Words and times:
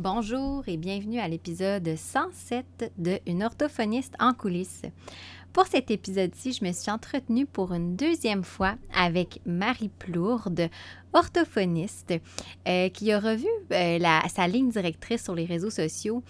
Bonjour 0.00 0.66
et 0.66 0.78
bienvenue 0.78 1.18
à 1.18 1.28
l'épisode 1.28 1.94
107 1.94 2.90
de 2.96 3.18
Une 3.26 3.42
orthophoniste 3.42 4.14
en 4.18 4.32
coulisses. 4.32 4.80
Pour 5.52 5.66
cet 5.66 5.90
épisode-ci, 5.90 6.54
je 6.54 6.64
me 6.64 6.72
suis 6.72 6.90
entretenue 6.90 7.44
pour 7.44 7.74
une 7.74 7.96
deuxième 7.96 8.42
fois 8.42 8.76
avec 8.96 9.42
Marie 9.44 9.90
Plourde, 9.90 10.70
orthophoniste, 11.12 12.14
euh, 12.66 12.88
qui 12.88 13.12
a 13.12 13.20
revu 13.20 13.46
euh, 13.72 13.98
sa 14.34 14.48
ligne 14.48 14.70
directrice 14.70 15.22
sur 15.22 15.34
les 15.34 15.44
réseaux 15.44 15.68
sociaux. 15.68 16.22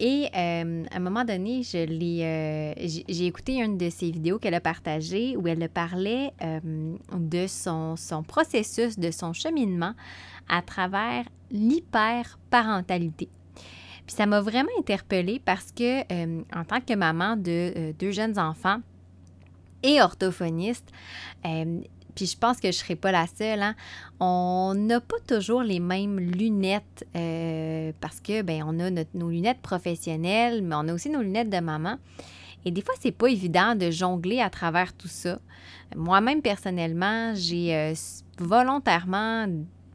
Et 0.00 0.26
euh, 0.34 0.84
à 0.90 0.96
un 0.96 1.00
moment 1.00 1.24
donné, 1.24 1.62
j'ai 1.62 3.26
écouté 3.26 3.62
une 3.62 3.78
de 3.78 3.88
ses 3.88 4.10
vidéos 4.10 4.40
qu'elle 4.40 4.54
a 4.54 4.60
partagées 4.60 5.36
où 5.36 5.46
elle 5.46 5.68
parlait 5.68 6.32
de 6.40 7.46
son 7.46 8.24
processus, 8.26 8.98
de 8.98 9.12
son 9.12 9.32
cheminement 9.32 9.94
à 10.48 10.62
travers 10.62 11.24
l'hyperparentalité. 11.50 13.28
Puis 14.06 14.16
ça 14.16 14.26
m'a 14.26 14.40
vraiment 14.40 14.70
interpellée 14.78 15.40
parce 15.44 15.70
que, 15.72 16.00
euh, 16.12 16.42
en 16.54 16.64
tant 16.64 16.80
que 16.80 16.94
maman 16.94 17.36
de 17.36 17.72
euh, 17.76 17.92
deux 17.98 18.10
jeunes 18.10 18.38
enfants 18.38 18.78
et 19.82 20.00
orthophoniste, 20.00 20.88
euh, 21.46 21.80
puis 22.14 22.26
je 22.26 22.36
pense 22.36 22.56
que 22.56 22.64
je 22.64 22.76
ne 22.76 22.82
serai 22.82 22.96
pas 22.96 23.12
la 23.12 23.26
seule, 23.26 23.62
hein, 23.62 23.74
on 24.20 24.74
n'a 24.76 25.00
pas 25.00 25.16
toujours 25.26 25.62
les 25.62 25.80
mêmes 25.80 26.20
lunettes 26.20 27.06
parce 28.00 28.20
que, 28.20 28.42
ben 28.42 28.64
on 28.66 28.78
a 28.80 28.90
nos 29.14 29.30
lunettes 29.30 29.62
professionnelles, 29.62 30.62
mais 30.62 30.74
on 30.74 30.88
a 30.88 30.92
aussi 30.92 31.08
nos 31.08 31.22
lunettes 31.22 31.48
de 31.48 31.60
maman. 31.60 31.96
Et 32.66 32.70
des 32.70 32.82
fois, 32.82 32.94
c'est 33.00 33.12
pas 33.12 33.28
évident 33.28 33.74
de 33.74 33.90
jongler 33.90 34.40
à 34.40 34.50
travers 34.50 34.92
tout 34.92 35.08
ça. 35.08 35.38
Moi-même, 35.96 36.42
personnellement, 36.42 37.32
j'ai 37.34 37.94
volontairement 38.38 39.46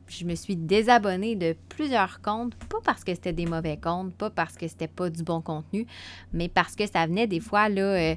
je 0.08 0.26
me 0.26 0.36
suis 0.36 0.56
désabonnée 0.56 1.36
de 1.36 1.56
plusieurs 1.70 2.22
comptes, 2.22 2.56
pas 2.56 2.80
parce 2.84 3.04
que 3.04 3.14
c'était 3.14 3.34
des 3.34 3.46
mauvais 3.46 3.78
comptes, 3.78 4.14
pas 4.14 4.30
parce 4.30 4.56
que 4.56 4.68
c'était 4.68 4.88
pas 4.88 5.10
du 5.10 5.24
bon 5.24 5.42
contenu, 5.42 5.86
mais 6.34 6.50
parce 6.50 6.76
que 6.76 6.86
ça 6.88 7.06
venait 7.06 7.28
des 7.28 7.40
fois 7.40 7.70
là, 7.70 7.82
euh, 7.82 8.16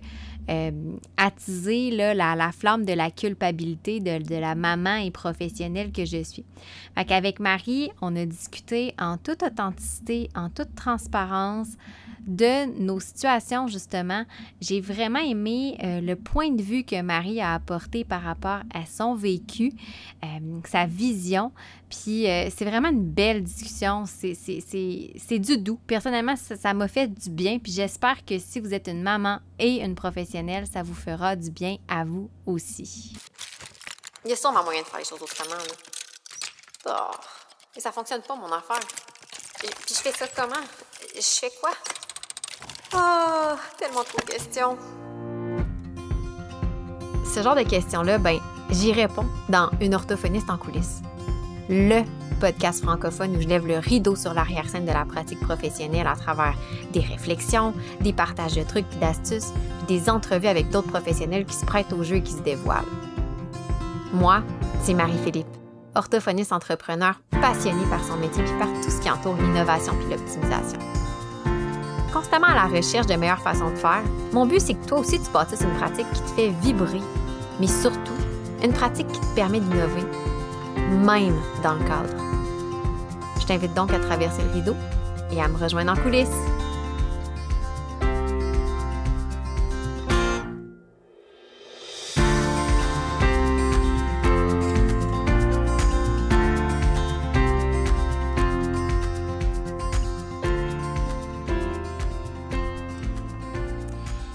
euh, 0.49 0.71
attiser 1.17 1.91
là, 1.91 2.15
la, 2.15 2.53
flamme 2.53 2.85
de 2.85 2.93
la 2.93 3.11
culpabilité 3.11 4.01
de, 4.01 4.35
la 4.35 4.55
maman 4.55 4.97
et 4.97 5.11
professionnelle 5.11 5.93
que 5.93 6.05
je 6.05 6.23
suis. 6.23 6.45
Fait 6.97 7.05
qu'avec 7.05 7.41
Marie, 7.41 7.91
on 8.01 8.17
a 8.17 8.25
discuté 8.25 8.95
en 8.99 9.17
toute 9.17 9.43
authenticité, 9.43 10.29
en 10.35 10.49
toute 10.49 10.75
transparence 10.75 11.77
de 12.27 12.67
nos 12.81 13.01
situations, 13.01 13.67
justement. 13.67 14.25
J'ai 14.61 14.81
vraiment 14.81 15.21
aimé 15.21 15.77
euh, 15.83 16.01
le 16.01 16.17
point 16.17 16.51
de 16.51 16.63
vue 16.63 16.85
que 16.85 17.01
Marie 17.01 17.41
a 17.41 17.55
apporté 17.55 18.05
par 18.05 18.23
rapport 18.23 18.61
à 18.75 18.87
son 18.87 19.15
vécu, 19.15 19.73
sa 20.65 20.87
vision. 20.87 21.53
Puis 21.91 22.31
euh, 22.31 22.49
c'est 22.57 22.65
vraiment 22.65 22.89
une 22.89 23.05
belle 23.05 23.43
discussion. 23.43 24.05
C'est 24.07 25.39
du 25.39 25.59
doux. 25.59 25.79
Personnellement, 25.87 26.37
ça 26.37 26.73
m'a 26.73 26.87
fait 26.87 27.09
du 27.09 27.31
bien. 27.31 27.59
Puis 27.59 27.73
j'espère 27.73 28.25
que 28.25 28.39
si 28.39 28.61
vous 28.61 28.73
êtes 28.73 28.87
une 28.87 29.03
maman 29.03 29.41
et 29.59 29.83
une 29.83 29.97
professionnelle, 29.97 30.67
ça 30.73 30.83
vous 30.83 30.95
fera 30.95 31.35
du 31.35 31.51
bien 31.51 31.77
à 31.89 32.05
vous 32.05 32.31
aussi. 32.47 33.17
Il 34.25 34.31
y 34.31 34.33
a 34.33 34.37
sûrement 34.37 34.63
moyen 34.63 34.83
de 34.83 34.87
faire 34.87 35.01
les 35.01 35.05
choses 35.05 35.21
autrement. 35.21 35.57
Là. 35.57 37.11
Oh. 37.11 37.17
Et 37.77 37.81
ça 37.81 37.91
fonctionne 37.91 38.23
pas, 38.23 38.37
mon 38.37 38.53
affaire. 38.53 38.81
puis 39.61 39.71
je 39.89 39.95
fais 39.95 40.13
ça 40.13 40.27
comment? 40.29 40.63
Je 41.15 41.21
fais 41.21 41.51
quoi? 41.61 41.71
Oh, 42.95 43.57
tellement 43.79 44.05
trop 44.05 44.19
de 44.19 44.33
questions. 44.33 44.79
Ce 47.35 47.43
genre 47.43 47.55
de 47.55 47.63
questions-là, 47.63 48.19
ben, 48.19 48.41
j'y 48.71 48.93
réponds 48.93 49.27
dans 49.49 49.71
Une 49.81 49.95
orthophoniste 49.95 50.51
en 50.51 50.59
coulisses 50.59 51.01
le 51.71 52.03
podcast 52.41 52.83
francophone 52.83 53.37
où 53.37 53.41
je 53.41 53.47
lève 53.47 53.65
le 53.65 53.79
rideau 53.79 54.17
sur 54.17 54.35
l'arrière-scène 54.35 54.85
de 54.85 54.93
la 54.93 55.05
pratique 55.05 55.39
professionnelle 55.39 56.09
à 56.09 56.17
travers 56.17 56.55
des 56.93 56.99
réflexions, 56.99 57.73
des 58.01 58.13
partages 58.13 58.55
de 58.55 58.65
trucs 58.65 58.89
d'astuces, 59.01 59.53
puis 59.79 59.99
des 59.99 60.11
entrevues 60.11 60.49
avec 60.49 60.69
d'autres 60.71 60.89
professionnels 60.89 61.45
qui 61.45 61.55
se 61.55 61.65
prêtent 61.65 61.93
au 61.93 62.03
jeu 62.03 62.17
et 62.17 62.23
qui 62.23 62.33
se 62.33 62.43
dévoilent. 62.43 62.83
Moi, 64.13 64.43
c'est 64.83 64.95
Marie-Philippe, 64.95 65.47
orthophoniste 65.95 66.53
entrepreneur 66.53 67.21
passionnée 67.41 67.87
par 67.89 68.03
son 68.03 68.17
métier 68.17 68.43
puis 68.43 68.59
par 68.59 68.69
tout 68.83 68.91
ce 68.91 69.01
qui 69.01 69.09
entoure 69.09 69.37
l'innovation 69.37 69.95
puis 69.95 70.11
l'optimisation. 70.11 70.81
Constamment 72.13 72.49
à 72.49 72.55
la 72.57 72.67
recherche 72.67 73.07
de 73.07 73.15
meilleures 73.15 73.43
façons 73.43 73.71
de 73.71 73.77
faire, 73.77 74.03
mon 74.33 74.45
but 74.45 74.61
c'est 74.61 74.75
que 74.75 74.87
toi 74.87 74.99
aussi 74.99 75.21
tu 75.21 75.31
bâtisses 75.31 75.61
une 75.61 75.79
pratique 75.79 76.11
qui 76.13 76.21
te 76.21 76.31
fait 76.31 76.49
vibrer, 76.63 77.01
mais 77.61 77.69
surtout 77.69 78.19
une 78.65 78.73
pratique 78.73 79.07
qui 79.07 79.21
te 79.21 79.35
permet 79.37 79.61
d'innover 79.61 80.03
même 80.91 81.37
dans 81.63 81.75
le 81.75 81.85
cadre. 81.85 82.17
Je 83.41 83.47
t'invite 83.47 83.75
donc 83.75 83.93
à 83.93 83.99
traverser 83.99 84.43
le 84.43 84.51
rideau 84.51 84.75
et 85.33 85.41
à 85.41 85.49
me 85.49 85.57
rejoindre 85.57 85.93
en 85.93 85.97
coulisses. 85.97 86.29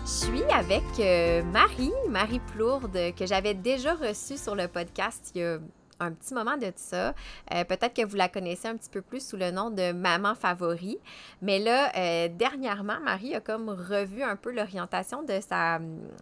Je 0.03 0.09
suis 0.09 0.43
avec 0.51 0.83
euh, 0.99 1.43
Marie, 1.51 1.91
Marie 2.09 2.39
Plourde, 2.39 3.13
que 3.17 3.25
j'avais 3.25 3.53
déjà 3.53 3.93
reçue 3.93 4.37
sur 4.37 4.55
le 4.55 4.67
podcast 4.67 5.31
il 5.35 5.41
y 5.41 5.43
a 5.43 5.59
un 5.99 6.11
petit 6.11 6.33
moment 6.33 6.57
de 6.57 6.71
ça. 6.75 7.13
Euh, 7.53 7.63
peut-être 7.63 7.93
que 7.93 8.05
vous 8.05 8.15
la 8.15 8.29
connaissez 8.29 8.67
un 8.67 8.75
petit 8.75 8.89
peu 8.89 9.01
plus 9.01 9.25
sous 9.25 9.37
le 9.37 9.51
nom 9.51 9.69
de 9.69 9.91
Maman 9.91 10.35
Favori. 10.35 10.97
Mais 11.41 11.59
là, 11.59 11.91
euh, 11.95 12.27
dernièrement, 12.29 12.99
Marie 13.01 13.35
a 13.35 13.41
comme 13.41 13.69
revu 13.69 14.23
un 14.23 14.35
peu 14.35 14.51
l'orientation 14.51 15.23
de 15.23 15.39
sa 15.41 15.79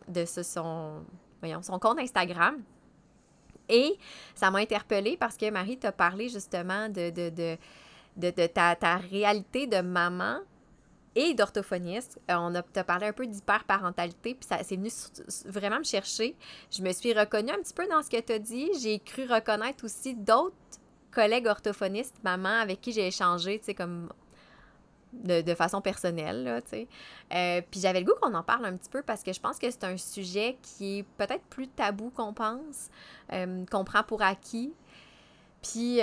de 0.07 0.25
son, 0.25 1.03
voyons, 1.39 1.61
son 1.61 1.79
compte 1.79 1.99
Instagram. 1.99 2.57
Et 3.69 3.97
ça 4.35 4.51
m'a 4.51 4.59
interpellée 4.59 5.17
parce 5.17 5.37
que 5.37 5.49
Marie 5.49 5.77
t'a 5.77 5.91
parlé 5.91 6.29
justement 6.29 6.89
de, 6.89 7.09
de, 7.09 7.29
de, 7.29 7.57
de, 8.17 8.47
ta, 8.47 8.75
ta 8.75 8.97
réalité 8.97 9.67
de 9.67 9.81
maman 9.81 10.39
et 11.15 11.33
d'orthophoniste. 11.33 12.19
Euh, 12.29 12.35
on 12.37 12.55
a, 12.55 12.63
parlé 12.83 13.07
un 13.07 13.13
peu 13.13 13.27
d'hyperparentalité, 13.27 14.35
puis 14.35 14.47
ça 14.47 14.63
c'est 14.63 14.75
venu 14.75 14.89
vraiment 15.45 15.79
me 15.79 15.83
chercher. 15.83 16.35
Je 16.71 16.81
me 16.81 16.91
suis 16.91 17.13
reconnue 17.13 17.51
un 17.51 17.59
petit 17.59 17.73
peu 17.73 17.87
dans 17.87 18.01
ce 18.01 18.09
que 18.09 18.19
tu 18.19 18.33
as 18.33 18.39
dit. 18.39 18.69
J'ai 18.81 18.99
cru 18.99 19.25
reconnaître 19.25 19.85
aussi 19.85 20.15
d'autres 20.15 20.55
collègues 21.11 21.47
orthophonistes, 21.47 22.15
maman, 22.23 22.49
avec 22.49 22.81
qui 22.81 22.91
j'ai 22.91 23.07
échangé, 23.07 23.59
tu 23.59 23.65
sais, 23.65 23.75
comme 23.75 24.09
de, 25.13 25.53
façon 25.53 25.79
personnelle, 25.79 26.43
là, 26.43 26.61
tu 26.61 26.69
sais. 26.69 26.87
Euh, 27.35 27.61
puis 27.69 27.79
j'avais 27.79 27.99
le 27.99 28.05
goût 28.05 28.15
qu'on 28.19 28.33
en 28.33 28.41
parle 28.41 28.65
un 28.65 28.75
petit 28.75 28.89
peu 28.89 29.03
parce 29.03 29.21
que 29.21 29.31
je 29.31 29.39
pense 29.39 29.59
que 29.59 29.69
c'est 29.69 29.83
un 29.83 29.97
sujet 29.97 30.57
qui 30.63 30.99
est 30.99 31.03
peut-être 31.17 31.43
plus 31.45 31.67
tabou 31.67 32.09
qu'on 32.09 32.33
pense, 32.33 32.89
euh, 33.31 33.63
qu'on 33.69 33.83
prend 33.83 34.03
pour 34.03 34.23
acquis. 34.23 34.73
Puis 35.61 35.99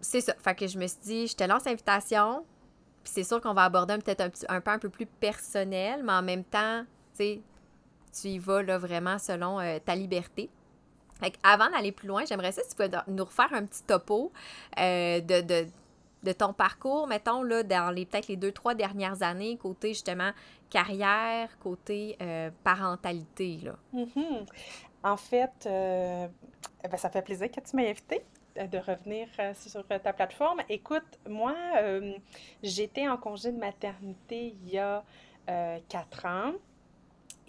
c'est 0.00 0.20
ça. 0.20 0.34
Fait 0.40 0.54
que 0.54 0.66
je 0.66 0.78
me 0.78 0.86
suis 0.86 0.98
dit, 1.04 1.26
je 1.28 1.36
te 1.36 1.44
lance 1.44 1.64
l'invitation 1.64 2.44
puis 3.06 3.12
c'est 3.14 3.22
sûr 3.22 3.40
qu'on 3.40 3.54
va 3.54 3.62
aborder 3.62 3.96
peut-être 3.98 4.20
un, 4.48 4.60
peu 4.60 4.70
un 4.72 4.80
peu 4.80 4.88
plus 4.88 5.06
personnel, 5.06 6.02
mais 6.02 6.12
en 6.12 6.22
même 6.22 6.42
temps, 6.42 6.82
tu 7.16 7.18
sais, 7.18 7.40
tu 8.12 8.28
y 8.30 8.38
vas 8.40 8.64
là, 8.64 8.78
vraiment 8.78 9.16
selon 9.20 9.60
euh, 9.60 9.78
ta 9.78 9.94
liberté. 9.94 10.50
Fait 11.20 11.32
avant 11.44 11.70
d'aller 11.70 11.92
plus 11.92 12.08
loin, 12.08 12.24
j'aimerais 12.24 12.50
ça 12.50 12.62
si 12.64 12.70
tu 12.70 12.74
pouvais 12.74 12.90
nous 13.06 13.24
refaire 13.24 13.52
un 13.52 13.64
petit 13.64 13.84
topo 13.84 14.32
euh, 14.80 15.20
de, 15.20 16.32
ton 16.32 16.52
parcours, 16.52 17.06
mettons, 17.06 17.44
là, 17.44 17.62
dans 17.62 17.94
les 17.94 18.06
peut-être 18.06 18.26
les 18.26 18.36
deux, 18.36 18.50
trois 18.50 18.74
dernières 18.74 19.22
années, 19.22 19.56
côté 19.56 19.90
justement 19.90 20.32
carrière, 20.68 21.56
côté 21.60 22.16
euh, 22.20 22.50
parentalité. 22.64 23.60
Là. 23.62 23.76
Mm-hmm. 23.94 24.46
En 25.04 25.16
fait, 25.16 25.52
ben, 25.62 26.96
ça 26.96 27.08
fait 27.08 27.22
plaisir 27.22 27.52
que 27.52 27.60
tu 27.60 27.76
m'aies 27.76 27.90
invité. 27.90 28.24
Euh, 28.58 28.66
de 28.66 28.78
revenir 28.78 29.28
euh, 29.38 29.52
sur 29.54 29.84
ta 29.86 30.12
plateforme. 30.12 30.60
Écoute, 30.68 31.18
moi, 31.28 31.54
euh, 31.76 32.14
j'étais 32.62 33.08
en 33.08 33.16
congé 33.16 33.52
de 33.52 33.58
maternité 33.58 34.54
il 34.62 34.70
y 34.70 34.78
a 34.78 35.04
quatre 35.88 36.26
ans. 36.26 36.52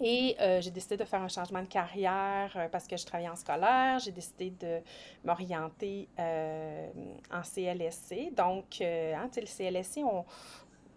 Et 0.00 0.36
j'ai 0.60 0.70
décidé 0.70 0.96
de 0.96 1.04
faire 1.04 1.20
un 1.20 1.28
changement 1.28 1.60
de 1.60 1.66
carrière 1.66 2.68
parce 2.70 2.86
que 2.86 2.96
je 2.96 3.04
travaillais 3.04 3.28
en 3.28 3.34
scolaire. 3.34 3.98
J'ai 3.98 4.12
décidé 4.12 4.50
de 4.50 4.78
m'orienter 5.24 6.08
en 6.16 7.42
CLSC. 7.42 8.32
Donc, 8.36 8.80
hein, 8.80 9.28
le 9.36 9.46
CLSC, 9.46 10.04
on, 10.04 10.24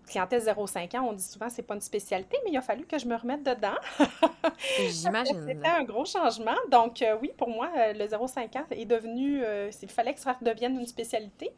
clientèle 0.08 0.42
0,5 0.42 0.98
ans, 0.98 1.08
on 1.10 1.14
dit 1.14 1.24
souvent 1.24 1.48
que 1.48 1.54
ce 1.54 1.58
n'est 1.58 1.68
pas 1.68 1.76
une 1.76 1.82
spécialité, 1.82 2.38
mais 2.44 2.52
il 2.52 2.58
a 2.58 2.62
fallu 2.62 2.86
que 2.86 2.98
je 2.98 3.06
me 3.06 3.16
remette 3.16 3.44
dedans. 3.44 3.76
J'imagine. 4.90 5.46
C'était 5.48 5.68
un 5.68 5.84
gros 5.84 6.06
changement. 6.06 6.56
Donc, 6.70 7.02
euh, 7.02 7.18
oui, 7.22 7.32
pour 7.38 7.50
moi, 7.50 7.70
euh, 7.78 7.94
le 7.94 8.06
0,5 8.06 8.58
ans 8.58 8.66
est 8.72 8.86
devenu, 8.86 9.42
euh, 9.44 9.70
il 9.82 9.90
fallait 9.90 10.14
que 10.14 10.20
ça 10.20 10.38
devienne 10.42 10.80
une 10.80 10.88
spécialité. 10.88 11.52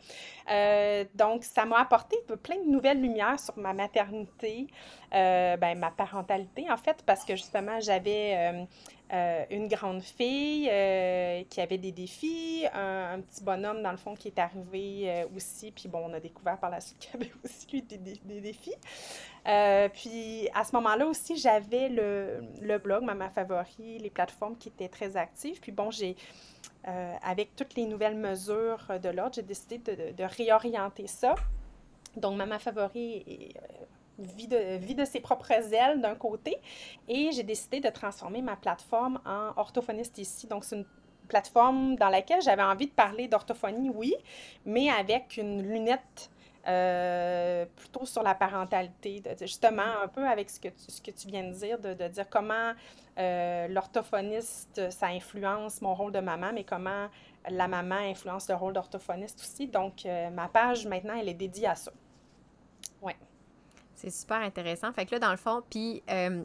donc, 1.16 1.44
ça 1.44 1.66
m'a 1.66 1.80
apporté 1.80 2.18
plein 2.42 2.58
de 2.58 2.70
nouvelles 2.70 3.02
lumières 3.02 3.40
sur 3.40 3.58
ma 3.58 3.74
maternité, 3.74 4.68
ben, 5.14 5.78
ma 5.78 5.92
parentalité, 5.92 6.70
en 6.70 6.78
fait, 6.78 7.04
parce 7.06 7.24
que 7.24 7.36
justement, 7.36 7.80
j'avais 7.80 8.68
euh, 9.14 9.46
une 9.52 9.68
grande 9.68 10.02
fille 10.02 10.68
euh, 10.72 11.44
qui 11.48 11.62
avait 11.62 11.78
des 11.78 11.92
défis, 11.92 12.66
un, 12.74 13.20
petit 13.20 13.44
bonhomme, 13.44 13.84
dans 13.84 13.92
le 13.92 13.98
fond, 13.98 14.16
qui 14.16 14.30
est 14.30 14.40
arrivé 14.40 15.04
euh, 15.06 15.26
aussi. 15.36 15.72
Puis 15.72 15.88
bon, 15.88 16.02
on 16.10 16.14
a 16.14 16.20
découvert 16.20 16.58
par 16.58 16.72
la 16.72 16.82
suite 16.82 16.98
qu'il 16.98 17.22
avait 17.22 17.32
aussi, 17.44 17.68
lui, 17.72 17.82
des, 17.84 17.98
des, 17.98 18.42
défis. 18.42 18.74
puis 19.94 20.50
à 20.56 20.64
ce 20.64 20.76
moment-là 20.76 21.06
aussi, 21.06 21.38
j'avais 21.38 21.90
le, 21.90 22.44
le, 22.60 22.80
blog, 22.80 23.04
Maman 23.04 23.30
Favori, 23.30 24.00
les 24.00 24.10
plateformes 24.10 24.58
qui 24.58 24.70
étaient 24.70 24.90
très 24.90 25.16
actives. 25.16 25.60
Puis 25.60 25.72
bon, 25.72 25.92
j'ai, 25.92 26.16
avec 27.22 27.56
toutes 27.56 27.76
les 27.76 27.86
nouvelles 27.86 28.18
mesures 28.18 28.88
de 29.02 29.10
l'ordre, 29.10 29.36
j'ai 29.36 29.44
décidé 29.44 29.78
de, 29.78 30.12
de, 30.12 30.24
réorienter 30.24 31.06
ça. 31.06 31.36
Donc, 32.18 32.36
Maman 32.36 32.58
Favori 32.58 33.54
vie 34.20 34.48
de, 34.48 34.78
vie 34.78 34.96
de 34.96 35.06
ses 35.06 35.20
propres 35.20 35.52
ailes 35.52 36.02
d'un 36.02 36.16
côté. 36.16 36.58
Et 37.08 37.32
j'ai 37.32 37.44
décidé 37.44 37.80
de 37.80 37.90
transformer 37.90 38.42
ma 38.42 38.56
plateforme 38.56 39.20
en 39.26 39.52
orthophoniste 39.58 40.18
ici. 40.18 40.48
Donc, 40.48 40.64
c'est 40.64 40.78
une 40.78 40.86
plateforme 41.28 41.96
dans 41.96 42.10
laquelle 42.10 42.42
j'avais 42.42 42.64
envie 42.64 42.88
de 42.88 42.92
parler 42.92 43.28
d'orthophonie, 43.28 43.90
oui, 43.90 44.14
mais 44.66 44.90
avec 44.90 45.38
une 45.38 45.62
lunette 45.62 46.30
euh, 46.68 47.66
plutôt 47.76 48.06
sur 48.06 48.24
la 48.24 48.36
parentalité, 48.36 49.22
justement 49.42 50.02
un 50.02 50.08
peu 50.08 50.26
avec 50.26 50.50
ce 50.50 50.62
que 50.62 50.70
tu, 50.70 50.86
ce 50.88 51.02
que 51.02 51.12
tu 51.12 51.28
viens 51.28 51.44
de 51.44 51.54
dire, 51.54 51.78
de, 51.78 51.94
de 51.94 52.08
dire 52.08 52.30
comment 52.30 52.72
euh, 53.18 53.68
l'orthophoniste, 53.68 54.90
ça 54.90 55.08
influence 55.08 55.82
mon 55.82 55.94
rôle 55.94 56.14
de 56.14 56.20
maman, 56.20 56.52
mais 56.54 56.64
comment 56.64 57.10
la 57.50 57.68
maman 57.68 57.96
influence 57.96 58.48
le 58.48 58.56
rôle 58.56 58.74
d'orthophoniste 58.74 59.42
aussi. 59.42 59.68
Donc, 59.68 60.06
euh, 60.06 60.30
ma 60.30 60.48
page 60.48 60.86
maintenant, 60.86 61.16
elle 61.20 61.28
est 61.28 61.34
dédiée 61.34 61.68
à 61.68 61.76
ça. 61.76 61.92
C'est 64.04 64.12
super 64.12 64.42
intéressant. 64.42 64.92
Fait 64.92 65.06
que 65.06 65.12
là, 65.12 65.20
dans 65.20 65.32
le 65.32 65.38
fond, 65.38 65.64
puis, 65.70 66.04
euh, 66.10 66.44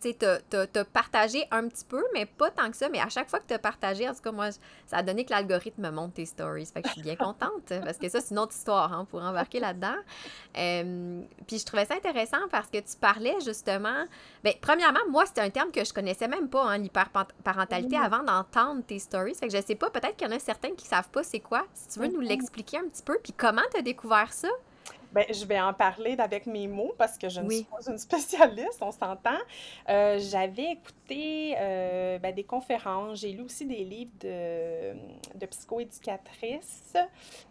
tu 0.00 0.08
sais, 0.08 0.38
t'as 0.48 0.84
partagé 0.86 1.46
un 1.50 1.68
petit 1.68 1.84
peu, 1.84 2.02
mais 2.14 2.24
pas 2.24 2.50
tant 2.50 2.70
que 2.70 2.76
ça. 2.78 2.88
Mais 2.88 2.98
à 2.98 3.10
chaque 3.10 3.28
fois 3.28 3.40
que 3.40 3.46
tu 3.46 3.52
as 3.52 3.58
partagé, 3.58 4.08
en 4.08 4.14
tout 4.14 4.22
cas, 4.22 4.32
moi, 4.32 4.48
ça 4.86 4.96
a 4.96 5.02
donné 5.02 5.26
que 5.26 5.32
l'algorithme 5.32 5.82
me 5.82 5.90
montre 5.90 6.14
tes 6.14 6.24
stories. 6.24 6.64
Fait 6.64 6.80
que 6.80 6.88
je 6.88 6.94
suis 6.94 7.02
bien 7.02 7.16
contente, 7.16 7.64
parce 7.84 7.98
que 7.98 8.08
ça, 8.08 8.22
c'est 8.22 8.30
une 8.30 8.38
autre 8.38 8.54
histoire 8.54 8.90
hein, 8.90 9.04
pour 9.04 9.22
embarquer 9.22 9.60
là-dedans. 9.60 9.96
Euh, 10.56 11.20
puis 11.46 11.58
je 11.58 11.66
trouvais 11.66 11.84
ça 11.84 11.94
intéressant 11.94 12.48
parce 12.50 12.68
que 12.68 12.78
tu 12.78 12.96
parlais 12.98 13.36
justement. 13.44 14.06
Bien, 14.42 14.54
premièrement, 14.62 15.00
moi, 15.10 15.26
c'était 15.26 15.42
un 15.42 15.50
terme 15.50 15.72
que 15.72 15.84
je 15.84 15.92
connaissais 15.92 16.26
même 16.26 16.48
pas, 16.48 16.64
hein, 16.64 16.78
l'hyperparentalité, 16.78 17.98
avant 17.98 18.22
d'entendre 18.22 18.82
tes 18.82 18.98
stories. 18.98 19.34
Fait 19.34 19.48
que 19.48 19.54
je 19.54 19.62
sais 19.62 19.74
pas, 19.74 19.90
peut-être 19.90 20.16
qu'il 20.16 20.26
y 20.26 20.32
en 20.32 20.34
a 20.34 20.38
certains 20.38 20.74
qui 20.74 20.86
savent 20.86 21.10
pas 21.10 21.22
c'est 21.22 21.40
quoi. 21.40 21.66
Si 21.74 21.88
tu 21.88 21.98
veux 22.00 22.08
nous 22.08 22.20
l'expliquer 22.20 22.78
un 22.78 22.88
petit 22.88 23.02
peu, 23.02 23.18
puis 23.22 23.34
comment 23.34 23.60
tu 23.70 23.76
as 23.76 23.82
découvert 23.82 24.32
ça? 24.32 24.48
Ben, 25.12 25.26
je 25.30 25.44
vais 25.44 25.60
en 25.60 25.74
parler 25.74 26.16
avec 26.18 26.46
mes 26.46 26.66
mots 26.66 26.94
parce 26.96 27.18
que 27.18 27.28
je 27.28 27.40
ne 27.40 27.50
suis 27.50 27.64
pas 27.64 27.90
une 27.90 27.98
spécialiste, 27.98 28.78
on 28.80 28.92
s'entend. 28.92 29.38
Euh, 29.88 30.18
j'avais 30.18 30.72
écouté 30.72 31.54
euh, 31.58 32.18
ben, 32.18 32.34
des 32.34 32.44
conférences, 32.44 33.20
j'ai 33.20 33.32
lu 33.32 33.42
aussi 33.42 33.66
des 33.66 33.84
livres 33.84 34.12
de, 34.20 34.94
de 35.38 35.46
psychoéducatrices, 35.46 36.96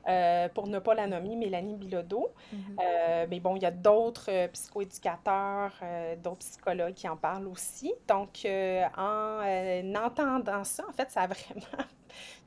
euh, 0.07 0.49
pour 0.49 0.67
ne 0.67 0.79
pas 0.79 0.95
la 0.95 1.07
nommer, 1.07 1.35
Mélanie 1.35 1.75
Bilodeau. 1.75 2.31
Mm-hmm. 2.53 3.27
mais 3.29 3.39
bon, 3.39 3.55
il 3.55 3.61
y 3.61 3.65
a 3.65 3.71
d'autres 3.71 4.47
psychoéducateurs, 4.47 5.73
d'autres 6.23 6.39
psychologues 6.39 6.95
qui 6.95 7.07
en 7.07 7.17
parlent 7.17 7.47
aussi. 7.47 7.93
Donc, 8.07 8.45
en 8.97 9.95
entendant 9.95 10.63
ça, 10.63 10.83
en 10.89 10.93
fait, 10.93 11.11
ça 11.11 11.21
a 11.21 11.27
vraiment 11.27 11.85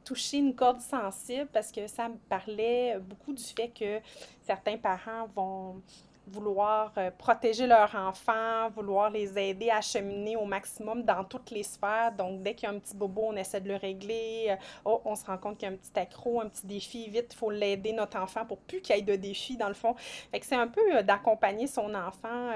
touché 0.05 0.39
une 0.39 0.55
corde 0.55 0.81
sensible 0.81 1.49
parce 1.53 1.73
que 1.73 1.87
ça 1.87 2.09
me 2.09 2.17
parlait 2.29 2.99
beaucoup 2.99 3.33
du 3.33 3.43
fait 3.43 3.69
que 3.69 4.01
certains 4.45 4.77
parents 4.77 5.27
vont 5.35 5.83
vouloir 6.27 6.93
euh, 6.97 7.11
protéger 7.17 7.67
leurs 7.67 7.95
enfants, 7.95 8.71
vouloir 8.75 9.11
les 9.11 9.39
aider 9.39 9.71
à 9.71 9.81
cheminer 9.81 10.37
au 10.37 10.45
maximum 10.45 11.03
dans 11.03 11.25
toutes 11.25 11.51
les 11.51 11.63
sphères. 11.63 12.13
Donc, 12.17 12.43
dès 12.43 12.55
qu'il 12.55 12.69
y 12.69 12.73
a 12.73 12.75
un 12.75 12.79
petit 12.79 12.97
bobo, 12.97 13.23
on 13.27 13.37
essaie 13.37 13.61
de 13.61 13.69
le 13.69 13.77
régler. 13.77 14.47
Euh, 14.51 14.57
oh, 14.85 15.03
on 15.05 15.15
se 15.15 15.27
rend 15.27 15.39
compte 15.39 15.59
qu'il 15.59 15.69
y 15.69 15.71
a 15.71 15.75
un 15.75 15.77
petit 15.77 15.99
accro, 15.99 16.41
un 16.41 16.49
petit 16.49 16.67
défi, 16.67 17.09
vite, 17.09 17.29
il 17.33 17.37
faut 17.37 17.51
l'aider, 17.51 17.93
notre 17.93 18.19
enfant, 18.19 18.47
pour 18.47 18.59
plus 18.59 18.81
qu'il 18.81 18.97
y 18.97 18.99
ait 18.99 19.03
de 19.03 19.17
défis, 19.17 19.57
dans 19.57 19.69
le 19.69 19.75
fond. 19.75 19.95
Fait 20.31 20.41
que 20.41 20.47
c'est 20.47 20.55
un 20.55 20.69
peu 20.69 20.97
euh, 20.97 21.03
d'accompagner 21.03 21.67
son 21.67 21.95
enfant 21.95 22.51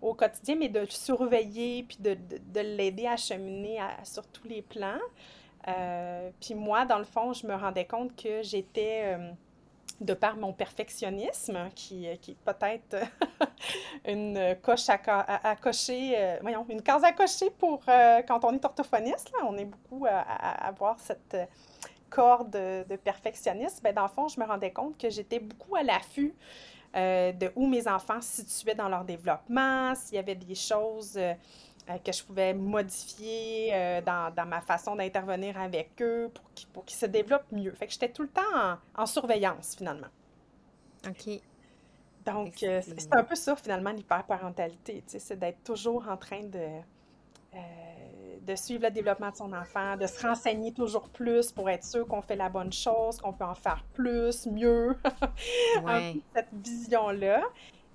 au 0.00 0.14
quotidien, 0.14 0.56
mais 0.56 0.68
de 0.68 0.80
le 0.80 0.86
surveiller, 0.86 1.84
puis 1.84 1.98
de, 2.00 2.14
de, 2.14 2.60
l'aider 2.60 3.06
à 3.06 3.16
cheminer 3.16 3.78
sur 4.02 4.26
tous 4.26 4.48
les 4.48 4.60
plans. 4.60 4.98
Euh, 5.68 6.30
puis 6.40 6.54
moi, 6.54 6.84
dans 6.84 6.98
le 6.98 7.04
fond, 7.04 7.32
je 7.32 7.46
me 7.46 7.54
rendais 7.54 7.84
compte 7.84 8.14
que 8.16 8.42
j'étais, 8.42 9.14
euh, 9.14 9.30
de 10.00 10.14
par 10.14 10.36
mon 10.36 10.52
perfectionnisme, 10.52 11.68
qui, 11.74 12.06
qui 12.20 12.32
est 12.32 12.44
peut-être 12.44 12.96
une 14.06 14.56
coche 14.62 14.88
à, 14.88 15.56
cocher, 15.56 16.14
euh, 16.16 16.38
voyons, 16.42 16.66
une 16.68 16.82
case 16.82 17.04
à 17.04 17.12
cocher 17.12 17.50
pour 17.50 17.84
quand 17.84 18.44
on 18.44 18.52
est 18.52 18.64
orthophoniste. 18.64 19.32
On 19.44 19.56
est 19.56 19.66
beaucoup 19.66 20.06
à, 20.06 20.20
avoir 20.66 20.98
cette 20.98 21.36
corde 22.10 22.50
de, 22.50 22.96
perfectionnisme. 22.96 23.82
Bien, 23.84 23.92
dans 23.92 24.02
le 24.02 24.08
fond, 24.08 24.28
je 24.28 24.40
me 24.40 24.44
rendais 24.44 24.72
compte 24.72 24.98
que 24.98 25.08
j'étais 25.10 25.38
beaucoup 25.38 25.76
à 25.76 25.82
l'affût 25.82 26.34
de 26.94 27.50
où 27.56 27.66
mes 27.66 27.88
enfants 27.88 28.20
se 28.20 28.42
situaient 28.42 28.74
dans 28.74 28.88
leur 28.88 29.04
développement, 29.04 29.94
s'il 29.94 30.16
y 30.16 30.18
avait 30.18 30.34
des 30.34 30.54
choses 30.54 31.18
euh, 31.90 31.98
que 31.98 32.12
je 32.12 32.22
pouvais 32.22 32.54
modifier 32.54 33.70
euh, 33.72 34.00
dans, 34.02 34.32
dans, 34.32 34.46
ma 34.46 34.60
façon 34.60 34.94
d'intervenir 34.94 35.60
avec 35.60 35.90
eux 36.00 36.30
pour 36.72 36.84
qu'ils 36.84 36.96
se 36.96 37.06
développent 37.06 37.50
mieux. 37.50 37.72
Fait 37.72 37.88
que 37.88 37.92
j'étais 37.92 38.10
tout 38.10 38.22
le 38.22 38.28
temps 38.28 38.78
en, 38.94 39.06
surveillance, 39.06 39.74
finalement. 39.76 40.06
OK. 41.08 41.40
Donc, 42.24 42.62
euh, 42.62 42.80
c'est 42.84 43.12
un 43.12 43.24
peu 43.24 43.34
ça, 43.34 43.56
finalement, 43.56 43.90
l'hyperparentalité. 43.90 45.02
C'est 45.08 45.36
d'être 45.36 45.64
toujours 45.64 46.06
en 46.08 46.16
train 46.16 46.44
de, 46.44 46.68
de 48.42 48.54
suivre 48.54 48.84
le 48.84 48.90
développement 48.92 49.30
de 49.30 49.36
son 49.36 49.52
enfant, 49.52 49.96
de 49.96 50.06
se 50.06 50.24
renseigner 50.24 50.72
toujours 50.72 51.08
plus 51.08 51.50
pour 51.50 51.68
être 51.68 51.84
sûr 51.84 52.06
qu'on 52.06 52.22
fait 52.22 52.36
la 52.36 52.48
bonne 52.48 52.72
chose, 52.72 53.18
qu'on 53.18 53.32
peut 53.32 53.44
en 53.44 53.56
faire 53.56 53.84
plus, 53.92 54.46
mieux. 54.46 54.96
Ouais. 55.82 56.14
cette 56.32 56.52
vision-là. 56.52 57.42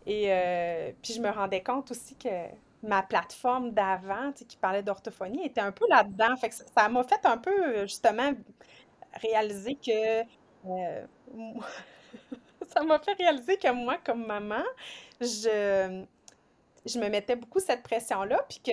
Et 0.06 0.94
puis, 1.02 1.14
je 1.14 1.22
me 1.22 1.30
rendais 1.30 1.64
compte 1.64 1.92
aussi 1.92 2.18
que 2.18 2.50
ma 2.84 3.04
plateforme 3.04 3.72
d'avant, 3.72 4.32
qui 4.34 4.58
parlait 4.58 4.84
d'orthophonie, 4.84 5.46
était 5.46 5.62
un 5.62 5.72
peu 5.72 5.86
là-dedans. 5.90 6.36
Fait 6.38 6.50
que 6.50 6.56
ça 6.56 6.90
m'a 6.90 7.04
fait 7.04 7.26
un 7.26 7.38
peu, 7.38 7.82
justement, 7.84 8.32
réaliser 9.22 9.76
que... 9.76 10.22
Euh, 10.68 11.06
ça 12.68 12.84
m'a 12.84 13.00
fait 13.00 13.14
réaliser 13.14 13.58
que 13.58 13.72
moi, 13.72 13.98
comme 14.04 14.26
maman, 14.26 14.64
je, 15.22 16.04
je 16.86 17.00
me 17.00 17.10
mettais 17.10 17.36
beaucoup 17.36 17.60
cette 17.60 17.84
pression-là, 17.84 18.46
puis 18.50 18.60
que 18.62 18.72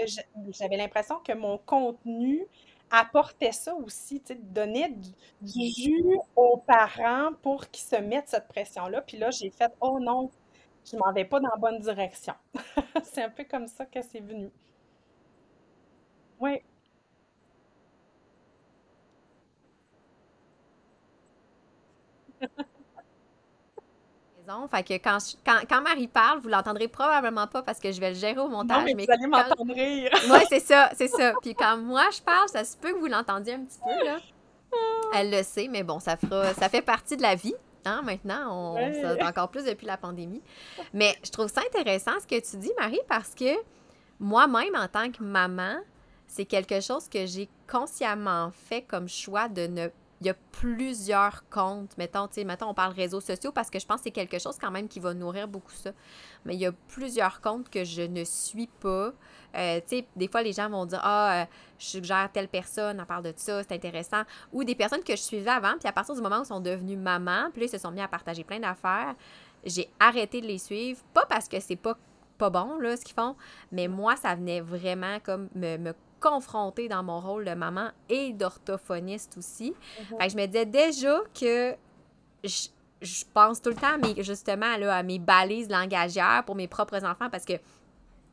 j'avais 0.51 0.77
l'impression 0.77 1.19
que 1.21 1.33
mon 1.33 1.59
contenu 1.59 2.47
apportait 2.91 3.53
ça 3.53 3.75
aussi, 3.75 4.21
tu 4.21 4.35
sais, 4.35 4.41
donnait 4.41 4.91
du, 4.91 5.11
du 5.41 5.67
jus 5.71 6.05
aux 6.37 6.59
parents 6.59 7.31
pour 7.43 7.69
qu'ils 7.71 7.85
se 7.85 7.97
mettent 7.97 8.29
cette 8.29 8.49
pression-là. 8.49 9.03
Puis 9.03 9.17
là, 9.19 9.31
j'ai 9.31 9.51
fait, 9.51 9.73
oh 9.81 9.99
non, 10.01 10.31
je 10.85 10.97
m'en 10.97 11.13
vais 11.13 11.25
pas 11.25 11.41
dans 11.41 11.49
la 11.49 11.57
bonne 11.57 11.79
direction. 11.81 12.35
c'est 13.05 13.23
un 13.23 13.31
peu 13.31 13.45
comme 13.45 13.67
ça 13.67 13.87
que 13.87 14.03
c'est 14.03 14.21
venu. 14.21 14.51
Oui. 16.39 16.61
Fait 24.71 24.83
que 24.83 24.95
quand, 24.95 25.19
quand, 25.45 25.61
quand, 25.69 25.81
Marie 25.81 26.09
parle, 26.09 26.41
vous 26.41 26.49
l'entendrez 26.49 26.89
probablement 26.89 27.47
pas 27.47 27.63
parce 27.63 27.81
que 27.81 27.93
je 27.93 28.01
vais 28.01 28.11
le 28.11 28.17
gérer 28.17 28.39
au 28.39 28.49
montage. 28.49 28.79
Non, 28.79 28.85
mais, 28.85 29.05
vous 29.05 29.11
allez 29.11 29.27
m'entendre 29.27 29.75
rire. 29.75 30.11
Oui, 30.31 30.39
c'est 30.49 30.61
ça, 30.61 30.91
c'est 30.95 31.09
ça. 31.09 31.33
Puis 31.41 31.55
quand 31.55 31.79
moi 31.79 32.05
je 32.15 32.21
parle, 32.21 32.49
ça 32.49 32.65
se 32.65 32.77
peut 32.77 32.93
que 32.93 32.99
vous 32.99 33.07
l'entendiez 33.07 33.55
un 33.55 33.65
petit 33.65 33.79
peu, 33.79 34.05
là. 34.05 34.19
Elle 35.15 35.31
le 35.31 35.43
sait, 35.43 35.69
mais 35.69 35.83
bon, 35.83 36.01
ça 36.01 36.17
fera, 36.17 36.53
ça 36.55 36.69
fait 36.69 36.83
partie 36.83 37.17
de 37.17 37.23
la 37.23 37.37
vie. 37.37 37.55
Maintenant, 38.03 38.77
on, 38.77 39.21
encore 39.21 39.51
plus 39.51 39.65
depuis 39.65 39.87
la 39.87 39.97
pandémie. 39.97 40.43
Mais 40.93 41.15
je 41.25 41.31
trouve 41.31 41.49
ça 41.49 41.61
intéressant 41.61 42.13
ce 42.21 42.27
que 42.27 42.41
tu 42.41 42.57
dis, 42.57 42.73
Marie, 42.79 43.01
parce 43.09 43.35
que 43.35 43.55
moi-même, 44.19 44.75
en 44.75 44.89
tant 44.89 45.11
que 45.11 45.23
maman, 45.23 45.77
c'est 46.27 46.45
quelque 46.45 46.81
chose 46.81 47.09
que 47.09 47.27
j'ai 47.27 47.49
consciemment 47.71 48.51
fait 48.51 48.83
comme 48.83 49.09
choix 49.09 49.49
de 49.49 49.67
ne 49.67 49.89
il 50.25 50.29
y 50.29 50.31
a 50.31 50.35
plusieurs 50.53 51.47
comptes. 51.51 51.99
Mettons, 51.99 52.27
tu 52.29 52.43
sais, 52.43 52.63
on 52.63 52.73
parle 52.73 52.95
réseaux 52.95 53.21
sociaux 53.21 53.53
parce 53.53 53.69
que 53.69 53.79
je 53.79 53.85
pense 53.85 53.99
que 53.99 54.05
c'est 54.05 54.11
quelque 54.11 54.39
chose 54.39 54.57
quand 54.59 54.71
même 54.71 54.89
qui 54.89 54.99
va 54.99 55.13
nourrir 55.13 55.47
beaucoup 55.47 55.73
ça. 55.73 55.91
Mais 56.47 56.55
il 56.55 56.61
y 56.61 56.67
a 56.67 56.73
plusieurs 56.89 57.43
comptes 57.43 57.69
que 57.69 57.85
je 57.85 58.03
ne 58.03 58.25
suis 58.25 58.69
pas. 58.81 59.13
Euh, 59.55 59.81
tu 59.81 59.99
sais, 59.99 60.07
des 60.17 60.29
fois, 60.29 60.43
les 60.43 60.55
gens 60.55 60.71
vont 60.71 60.87
dire 60.87 61.01
Ah, 61.03 61.43
euh, 61.43 61.45
je 61.79 61.87
suggère 61.87 62.31
telle 62.33 62.49
personne, 62.49 63.01
on 63.01 63.05
parle 63.05 63.25
de 63.25 63.35
ça, 63.37 63.63
c'est 63.63 63.75
intéressant. 63.75 64.23
Ou 64.53 64.65
des 64.65 64.75
personnes 64.75 65.05
que 65.05 65.15
je 65.15 65.21
suivais 65.21 65.51
avant, 65.51 65.75
puis 65.79 65.89
à 65.89 65.93
partir 65.93 66.15
du 66.15 66.23
moment 66.23 66.39
où 66.39 66.43
ils 66.43 66.47
sont 66.47 66.61
devenus 66.61 66.99
mamans, 66.99 67.51
puis 67.53 67.61
là, 67.61 67.67
ils 67.67 67.71
se 67.71 67.79
sont 67.79 67.91
mis 67.91 68.01
à 68.01 68.09
partager 68.09 68.45
plein 68.45 68.61
d'affaires, 68.61 69.15
j'ai 69.65 69.91
arrêté 70.01 70.41
de 70.41 70.47
les 70.47 70.59
suivre. 70.59 71.03
Pas 71.13 71.27
parce 71.27 71.49
que 71.49 71.61
c'est 71.61 71.77
pas 71.77 71.99
pas 72.39 72.51
bon, 72.51 72.79
là, 72.79 72.97
ce 72.97 73.05
qu'ils 73.05 73.15
font, 73.15 73.37
mais 73.71 73.87
moi, 73.87 74.17
ça 74.17 74.35
venait 74.35 74.61
vraiment 74.61 75.21
comme 75.21 75.49
me, 75.55 75.77
me 75.77 75.95
confronter 76.25 76.89
dans 76.89 77.03
mon 77.03 77.21
rôle 77.21 77.45
de 77.45 77.53
maman 77.53 77.91
et 78.09 78.33
d'orthophoniste 78.33 79.37
aussi. 79.37 79.75
Mhm. 80.11 80.31
je 80.31 80.37
me 80.37 80.47
disais 80.47 80.67
déjà 80.67 81.21
que 81.39 81.75
je, 82.43 82.69
je, 83.03 83.25
pense 83.33 83.61
tout 83.61 83.71
le 83.71 83.77
temps 83.77 83.95
à 83.95 83.99
mes, 83.99 84.23
justement 84.23 84.77
là, 84.79 84.97
à 84.97 85.03
mes 85.03 85.19
balises 85.19 85.69
langagières 85.69 86.43
pour 86.47 86.55
mes 86.55 86.69
propres 86.69 87.05
enfants 87.05 87.29
parce 87.31 87.45
que 87.45 87.55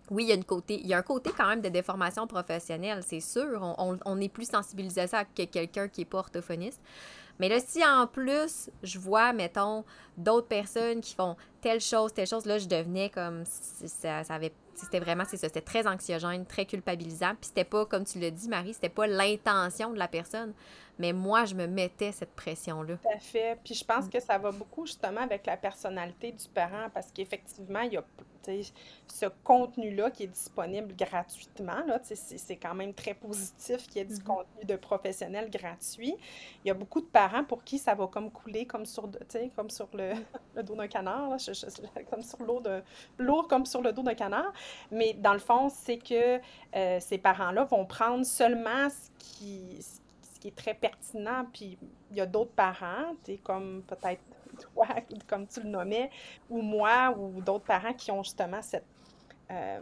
oui, 0.09 0.23
il 0.23 0.29
y, 0.29 0.31
a 0.31 0.35
une 0.35 0.43
côté, 0.43 0.79
il 0.81 0.87
y 0.87 0.93
a 0.93 0.97
un 0.97 1.03
côté 1.03 1.31
quand 1.35 1.47
même 1.47 1.61
de 1.61 1.69
déformation 1.69 2.27
professionnelle, 2.27 3.01
c'est 3.01 3.21
sûr. 3.21 3.61
On, 3.77 3.97
on, 4.05 4.19
est 4.19 4.27
plus 4.27 4.49
sensibilisé 4.49 5.01
à 5.01 5.07
ça 5.07 5.23
que 5.23 5.43
quelqu'un 5.45 5.87
qui 5.87 6.01
n'est 6.01 6.05
pas 6.05 6.17
orthophoniste. 6.17 6.81
Mais 7.39 7.47
là, 7.47 7.61
si 7.65 7.83
en 7.85 8.07
plus, 8.07 8.69
je 8.83 8.99
vois, 8.99 9.31
mettons, 9.31 9.85
d'autres 10.17 10.47
personnes 10.47 10.99
qui 10.99 11.15
font 11.15 11.37
telle 11.61 11.79
chose, 11.79 12.13
telle 12.13 12.27
chose, 12.27 12.45
là, 12.45 12.57
je 12.57 12.67
devenais 12.67 13.09
comme. 13.09 13.43
Ça, 13.45 14.25
ça 14.25 14.33
avait. 14.33 14.51
C'était 14.75 14.99
vraiment, 14.99 15.23
c'est 15.27 15.37
ça, 15.37 15.47
c'était 15.47 15.61
très 15.61 15.87
anxiogène, 15.87 16.45
très 16.45 16.65
culpabilisant. 16.65 17.35
Puis 17.39 17.47
c'était 17.47 17.63
pas, 17.63 17.85
comme 17.85 18.05
tu 18.05 18.19
l'as 18.19 18.31
dit, 18.31 18.47
Marie, 18.47 18.73
c'était 18.73 18.89
pas 18.89 19.07
l'intention 19.07 19.91
de 19.91 19.99
la 19.99 20.07
personne. 20.07 20.53
Mais 21.01 21.13
moi, 21.13 21.45
je 21.45 21.55
me 21.55 21.65
mettais 21.65 22.11
cette 22.11 22.35
pression-là. 22.35 22.97
Tout 22.97 23.09
à 23.09 23.19
fait. 23.19 23.57
Puis 23.63 23.73
je 23.73 23.83
pense 23.83 24.05
mm. 24.05 24.09
que 24.09 24.19
ça 24.19 24.37
va 24.37 24.51
beaucoup 24.51 24.85
justement 24.85 25.21
avec 25.21 25.47
la 25.47 25.57
personnalité 25.57 26.31
du 26.31 26.47
parent 26.47 26.89
parce 26.93 27.11
qu'effectivement, 27.11 27.81
il 27.81 27.93
y 27.93 27.97
a 27.97 28.03
ce 29.07 29.25
contenu-là 29.43 30.11
qui 30.11 30.23
est 30.23 30.27
disponible 30.27 30.95
gratuitement. 30.95 31.83
C'est 32.11 32.55
quand 32.55 32.73
même 32.73 32.93
très 32.93 33.13
positif 33.13 33.87
qu'il 33.87 33.97
y 33.97 33.99
ait 33.99 34.05
du 34.05 34.15
mm-hmm. 34.15 34.23
contenu 34.23 34.65
de 34.65 34.75
professionnel 34.75 35.49
gratuit. 35.49 36.15
Il 36.63 36.67
y 36.67 36.71
a 36.71 36.73
beaucoup 36.73 37.01
de 37.01 37.07
parents 37.07 37.43
pour 37.43 37.63
qui 37.63 37.79
ça 37.79 37.95
va 37.95 38.07
comme 38.07 38.31
couler 38.31 38.65
comme 38.65 38.85
sur, 38.85 39.09
comme 39.55 39.69
sur 39.69 39.87
le, 39.93 40.13
le 40.55 40.63
dos 40.63 40.75
d'un 40.75 40.87
canard, 40.87 41.37
comme 42.11 42.21
sur 42.21 42.43
l'eau 42.43 42.61
de 42.61 42.83
lourd 43.17 43.47
comme 43.47 43.65
sur 43.65 43.81
le 43.81 43.91
dos 43.91 44.03
d'un 44.03 44.15
canard. 44.15 44.53
Mais 44.91 45.13
dans 45.13 45.33
le 45.33 45.39
fond, 45.39 45.69
c'est 45.69 45.97
que 45.97 46.39
euh, 46.75 46.99
ces 46.99 47.17
parents-là 47.17 47.63
vont 47.65 47.85
prendre 47.85 48.25
seulement 48.25 48.89
ce 48.89 49.09
qui, 49.17 49.79
qui 50.41 50.49
est 50.49 50.55
très 50.55 50.73
pertinent. 50.73 51.45
Puis 51.53 51.77
il 52.09 52.17
y 52.17 52.21
a 52.21 52.25
d'autres 52.25 52.51
parents, 52.51 53.15
comme 53.43 53.83
peut-être 53.87 54.21
toi, 54.59 54.87
comme 55.27 55.47
tu 55.47 55.61
le 55.61 55.69
nommais, 55.69 56.09
ou 56.49 56.61
moi, 56.61 57.15
ou 57.17 57.41
d'autres 57.41 57.65
parents 57.65 57.93
qui 57.93 58.11
ont 58.11 58.23
justement 58.23 58.61
cette, 58.61 58.85
euh, 59.51 59.79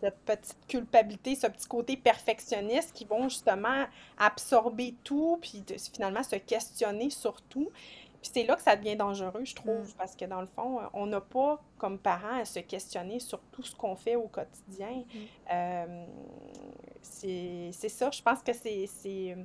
cette 0.00 0.18
petite 0.18 0.66
culpabilité, 0.68 1.34
ce 1.34 1.46
petit 1.46 1.66
côté 1.66 1.96
perfectionniste 1.96 2.92
qui 2.92 3.06
vont 3.06 3.28
justement 3.28 3.86
absorber 4.18 4.94
tout, 5.02 5.38
puis 5.40 5.64
finalement 5.92 6.22
se 6.22 6.36
questionner 6.36 7.10
sur 7.10 7.40
tout. 7.42 7.70
Puis 8.24 8.30
c'est 8.32 8.44
là 8.44 8.56
que 8.56 8.62
ça 8.62 8.74
devient 8.74 8.96
dangereux, 8.96 9.44
je 9.44 9.54
trouve, 9.54 9.86
mm. 9.86 9.94
parce 9.98 10.16
que 10.16 10.24
dans 10.24 10.40
le 10.40 10.46
fond, 10.46 10.80
on 10.94 11.04
n'a 11.04 11.20
pas 11.20 11.62
comme 11.76 11.98
parents 11.98 12.40
à 12.40 12.46
se 12.46 12.58
questionner 12.60 13.20
sur 13.20 13.38
tout 13.52 13.62
ce 13.62 13.76
qu'on 13.76 13.96
fait 13.96 14.16
au 14.16 14.28
quotidien. 14.28 15.04
Mm. 15.14 15.18
Euh, 15.52 16.04
c'est 17.02 17.88
ça, 17.90 18.10
je 18.10 18.22
pense 18.22 18.40
que 18.42 18.54
c'est 18.54 19.36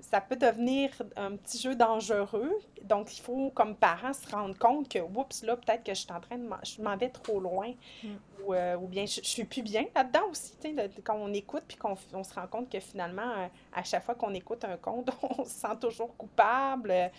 ça 0.00 0.22
peut 0.22 0.36
devenir 0.36 0.90
un 1.16 1.36
petit 1.36 1.58
jeu 1.58 1.74
dangereux. 1.74 2.52
Donc, 2.84 3.14
il 3.18 3.20
faut, 3.20 3.50
comme 3.50 3.74
parents, 3.74 4.14
se 4.14 4.26
rendre 4.30 4.56
compte 4.56 4.88
que, 4.88 5.00
oups, 5.00 5.42
là, 5.42 5.56
peut-être 5.56 5.84
que 5.84 5.92
je 5.92 6.00
suis 6.00 6.12
en 6.12 6.20
train 6.20 6.38
de 6.38 6.48
je 6.62 6.80
m'en 6.80 6.96
vais 6.96 7.10
trop 7.10 7.40
loin. 7.40 7.74
Mm. 8.02 8.08
Ou, 8.44 8.54
euh, 8.54 8.76
ou, 8.76 8.86
bien, 8.86 9.04
je, 9.04 9.20
ne 9.20 9.24
suis 9.24 9.44
plus 9.44 9.60
bien 9.60 9.84
là-dedans 9.94 10.30
aussi. 10.30 10.54
quand 11.04 11.16
on 11.16 11.34
écoute, 11.34 11.64
puis 11.68 11.76
qu'on 11.76 11.94
on 12.14 12.24
se 12.24 12.32
rend 12.32 12.46
compte 12.46 12.70
que 12.70 12.80
finalement, 12.80 13.30
euh, 13.36 13.48
à 13.74 13.82
chaque 13.82 14.04
fois 14.04 14.14
qu'on 14.14 14.32
écoute 14.32 14.64
un 14.64 14.78
conte, 14.78 15.10
on 15.38 15.44
se 15.44 15.50
sent 15.50 15.76
toujours 15.78 16.16
coupable 16.16 17.10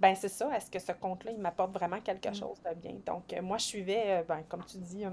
ben 0.00 0.14
c'est 0.14 0.28
ça. 0.28 0.50
Est-ce 0.56 0.70
que 0.70 0.78
ce 0.78 0.92
compte-là, 0.92 1.32
il 1.32 1.38
m'apporte 1.38 1.72
vraiment 1.72 2.00
quelque 2.00 2.30
mm. 2.30 2.34
chose 2.34 2.60
de 2.62 2.74
bien? 2.74 2.96
Donc, 3.04 3.32
euh, 3.32 3.42
moi, 3.42 3.58
je 3.58 3.64
suivais, 3.64 4.20
euh, 4.20 4.22
ben, 4.26 4.42
comme 4.48 4.64
tu 4.64 4.78
dis, 4.78 5.04
euh, 5.04 5.10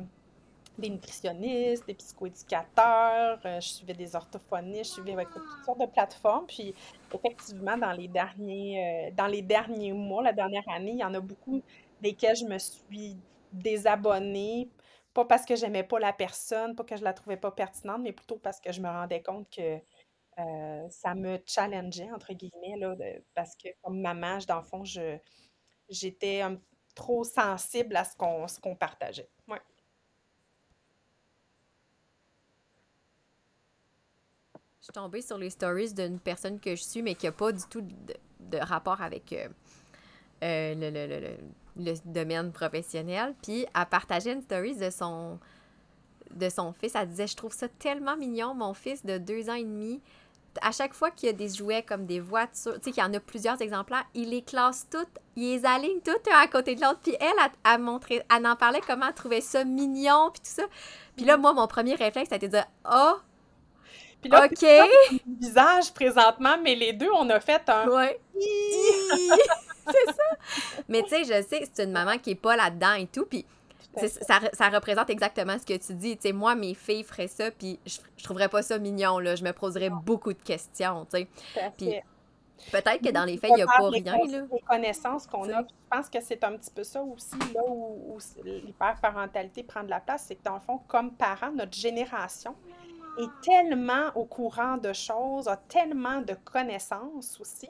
des 0.77 0.89
nutritionnistes, 0.89 1.85
des 1.87 1.95
psychoéducateurs, 1.95 3.39
je 3.43 3.67
suivais 3.67 3.95
des 3.95 4.15
orthophonistes, 4.15 4.95
je 4.95 5.01
suivais 5.01 5.25
toutes 5.25 5.65
sortes 5.65 5.79
de 5.79 5.87
plateformes. 5.87 6.45
Puis, 6.47 6.73
effectivement, 7.13 7.77
dans 7.77 7.91
les 7.91 8.07
derniers, 8.07 9.11
dans 9.17 9.25
les 9.25 9.41
derniers 9.41 9.91
mois, 9.91 10.21
la 10.21 10.33
dernière 10.33 10.63
année, 10.69 10.91
il 10.91 10.99
y 10.99 11.03
en 11.03 11.15
a 11.15 11.19
beaucoup 11.19 11.63
desquels 11.99 12.35
je 12.35 12.45
me 12.45 12.59
suis 12.59 13.17
désabonnée. 13.51 14.69
Pas 15.15 15.25
parce 15.25 15.45
que 15.45 15.55
j'aimais 15.55 15.81
pas 15.81 15.97
la 15.97 16.13
personne, 16.13 16.75
pas 16.75 16.83
que 16.83 16.95
je 16.95 17.03
la 17.03 17.13
trouvais 17.13 17.37
pas 17.37 17.49
pertinente, 17.49 18.01
mais 18.03 18.11
plutôt 18.11 18.37
parce 18.37 18.59
que 18.61 18.71
je 18.71 18.79
me 18.79 18.87
rendais 18.87 19.23
compte 19.23 19.49
que 19.49 19.79
euh, 20.39 20.87
ça 20.89 21.15
me 21.15 21.39
challengeait, 21.45 22.11
entre 22.11 22.33
guillemets, 22.33 22.77
là, 22.77 22.95
parce 23.33 23.55
que 23.55 23.69
comme 23.81 24.01
maman, 24.01 24.37
dans 24.47 24.57
le 24.57 24.63
fond, 24.63 24.83
je, 24.85 25.17
j'étais 25.89 26.43
trop 26.93 27.23
sensible 27.23 27.95
à 27.95 28.03
ce 28.03 28.15
qu'on, 28.15 28.75
partageait. 28.75 29.29
Je 34.79 34.93
suis 34.93 34.93
tombée 34.93 35.21
sur 35.21 35.37
les 35.37 35.49
stories 35.49 35.93
d'une 35.93 36.19
personne 36.19 36.59
que 36.59 36.75
je 36.75 36.83
suis, 36.83 37.01
mais 37.01 37.15
qui 37.15 37.25
n'a 37.25 37.33
pas 37.33 37.51
du 37.51 37.63
tout 37.69 37.81
de, 38.39 38.57
rapport 38.57 39.01
avec 39.01 39.33
euh, 39.33 39.49
euh, 40.43 40.73
le, 40.75 41.37
le, 41.83 41.93
domaine 42.05 42.53
professionnel. 42.53 43.35
Puis 43.41 43.65
elle 43.75 43.85
partageait 43.87 44.31
une 44.31 44.41
story 44.41 44.77
de 44.77 44.89
son, 44.89 45.39
de 46.31 46.47
son 46.47 46.71
fils. 46.71 46.95
Elle 46.95 47.09
disait 47.09 47.27
Je 47.27 47.35
trouve 47.35 47.53
ça 47.53 47.67
tellement 47.67 48.15
mignon, 48.15 48.53
mon 48.53 48.73
fils 48.73 49.05
de 49.05 49.17
deux 49.17 49.49
ans 49.49 49.55
et 49.55 49.65
demi 49.65 50.01
à 50.61 50.71
chaque 50.71 50.93
fois 50.93 51.11
qu'il 51.11 51.27
y 51.27 51.29
a 51.29 51.33
des 51.33 51.49
jouets 51.49 51.83
comme 51.83 52.05
des 52.05 52.19
voitures, 52.19 52.75
tu 52.75 52.83
sais, 52.83 52.91
qu'il 52.91 53.03
y 53.03 53.05
en 53.05 53.13
a 53.13 53.19
plusieurs 53.19 53.61
exemplaires, 53.61 54.05
il 54.13 54.29
les 54.29 54.41
classe 54.41 54.87
toutes, 54.89 55.19
il 55.35 55.43
les 55.43 55.65
aligne 55.65 55.99
toutes 56.03 56.27
un 56.31 56.37
à 56.37 56.47
côté 56.47 56.75
de 56.75 56.81
l'autre. 56.81 56.99
Puis 57.03 57.15
elle, 57.19 57.51
a, 57.63 57.77
montré, 57.77 58.23
elle 58.35 58.45
en 58.45 58.55
parlait 58.55 58.81
comment 58.85 59.07
elle 59.07 59.13
trouvait 59.13 59.41
ça 59.41 59.63
mignon, 59.63 60.31
puis 60.31 60.41
tout 60.41 60.61
ça. 60.61 60.63
Puis 61.15 61.25
là, 61.25 61.37
moi, 61.37 61.53
mon 61.53 61.67
premier 61.67 61.95
réflexe, 61.95 62.29
ça 62.29 62.35
a 62.35 62.37
été 62.37 62.47
de 62.47 62.53
dire 62.53 62.67
Oh, 62.91 63.15
puis 64.21 64.31
là, 64.31 64.45
OK. 64.45 65.19
visage 65.39 65.93
présentement, 65.93 66.57
mais 66.63 66.75
les 66.75 66.93
deux, 66.93 67.09
on 67.15 67.29
a 67.29 67.39
fait 67.39 67.61
un. 67.69 67.87
Ouais. 67.87 68.19
c'est 68.35 70.05
ça. 70.07 70.23
Mais 70.89 71.03
tu 71.03 71.09
sais, 71.09 71.23
je 71.23 71.47
sais, 71.47 71.69
c'est 71.71 71.83
une 71.83 71.91
maman 71.91 72.17
qui 72.17 72.31
est 72.31 72.35
pas 72.35 72.55
là-dedans 72.55 72.93
et 72.93 73.07
tout. 73.07 73.25
Puis 73.25 73.45
ça, 73.97 74.39
ça, 74.53 74.69
représente 74.69 75.09
exactement 75.09 75.57
ce 75.57 75.65
que 75.65 75.77
tu 75.77 75.93
dis. 75.93 76.17
moi, 76.33 76.55
mes 76.55 76.73
filles 76.73 77.03
feraient 77.03 77.27
ça, 77.27 77.51
puis 77.51 77.79
je, 77.85 77.97
je 78.17 78.23
trouverais 78.23 78.49
pas 78.49 78.61
ça 78.61 78.77
mignon. 78.77 79.19
Là. 79.19 79.35
Je 79.35 79.43
me 79.43 79.51
poserais 79.51 79.89
beaucoup 79.89 80.33
de 80.33 80.41
questions. 80.41 81.05
Puis 81.77 81.95
peut-être 82.71 83.01
que 83.01 83.11
dans 83.11 83.25
les 83.25 83.37
faits, 83.37 83.51
il 83.51 83.55
n'y 83.57 83.61
a 83.61 83.65
pas 83.65 83.89
rien. 83.89 84.17
Là. 84.27 84.45
Les 84.51 84.59
connaissances 84.61 85.27
qu'on 85.27 85.43
a. 85.49 85.61
Je 85.61 85.97
pense 85.97 86.09
que 86.09 86.19
c'est 86.21 86.43
un 86.43 86.57
petit 86.57 86.71
peu 86.71 86.83
ça 86.83 87.01
aussi, 87.01 87.37
là 87.53 87.61
où, 87.67 88.15
où 88.15 88.17
l'hyperparentalité 88.43 89.63
prend 89.63 89.83
de 89.83 89.89
la 89.89 89.99
place. 89.99 90.25
C'est 90.27 90.35
que 90.35 90.43
dans 90.43 90.55
le 90.55 90.61
fond, 90.61 90.79
comme 90.87 91.11
parents, 91.11 91.51
notre 91.51 91.77
génération 91.77 92.55
est 93.17 93.41
tellement 93.41 94.11
au 94.15 94.25
courant 94.25 94.77
de 94.77 94.93
choses, 94.93 95.47
a 95.47 95.57
tellement 95.57 96.21
de 96.21 96.33
connaissances 96.33 97.39
aussi. 97.39 97.69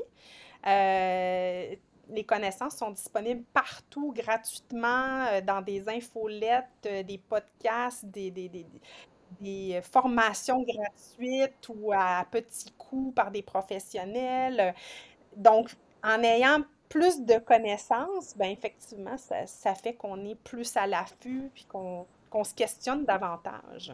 Euh, 0.65 1.75
les 2.09 2.23
connaissances 2.23 2.77
sont 2.77 2.91
disponibles 2.91 3.43
partout 3.53 4.13
gratuitement, 4.13 5.25
euh, 5.27 5.41
dans 5.41 5.61
des 5.61 5.87
infolettes, 5.89 6.65
euh, 6.85 7.03
des 7.03 7.17
podcasts, 7.17 8.05
des, 8.05 8.31
des, 8.31 9.81
formations 9.81 10.63
gratuites 10.63 11.69
ou 11.69 11.91
à 11.93 12.25
petits 12.31 12.71
coûts 12.77 13.11
par 13.15 13.29
des 13.29 13.41
professionnels. 13.41 14.73
Donc, 15.35 15.75
en 16.03 16.23
ayant 16.23 16.61
plus 16.89 17.21
de 17.21 17.37
connaissances, 17.37 18.35
ben 18.37 18.49
effectivement, 18.49 19.17
ça, 19.17 19.75
fait 19.75 19.93
qu'on 19.93 20.25
est 20.25 20.35
plus 20.35 20.75
à 20.77 20.87
l'affût 20.87 21.51
puis 21.53 21.65
qu'on 21.65 22.43
se 22.43 22.53
questionne 22.53 23.03
davantage. 23.03 23.93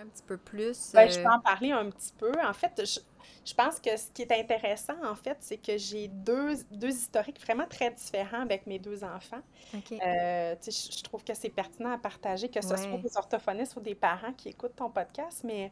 Un 0.00 0.06
petit 0.06 0.22
peu 0.22 0.36
plus? 0.36 0.92
Ben, 0.92 1.08
je 1.08 1.18
peux 1.20 1.26
euh, 1.26 1.32
en 1.32 1.40
parler 1.40 1.72
un 1.72 1.90
petit 1.90 2.12
peu. 2.16 2.32
En 2.44 2.52
fait, 2.52 2.82
je, 2.84 3.54
pense 3.54 3.80
que 3.80 3.96
ce 3.96 4.10
qui 4.12 4.22
est 4.22 4.32
intéressant, 4.32 4.94
en 5.04 5.14
fait, 5.14 5.36
c'est 5.40 5.56
que 5.56 5.76
j'ai 5.76 6.08
deux, 6.08 6.56
deux 6.70 6.90
historiques 6.90 7.40
vraiment 7.40 7.66
très 7.66 7.90
différents 7.90 8.40
avec 8.40 8.66
mes 8.66 8.78
deux 8.78 9.04
enfants. 9.04 9.42
Euh, 9.74 10.54
je, 10.62 11.02
trouve 11.02 11.24
que 11.24 11.34
c'est 11.34 11.50
pertinent 11.50 11.92
à 11.92 11.98
partager, 11.98 12.48
que 12.48 12.60
ce 12.60 12.76
soit 12.76 12.98
des 12.98 13.16
orthophonistes 13.16 13.76
ou 13.76 13.80
des 13.80 13.94
parents 13.94 14.32
qui 14.32 14.50
écoutent 14.50 14.76
ton 14.76 14.90
podcast, 14.90 15.42
mais 15.44 15.70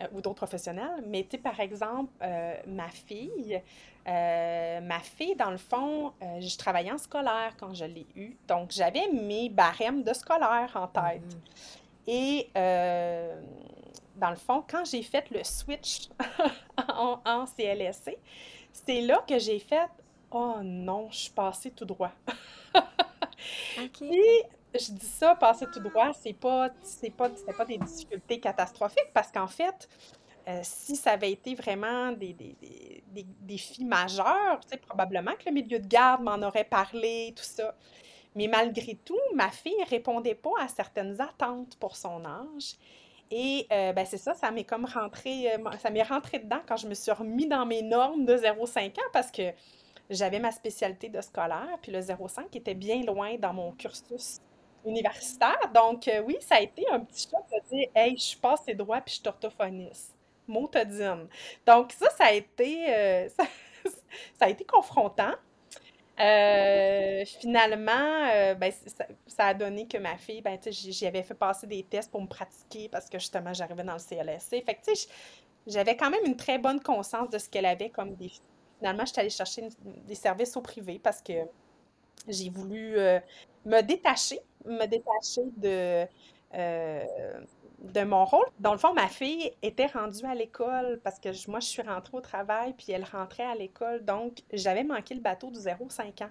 euh, 0.00 0.06
ou 0.12 0.20
d'autres 0.20 0.36
professionnels. 0.36 1.04
Mais 1.06 1.24
tu 1.24 1.32
sais, 1.32 1.38
par 1.38 1.58
exemple, 1.60 2.12
ma 2.66 2.88
fille, 2.88 3.60
ma 4.06 5.00
fille, 5.00 5.36
dans 5.36 5.50
le 5.50 5.58
fond, 5.58 6.12
je 6.20 6.56
travaillais 6.56 6.92
en 6.92 6.98
scolaire 6.98 7.54
quand 7.58 7.74
je 7.74 7.84
l'ai 7.84 8.06
eue. 8.16 8.36
Donc, 8.48 8.70
j'avais 8.70 9.08
mes 9.12 9.48
barèmes 9.48 10.02
de 10.02 10.12
scolaire 10.12 10.70
en 10.74 10.86
tête. 10.86 11.22
Mm-hmm. 11.22 11.80
Et 12.12 12.50
euh, 12.56 13.40
dans 14.16 14.30
le 14.30 14.36
fond, 14.36 14.64
quand 14.68 14.84
j'ai 14.84 15.04
fait 15.04 15.30
le 15.30 15.44
switch 15.44 16.08
en, 16.88 17.46
CLSC, 17.46 18.18
c'est 18.72 19.00
là 19.00 19.24
que 19.28 19.38
j'ai 19.38 19.60
fait 19.60 19.88
Oh 20.32 20.56
non, 20.60 21.08
je 21.12 21.18
suis 21.18 21.30
passée 21.30 21.70
tout 21.70 21.84
droit. 21.84 22.10
Et 24.02 24.42
je 24.74 24.90
dis 24.90 25.06
ça, 25.06 25.36
passer 25.36 25.66
tout 25.72 25.78
droit, 25.78 26.12
c'est 26.12 26.32
pas, 26.32 26.70
c'est 26.82 27.10
pas, 27.10 27.30
pas 27.56 27.64
des 27.64 27.78
difficultés 27.78 28.40
catastrophiques 28.40 29.12
parce 29.14 29.30
qu'en 29.30 29.46
fait, 29.46 29.88
euh, 30.48 30.60
si 30.64 30.96
ça 30.96 31.12
avait 31.12 31.30
été 31.30 31.54
vraiment 31.54 32.10
des, 32.10 32.32
des, 32.32 32.56
des, 33.06 33.26
défis 33.40 33.84
majeurs, 33.84 34.58
probablement 34.88 35.32
que 35.32 35.44
le 35.46 35.52
milieu 35.52 35.78
de 35.78 35.86
garde 35.86 36.24
m'en 36.24 36.42
aurait 36.42 36.64
parlé, 36.64 37.32
tout 37.36 37.44
ça. 37.44 37.72
Mais 38.34 38.46
malgré 38.46 38.94
tout, 39.04 39.18
ma 39.34 39.50
fille 39.50 39.76
ne 39.80 39.86
répondait 39.86 40.34
pas 40.34 40.52
à 40.60 40.68
certaines 40.68 41.20
attentes 41.20 41.76
pour 41.78 41.96
son 41.96 42.24
âge. 42.24 42.76
Et 43.30 43.66
euh, 43.72 43.92
ben 43.92 44.04
c'est 44.04 44.18
ça, 44.18 44.34
ça 44.34 44.50
m'est 44.50 44.64
comme 44.64 44.84
rentré, 44.86 45.52
euh, 45.52 45.58
ça 45.80 45.90
m'est 45.90 46.02
rentré 46.02 46.40
dedans 46.40 46.60
quand 46.66 46.76
je 46.76 46.88
me 46.88 46.94
suis 46.94 47.12
remis 47.12 47.46
dans 47.46 47.64
mes 47.64 47.82
normes 47.82 48.24
de 48.24 48.36
0,5 48.36 48.98
ans 48.98 49.10
parce 49.12 49.30
que 49.30 49.52
j'avais 50.10 50.40
ma 50.40 50.50
spécialité 50.50 51.08
de 51.08 51.20
scolaire, 51.20 51.78
puis 51.80 51.92
le 51.92 52.00
05 52.02 52.54
était 52.56 52.74
bien 52.74 53.04
loin 53.04 53.36
dans 53.36 53.52
mon 53.52 53.70
cursus 53.72 54.40
universitaire. 54.84 55.70
Donc, 55.72 56.08
euh, 56.08 56.22
oui, 56.26 56.36
ça 56.40 56.56
a 56.56 56.60
été 56.60 56.84
un 56.90 57.00
petit 57.00 57.28
choc 57.30 57.44
de 57.52 57.76
dire 57.76 57.88
Hey, 57.94 58.16
je 58.16 58.36
passe 58.36 58.60
les 58.66 58.74
droits 58.74 59.00
puis 59.00 59.20
je 59.24 59.30
suis. 59.30 60.12
Motodine. 60.48 61.28
Donc, 61.64 61.92
ça, 61.92 62.10
ça 62.10 62.24
a 62.24 62.32
été, 62.32 62.92
euh, 62.92 63.28
ça, 64.38 64.46
a 64.46 64.48
été 64.48 64.64
confrontant. 64.64 65.32
Euh, 66.20 67.24
finalement, 67.24 68.54
ben, 68.58 68.72
ça, 69.26 69.46
a 69.46 69.54
donné 69.54 69.86
que 69.86 69.96
ma 69.98 70.16
fille, 70.18 70.42
ben, 70.42 70.58
j'y 70.66 71.06
avais 71.06 71.22
fait 71.22 71.34
passer 71.34 71.66
des 71.66 71.82
tests 71.82 72.10
pour 72.10 72.20
me 72.20 72.26
pratiquer 72.26 72.88
parce 72.88 73.08
que 73.08 73.18
justement, 73.18 73.54
j'arrivais 73.54 73.84
dans 73.84 73.94
le 73.94 73.98
CLSC. 73.98 74.62
Fait 74.64 74.74
que, 74.74 74.80
j'avais 75.66 75.96
quand 75.96 76.10
même 76.10 76.24
une 76.26 76.36
très 76.36 76.58
bonne 76.58 76.80
conscience 76.80 77.30
de 77.30 77.38
ce 77.38 77.48
qu'elle 77.48 77.66
avait 77.66 77.90
comme 77.90 78.14
défi. 78.14 78.40
Finalement, 78.78 79.04
je 79.04 79.12
suis 79.12 79.20
allée 79.20 79.30
chercher 79.30 79.68
des 80.06 80.14
services 80.14 80.56
au 80.56 80.62
privé 80.62 80.98
parce 81.02 81.22
que 81.22 81.32
j'ai 82.28 82.50
voulu 82.50 82.96
me 83.64 83.80
détacher, 83.82 84.40
me 84.64 84.86
détacher 84.86 85.42
de, 85.56 86.06
euh, 86.54 87.04
de 87.80 88.02
mon 88.02 88.24
rôle. 88.24 88.44
Dans 88.58 88.72
le 88.72 88.78
fond, 88.78 88.92
ma 88.92 89.08
fille 89.08 89.52
était 89.62 89.86
rendue 89.86 90.24
à 90.24 90.34
l'école 90.34 91.00
parce 91.02 91.18
que 91.18 91.28
moi, 91.50 91.60
je 91.60 91.66
suis 91.66 91.82
rentrée 91.82 92.16
au 92.16 92.20
travail, 92.20 92.74
puis 92.76 92.92
elle 92.92 93.04
rentrait 93.04 93.44
à 93.44 93.54
l'école. 93.54 94.04
Donc, 94.04 94.42
j'avais 94.52 94.84
manqué 94.84 95.14
le 95.14 95.20
bateau 95.20 95.50
du 95.50 95.58
0-5 95.58 96.24
ans. 96.24 96.30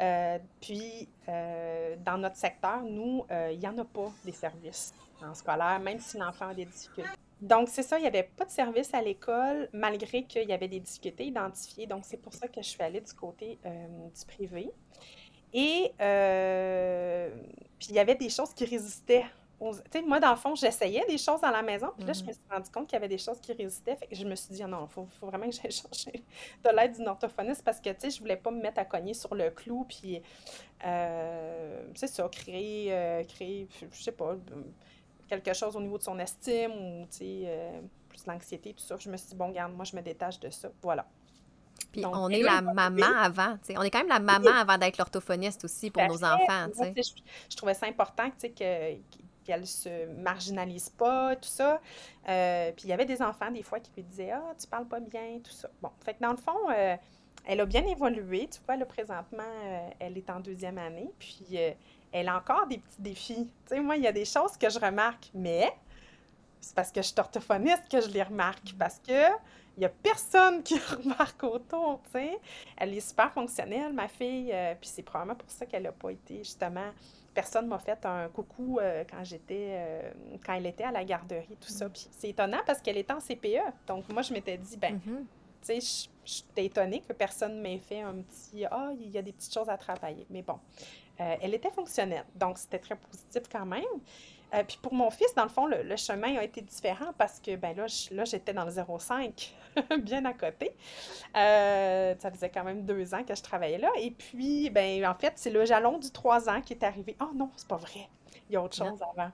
Euh, 0.00 0.38
puis, 0.60 1.08
euh, 1.28 1.96
dans 2.04 2.18
notre 2.18 2.36
secteur, 2.36 2.82
nous, 2.82 3.24
il 3.50 3.58
n'y 3.58 3.68
en 3.68 3.76
a 3.78 3.84
pas 3.84 4.10
des 4.24 4.32
services 4.32 4.94
en 5.22 5.34
scolaire, 5.34 5.80
même 5.80 5.98
si 5.98 6.18
l'enfant 6.18 6.48
a 6.48 6.54
des 6.54 6.64
difficultés. 6.64 7.10
Donc, 7.40 7.68
c'est 7.68 7.82
ça, 7.82 7.98
il 7.98 8.02
n'y 8.02 8.08
avait 8.08 8.22
pas 8.22 8.46
de 8.46 8.50
service 8.50 8.94
à 8.94 9.02
l'école, 9.02 9.68
malgré 9.72 10.24
qu'il 10.24 10.48
y 10.48 10.52
avait 10.52 10.68
des 10.68 10.80
difficultés 10.80 11.26
identifiées. 11.26 11.86
Donc, 11.86 12.04
c'est 12.04 12.16
pour 12.16 12.32
ça 12.32 12.48
que 12.48 12.62
je 12.62 12.68
suis 12.68 12.82
allée 12.82 13.02
du 13.02 13.12
côté 13.12 13.58
du 13.64 14.26
privé. 14.26 14.72
Et 15.52 15.92
euh, 16.00 17.30
puis 17.78 17.88
il 17.90 17.94
y 17.94 17.98
avait 17.98 18.14
des 18.14 18.28
choses 18.28 18.52
qui 18.52 18.64
résistaient. 18.64 19.24
Sais, 19.90 20.02
moi, 20.02 20.20
dans 20.20 20.30
le 20.30 20.36
fond, 20.36 20.54
j'essayais 20.54 21.04
des 21.06 21.16
choses 21.16 21.40
dans 21.40 21.50
la 21.50 21.62
maison, 21.62 21.88
puis 21.96 22.06
là, 22.06 22.12
je 22.12 22.22
me 22.22 22.28
mm-hmm. 22.28 22.32
suis 22.34 22.42
rendu 22.50 22.70
compte 22.70 22.86
qu'il 22.88 22.96
y 22.96 22.98
avait 22.98 23.08
des 23.08 23.18
choses 23.18 23.40
qui 23.40 23.54
résistaient. 23.54 23.96
Fait 23.96 24.06
que 24.06 24.14
je 24.14 24.26
me 24.26 24.34
suis 24.34 24.54
dit, 24.54 24.62
ah 24.62 24.66
non, 24.66 24.86
il 24.86 24.92
faut, 24.92 25.06
faut, 25.18 25.26
vraiment 25.26 25.46
que 25.48 25.54
j'aille 25.54 25.70
chercher 25.70 26.22
de 26.62 26.76
l'aide 26.76 26.94
d'une 26.94 27.08
orthophoniste 27.08 27.64
parce 27.64 27.80
que, 27.80 27.88
tu 27.90 28.00
sais, 28.00 28.10
je 28.10 28.20
voulais 28.20 28.36
pas 28.36 28.50
me 28.50 28.60
mettre 28.60 28.80
à 28.80 28.84
cogner 28.84 29.14
sur 29.14 29.34
le 29.34 29.50
clou, 29.50 29.86
puis, 29.88 30.20
euh, 30.84 31.82
c'est 31.94 32.06
ça, 32.06 32.28
créer, 32.28 32.92
euh, 32.92 33.24
créer, 33.24 33.66
je 33.92 34.02
sais 34.02 34.12
pas, 34.12 34.36
quelque 35.26 35.54
chose 35.54 35.74
au 35.74 35.80
niveau 35.80 35.96
de 35.96 36.02
son 36.02 36.18
estime 36.18 36.72
ou, 36.72 37.06
tu 37.06 37.18
sais, 37.18 37.82
plus 38.10 38.26
l'anxiété, 38.26 38.74
tout 38.74 38.84
ça. 38.84 38.96
Je 38.98 39.08
me 39.08 39.16
suis 39.16 39.30
dit, 39.30 39.36
bon, 39.36 39.50
garde, 39.50 39.72
moi, 39.72 39.86
je 39.86 39.96
me 39.96 40.02
détache 40.02 40.38
de 40.38 40.50
ça. 40.50 40.68
Voilà. 40.82 41.06
Puis 41.92 42.04
on 42.04 42.28
est 42.28 42.42
la 42.42 42.60
maman 42.60 43.06
avant, 43.18 43.56
tu 43.58 43.72
sais. 43.72 43.78
On 43.78 43.82
est 43.82 43.90
quand 43.90 44.00
même 44.00 44.08
la 44.08 44.20
maman 44.20 44.50
avant 44.50 44.76
d'être 44.76 44.98
l'orthophoniste 44.98 45.64
aussi 45.64 45.90
pour 45.90 46.02
nos 46.04 46.22
enfants, 46.24 46.68
tu 46.68 46.84
sais. 46.84 47.22
Je, 47.50 47.56
trouvais 47.56 47.74
ça 47.74 47.86
important, 47.86 48.28
tu 48.30 48.34
sais, 48.38 48.50
que 48.50 49.00
qu'elle 49.46 49.66
se 49.66 50.06
marginalise 50.06 50.90
pas, 50.90 51.36
tout 51.36 51.48
ça. 51.48 51.80
Euh, 52.28 52.72
puis 52.72 52.84
il 52.86 52.90
y 52.90 52.92
avait 52.92 53.04
des 53.04 53.22
enfants, 53.22 53.50
des 53.50 53.62
fois, 53.62 53.80
qui 53.80 53.90
lui 53.96 54.02
disaient 54.02 54.32
Ah, 54.32 54.54
tu 54.58 54.66
parles 54.66 54.86
pas 54.86 55.00
bien, 55.00 55.38
tout 55.42 55.52
ça. 55.52 55.68
Bon, 55.80 55.90
fait 56.04 56.14
que 56.14 56.20
dans 56.20 56.32
le 56.32 56.36
fond, 56.36 56.70
euh, 56.70 56.96
elle 57.46 57.60
a 57.60 57.66
bien 57.66 57.86
évolué. 57.86 58.48
Tu 58.50 58.60
vois, 58.66 58.76
là, 58.76 58.84
présentement, 58.84 59.42
euh, 59.64 59.88
elle 59.98 60.18
est 60.18 60.28
en 60.30 60.40
deuxième 60.40 60.78
année. 60.78 61.10
Puis 61.18 61.56
elle 62.12 62.28
a 62.28 62.36
encore 62.36 62.66
des 62.66 62.78
petits 62.78 63.02
défis. 63.02 63.50
Tu 63.66 63.76
sais, 63.76 63.80
moi, 63.80 63.96
il 63.96 64.02
y 64.02 64.08
a 64.08 64.12
des 64.12 64.24
choses 64.24 64.56
que 64.56 64.68
je 64.68 64.78
remarque, 64.78 65.30
mais 65.34 65.72
c'est 66.60 66.74
parce 66.74 66.90
que 66.90 67.02
je 67.02 67.06
suis 67.06 67.20
orthophoniste 67.20 67.88
que 67.88 68.00
je 68.00 68.08
les 68.08 68.22
remarque. 68.22 68.74
Parce 68.78 68.98
que 68.98 69.30
il 69.76 69.80
n'y 69.80 69.86
a 69.86 69.90
personne 69.90 70.62
qui 70.64 70.78
remarque 70.78 71.42
autour, 71.42 72.00
tu 72.04 72.12
sais. 72.12 72.38
Elle 72.76 72.94
est 72.94 73.06
super 73.06 73.32
fonctionnelle, 73.32 73.92
ma 73.92 74.08
fille, 74.08 74.50
euh, 74.52 74.74
puis 74.80 74.88
c'est 74.88 75.02
probablement 75.02 75.36
pour 75.36 75.50
ça 75.50 75.66
qu'elle 75.66 75.84
n'a 75.84 75.92
pas 75.92 76.10
été, 76.10 76.38
justement, 76.38 76.90
personne 77.36 77.66
m'a 77.66 77.78
fait 77.78 78.04
un 78.06 78.28
coucou 78.30 78.78
euh, 78.80 79.04
quand 79.08 79.22
j'étais, 79.22 79.74
euh, 79.76 80.10
quand 80.44 80.54
elle 80.54 80.64
était 80.64 80.84
à 80.84 80.90
la 80.90 81.04
garderie, 81.04 81.56
tout 81.60 81.68
ça. 81.68 81.86
Puis 81.90 82.08
c'est 82.10 82.30
étonnant 82.30 82.62
parce 82.66 82.80
qu'elle 82.80 82.96
était 82.96 83.12
en 83.12 83.20
CPE. 83.20 83.60
Donc 83.86 84.08
moi, 84.08 84.22
je 84.22 84.32
m'étais 84.32 84.56
dit, 84.56 84.78
ben, 84.78 84.94
mm-hmm. 84.96 85.24
tu 85.62 85.80
sais, 85.80 86.08
j'étais 86.24 86.64
étonnée 86.64 87.02
que 87.06 87.12
personne 87.12 87.60
m'ait 87.60 87.78
fait 87.78 88.00
un 88.00 88.14
petit, 88.14 88.64
ah, 88.64 88.90
il 88.98 89.10
y 89.10 89.18
a 89.18 89.22
des 89.22 89.32
petites 89.32 89.52
choses 89.52 89.68
à 89.68 89.76
travailler. 89.76 90.26
Mais 90.30 90.40
bon, 90.40 90.58
elle 91.18 91.52
était 91.52 91.70
fonctionnelle. 91.70 92.24
Donc 92.34 92.56
c'était 92.56 92.78
très 92.78 92.96
positif 92.96 93.42
quand 93.52 93.66
même. 93.66 93.84
Euh, 94.56 94.62
puis 94.66 94.78
pour 94.80 94.94
mon 94.94 95.10
fils, 95.10 95.34
dans 95.34 95.42
le 95.42 95.48
fond, 95.48 95.66
le, 95.66 95.96
chemin 95.96 96.36
a 96.36 96.44
été 96.44 96.60
différent 96.60 97.12
parce 97.18 97.40
que 97.40 97.56
ben 97.56 97.76
là, 97.76 97.86
là 98.12 98.24
j'étais 98.24 98.52
dans 98.52 98.64
le 98.64 98.70
05, 98.70 99.54
bien 99.98 100.24
à 100.24 100.32
côté. 100.32 100.72
Euh, 101.36 102.14
ça 102.18 102.30
faisait 102.30 102.48
quand 102.48 102.64
même 102.64 102.84
deux 102.84 103.14
ans 103.14 103.22
que 103.22 103.34
je 103.34 103.42
travaillais 103.42 103.78
là. 103.78 103.90
Et 103.98 104.10
puis, 104.10 104.70
ben 104.70 105.04
en 105.06 105.14
fait, 105.14 105.34
c'est 105.36 105.50
le 105.50 105.64
jalon 105.64 105.98
du 105.98 106.10
trois 106.10 106.48
ans 106.48 106.60
qui 106.60 106.72
est 106.72 106.84
arrivé. 106.84 107.16
Oh 107.20 107.30
non, 107.34 107.50
c'est 107.56 107.68
pas 107.68 107.76
vrai. 107.76 108.08
Il 108.48 108.54
y 108.54 108.56
a 108.56 108.62
autre 108.62 108.76
chose 108.76 109.00
avant. 109.02 109.30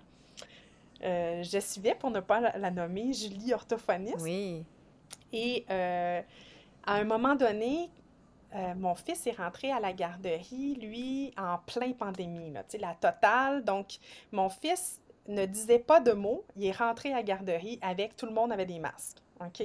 Euh, 1.04 1.42
je 1.42 1.58
suivais, 1.58 1.94
pour 1.94 2.10
ne 2.10 2.20
pas 2.20 2.40
la, 2.40 2.70
nommer, 2.70 3.12
Julie 3.12 3.52
orthophoniste. 3.52 4.20
Oui. 4.20 4.64
Et 5.32 5.64
à 5.68 6.94
un 6.94 7.04
moment 7.04 7.34
donné, 7.34 7.90
mon 8.76 8.94
fils 8.94 9.26
est 9.26 9.36
rentré 9.36 9.72
à 9.72 9.80
la 9.80 9.92
garderie, 9.92 10.74
lui, 10.74 11.32
en 11.36 11.58
plein 11.58 11.92
pandémie, 11.92 12.50
là, 12.50 12.62
la 12.78 12.94
totale. 12.94 13.64
Donc, 13.64 13.98
mon 14.30 14.48
fils 14.48 15.01
ne 15.28 15.46
disait 15.46 15.78
pas 15.78 16.00
de 16.00 16.12
mots. 16.12 16.44
Il 16.56 16.66
est 16.66 16.72
rentré 16.72 17.12
à 17.12 17.16
la 17.16 17.22
garderie 17.22 17.78
avec 17.82 18.16
tout 18.16 18.26
le 18.26 18.32
monde 18.32 18.52
avait 18.52 18.66
des 18.66 18.78
masques. 18.78 19.18
OK? 19.40 19.64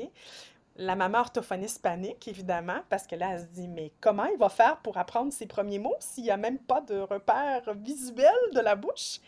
La 0.80 0.96
maman 0.96 1.20
orthophoniste 1.20 1.82
panique, 1.82 2.28
évidemment, 2.28 2.82
parce 2.90 3.08
que 3.08 3.16
là, 3.16 3.32
elle 3.34 3.42
se 3.42 3.46
dit 3.46 3.68
Mais 3.68 3.92
comment 4.00 4.26
il 4.26 4.38
va 4.38 4.50
faire 4.50 4.78
pour 4.78 4.98
apprendre 4.98 5.34
ses 5.34 5.48
premiers 5.48 5.80
mots 5.80 5.96
s'il 6.00 6.26
n'y 6.26 6.32
a 6.32 6.38
même 6.38 6.60
pas 6.60 6.82
de 6.82 7.00
repère 7.00 7.74
visuel 7.76 8.36
de 8.54 8.60
la 8.60 8.76
bouche? 8.76 9.20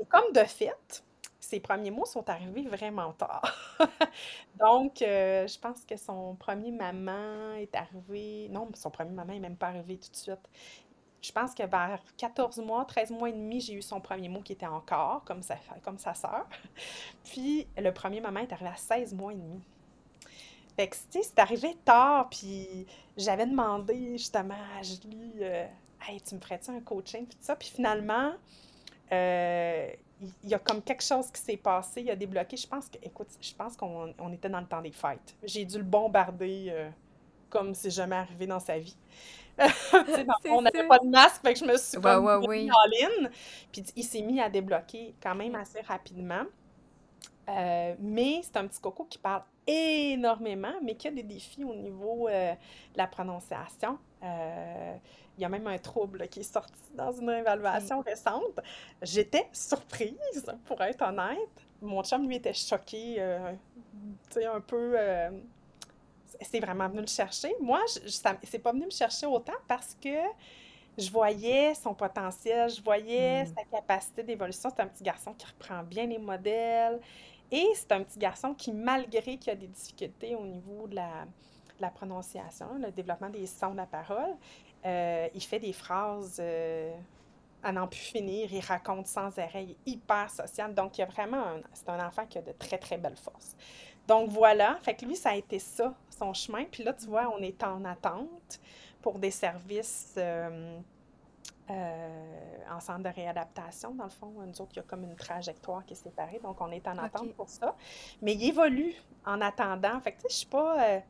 Et 0.00 0.04
comme 0.06 0.32
de 0.32 0.44
fait, 0.44 1.02
ses 1.40 1.60
premiers 1.60 1.90
mots 1.90 2.06
sont 2.06 2.28
arrivés 2.30 2.62
vraiment 2.62 3.12
tard. 3.12 3.42
Donc, 4.58 5.02
euh, 5.02 5.46
je 5.46 5.58
pense 5.58 5.84
que 5.84 5.96
son 5.96 6.36
premier 6.36 6.70
maman 6.70 7.54
est 7.54 7.74
arrivé. 7.74 8.48
Non, 8.50 8.68
son 8.74 8.90
premier 8.90 9.12
maman 9.12 9.32
n'est 9.34 9.40
même 9.40 9.56
pas 9.56 9.68
arrivé 9.68 9.98
tout 9.98 10.10
de 10.10 10.16
suite 10.16 10.48
je 11.24 11.32
pense 11.32 11.54
que 11.54 11.62
vers 11.62 12.00
14 12.18 12.58
mois, 12.58 12.84
13 12.84 13.10
mois 13.10 13.30
et 13.30 13.32
demi, 13.32 13.58
j'ai 13.58 13.72
eu 13.72 13.82
son 13.82 13.98
premier 13.98 14.28
mot 14.28 14.40
qui 14.40 14.52
était 14.52 14.66
encore, 14.66 15.24
comme 15.24 15.42
sa, 15.42 15.56
comme 15.82 15.96
sa 15.96 16.12
sœur. 16.12 16.46
Puis 17.24 17.66
le 17.78 17.90
premier 17.92 18.20
moment 18.20 18.40
est 18.40 18.52
arrivé 18.52 18.68
à 18.68 18.76
16 18.76 19.14
mois 19.14 19.32
et 19.32 19.36
demi. 19.36 19.62
Fait 20.76 20.88
que, 20.88 20.96
tu 21.10 21.20
c'est 21.22 21.38
arrivé 21.38 21.76
tard, 21.84 22.28
puis 22.28 22.84
j'avais 23.16 23.46
demandé 23.46 24.18
justement 24.18 24.56
à 24.76 24.82
Julie, 24.82 25.34
euh, 25.40 25.66
hey, 26.08 26.20
tu 26.20 26.34
me 26.34 26.40
ferais-tu 26.40 26.72
un 26.72 26.80
coaching, 26.80 27.26
puis 27.26 27.36
tout 27.36 27.44
ça. 27.44 27.54
Puis 27.54 27.68
finalement, 27.68 28.32
euh, 29.12 29.88
il 30.42 30.48
y 30.48 30.54
a 30.54 30.58
comme 30.58 30.82
quelque 30.82 31.04
chose 31.04 31.30
qui 31.30 31.40
s'est 31.40 31.56
passé, 31.56 32.02
il 32.02 32.10
a 32.10 32.16
débloqué. 32.16 32.56
Je 32.56 32.66
pense 32.66 32.88
que, 32.88 32.98
écoute, 33.02 33.28
je 33.40 33.54
pense 33.54 33.76
qu'on 33.76 34.32
était 34.32 34.48
dans 34.48 34.60
le 34.60 34.66
temps 34.66 34.82
des 34.82 34.90
fêtes. 34.90 35.36
J'ai 35.44 35.64
dû 35.64 35.78
le 35.78 35.84
bombarder 35.84 36.66
euh, 36.70 36.90
comme 37.50 37.72
c'est 37.72 37.90
jamais 37.90 38.16
arrivé 38.16 38.48
dans 38.48 38.58
sa 38.58 38.76
vie. 38.76 38.96
on 40.50 40.62
n'avait 40.62 40.86
pas 40.86 40.98
de 40.98 41.08
masque, 41.08 41.42
fait 41.42 41.54
que 41.54 41.60
je 41.60 41.64
me 41.64 41.76
suis 41.76 41.98
ouais, 41.98 42.16
ouais, 42.16 42.70
en 42.70 42.86
ligne. 42.86 43.30
Puis 43.72 43.84
il 43.96 44.04
s'est 44.04 44.22
mis 44.22 44.40
à 44.40 44.48
débloquer 44.48 45.14
quand 45.22 45.34
même 45.34 45.54
assez 45.54 45.80
rapidement. 45.80 46.44
Euh, 47.48 47.94
mais 47.98 48.40
c'est 48.42 48.56
un 48.56 48.66
petit 48.66 48.80
coco 48.80 49.04
qui 49.04 49.18
parle 49.18 49.42
énormément, 49.66 50.74
mais 50.82 50.94
qui 50.94 51.08
a 51.08 51.10
des 51.10 51.22
défis 51.22 51.64
au 51.64 51.74
niveau 51.74 52.28
euh, 52.28 52.52
de 52.52 52.98
la 52.98 53.06
prononciation. 53.06 53.98
Euh, 54.22 54.96
il 55.36 55.42
y 55.42 55.44
a 55.44 55.48
même 55.48 55.66
un 55.66 55.78
trouble 55.78 56.28
qui 56.28 56.40
est 56.40 56.50
sorti 56.50 56.80
dans 56.94 57.12
une 57.12 57.30
évaluation 57.30 58.00
récente. 58.00 58.60
J'étais 59.02 59.48
surprise, 59.52 60.46
pour 60.64 60.80
être 60.82 61.02
honnête. 61.02 61.66
Mon 61.82 62.02
chum, 62.02 62.26
lui, 62.26 62.36
était 62.36 62.54
choqué, 62.54 63.16
tu 64.30 64.40
sais, 64.40 64.46
un 64.46 64.60
peu 64.60 64.96
c'est 66.40 66.60
vraiment 66.60 66.88
venu 66.88 67.00
le 67.00 67.06
chercher. 67.06 67.54
Moi, 67.60 67.80
c'est 68.42 68.58
pas 68.58 68.72
venu 68.72 68.86
me 68.86 68.90
chercher 68.90 69.26
autant 69.26 69.54
parce 69.66 69.96
que 70.00 70.16
je 70.96 71.10
voyais 71.10 71.74
son 71.74 71.94
potentiel, 71.94 72.70
je 72.70 72.80
voyais 72.82 73.44
hmm. 73.44 73.54
sa 73.56 73.64
capacité 73.64 74.22
d'évolution. 74.22 74.70
C'est 74.74 74.82
un 74.82 74.86
petit 74.86 75.04
garçon 75.04 75.34
qui 75.34 75.46
reprend 75.46 75.82
bien 75.82 76.06
les 76.06 76.18
modèles. 76.18 77.00
Et 77.50 77.68
c'est 77.74 77.92
un 77.92 78.02
petit 78.02 78.18
garçon 78.18 78.54
qui, 78.54 78.72
malgré 78.72 79.36
qu'il 79.36 79.52
a 79.52 79.54
des 79.56 79.66
difficultés 79.66 80.34
au 80.34 80.46
niveau 80.46 80.86
de 80.86 80.96
la, 80.96 81.90
prononciation, 81.90 82.66
le 82.80 82.90
développement 82.90 83.28
des 83.28 83.46
sons 83.46 83.72
de 83.72 83.76
la 83.76 83.86
parole, 83.86 84.34
euh, 84.86 85.28
il 85.34 85.42
fait 85.42 85.58
des 85.58 85.74
phrases 85.74 86.38
euh, 86.40 86.94
à 87.62 87.72
n'en 87.72 87.86
plus 87.86 88.00
finir, 88.00 88.50
il 88.50 88.60
raconte 88.60 89.06
sans 89.06 89.38
arrêt, 89.38 89.64
il 89.64 89.70
est 89.72 89.92
hyper 89.92 90.30
social. 90.30 90.74
Donc, 90.74 90.96
il 90.96 91.02
y 91.02 91.04
a 91.04 91.06
vraiment, 91.06 91.44
c'est 91.74 91.88
un 91.90 92.06
enfant 92.06 92.24
qui 92.26 92.38
a 92.38 92.42
de 92.42 92.52
très, 92.52 92.78
très 92.78 92.96
belles 92.96 93.18
forces. 93.18 93.54
Donc 94.06 94.28
voilà, 94.30 94.78
fait 94.82 94.94
que 94.94 95.06
lui, 95.06 95.16
ça 95.16 95.30
a 95.30 95.34
été 95.34 95.58
ça, 95.58 95.94
son 96.18 96.32
chemin. 96.32 96.64
Puis 96.70 96.82
là, 96.84 96.92
tu 96.92 97.06
vois, 97.06 97.32
on 97.34 97.38
est 97.38 97.62
en 97.62 97.84
attente 97.84 98.60
pour 99.02 99.18
des 99.18 99.30
services 99.30 100.14
euh, 100.16 100.78
euh, 101.70 102.56
en 102.70 102.80
centre 102.80 103.02
de 103.02 103.08
réadaptation. 103.08 103.94
Dans 103.94 104.04
le 104.04 104.10
fond, 104.10 104.32
nous 104.46 104.60
autres, 104.60 104.72
il 104.72 104.76
y 104.76 104.80
a 104.80 104.82
comme 104.82 105.04
une 105.04 105.16
trajectoire 105.16 105.84
qui 105.84 105.94
est 105.94 105.96
séparée, 105.96 106.40
donc 106.42 106.60
on 106.60 106.70
est 106.70 106.86
en 106.88 106.98
attente 106.98 107.32
pour 107.34 107.48
ça. 107.48 107.76
Mais 108.22 108.34
il 108.34 108.48
évolue 108.48 108.94
en 109.26 109.40
attendant. 109.40 110.00
Fait 110.00 110.12
que 110.12 110.16
tu 110.18 110.22
sais, 110.22 110.28
je 110.30 110.36
suis 110.36 110.46
pas... 110.46 110.84
Euh, 110.88 111.00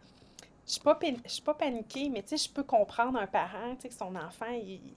je 0.67 0.73
suis 0.73 0.81
pas, 0.81 0.99
je 1.27 1.31
suis 1.31 1.43
pas 1.43 1.53
paniquée, 1.53 2.09
mais 2.09 2.23
tu 2.23 2.39
sais, 2.39 2.49
je 2.49 2.51
peux 2.51 2.63
comprendre 2.63 3.19
un 3.19 3.27
parent, 3.27 3.75
tu 3.75 3.83
sais, 3.83 3.89
que 3.91 3.95
son 3.95 4.17
enfant, 4.17 4.49
il, 4.51 4.95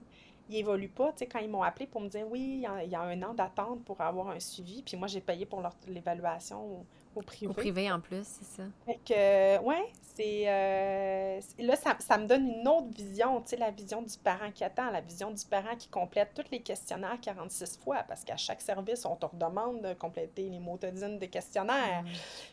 il 0.49 0.55
évolue 0.55 0.87
pas. 0.87 1.11
Tu 1.11 1.19
sais, 1.19 1.25
quand 1.27 1.39
ils 1.39 1.49
m'ont 1.49 1.63
appelé 1.63 1.87
pour 1.87 2.01
me 2.01 2.07
dire 2.07 2.25
oui, 2.29 2.63
il 2.63 2.89
y 2.89 2.95
a, 2.95 3.01
un 3.01 3.21
an 3.23 3.33
d'attente 3.33 3.83
pour 3.83 3.99
avoir 4.01 4.29
un 4.29 4.39
suivi, 4.39 4.81
puis 4.81 4.97
moi, 4.97 5.07
j'ai 5.07 5.21
payé 5.21 5.45
pour 5.45 5.61
l'évaluation 5.87 6.85
au, 7.17 7.21
privé. 7.21 7.47
Au 7.47 7.53
privé 7.53 7.91
en 7.91 7.99
plus, 7.99 8.23
c'est 8.23 8.61
ça. 8.61 8.63
Fait 8.85 8.99
que, 9.05 9.63
ouais, 9.63 9.91
c'est. 10.15 10.43
Euh, 10.47 11.39
là, 11.59 11.75
ça, 11.75 11.95
ça, 11.99 12.17
me 12.17 12.27
donne 12.27 12.47
une 12.47 12.67
autre 12.67 12.89
vision, 12.95 13.41
tu 13.41 13.49
sais, 13.49 13.57
la 13.57 13.71
vision 13.71 14.01
du 14.01 14.17
parent 14.17 14.51
qui 14.51 14.63
attend, 14.63 14.89
la 14.91 15.01
vision 15.01 15.31
du 15.31 15.45
parent 15.45 15.75
qui 15.77 15.87
complète 15.89 16.29
tous 16.35 16.49
les 16.51 16.61
questionnaires 16.61 17.19
46 17.21 17.79
fois, 17.83 18.03
parce 18.07 18.23
qu'à 18.23 18.37
chaque 18.37 18.61
service, 18.61 19.05
on 19.05 19.15
te 19.15 19.25
redemande 19.25 19.81
de 19.81 19.93
compléter 19.93 20.49
les 20.49 20.59
motodines 20.59 21.19
de 21.19 21.25
questionnaires. 21.25 22.03
Mm. 22.03 22.07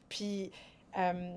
Puis. 0.08 0.52
Euh, 0.96 1.36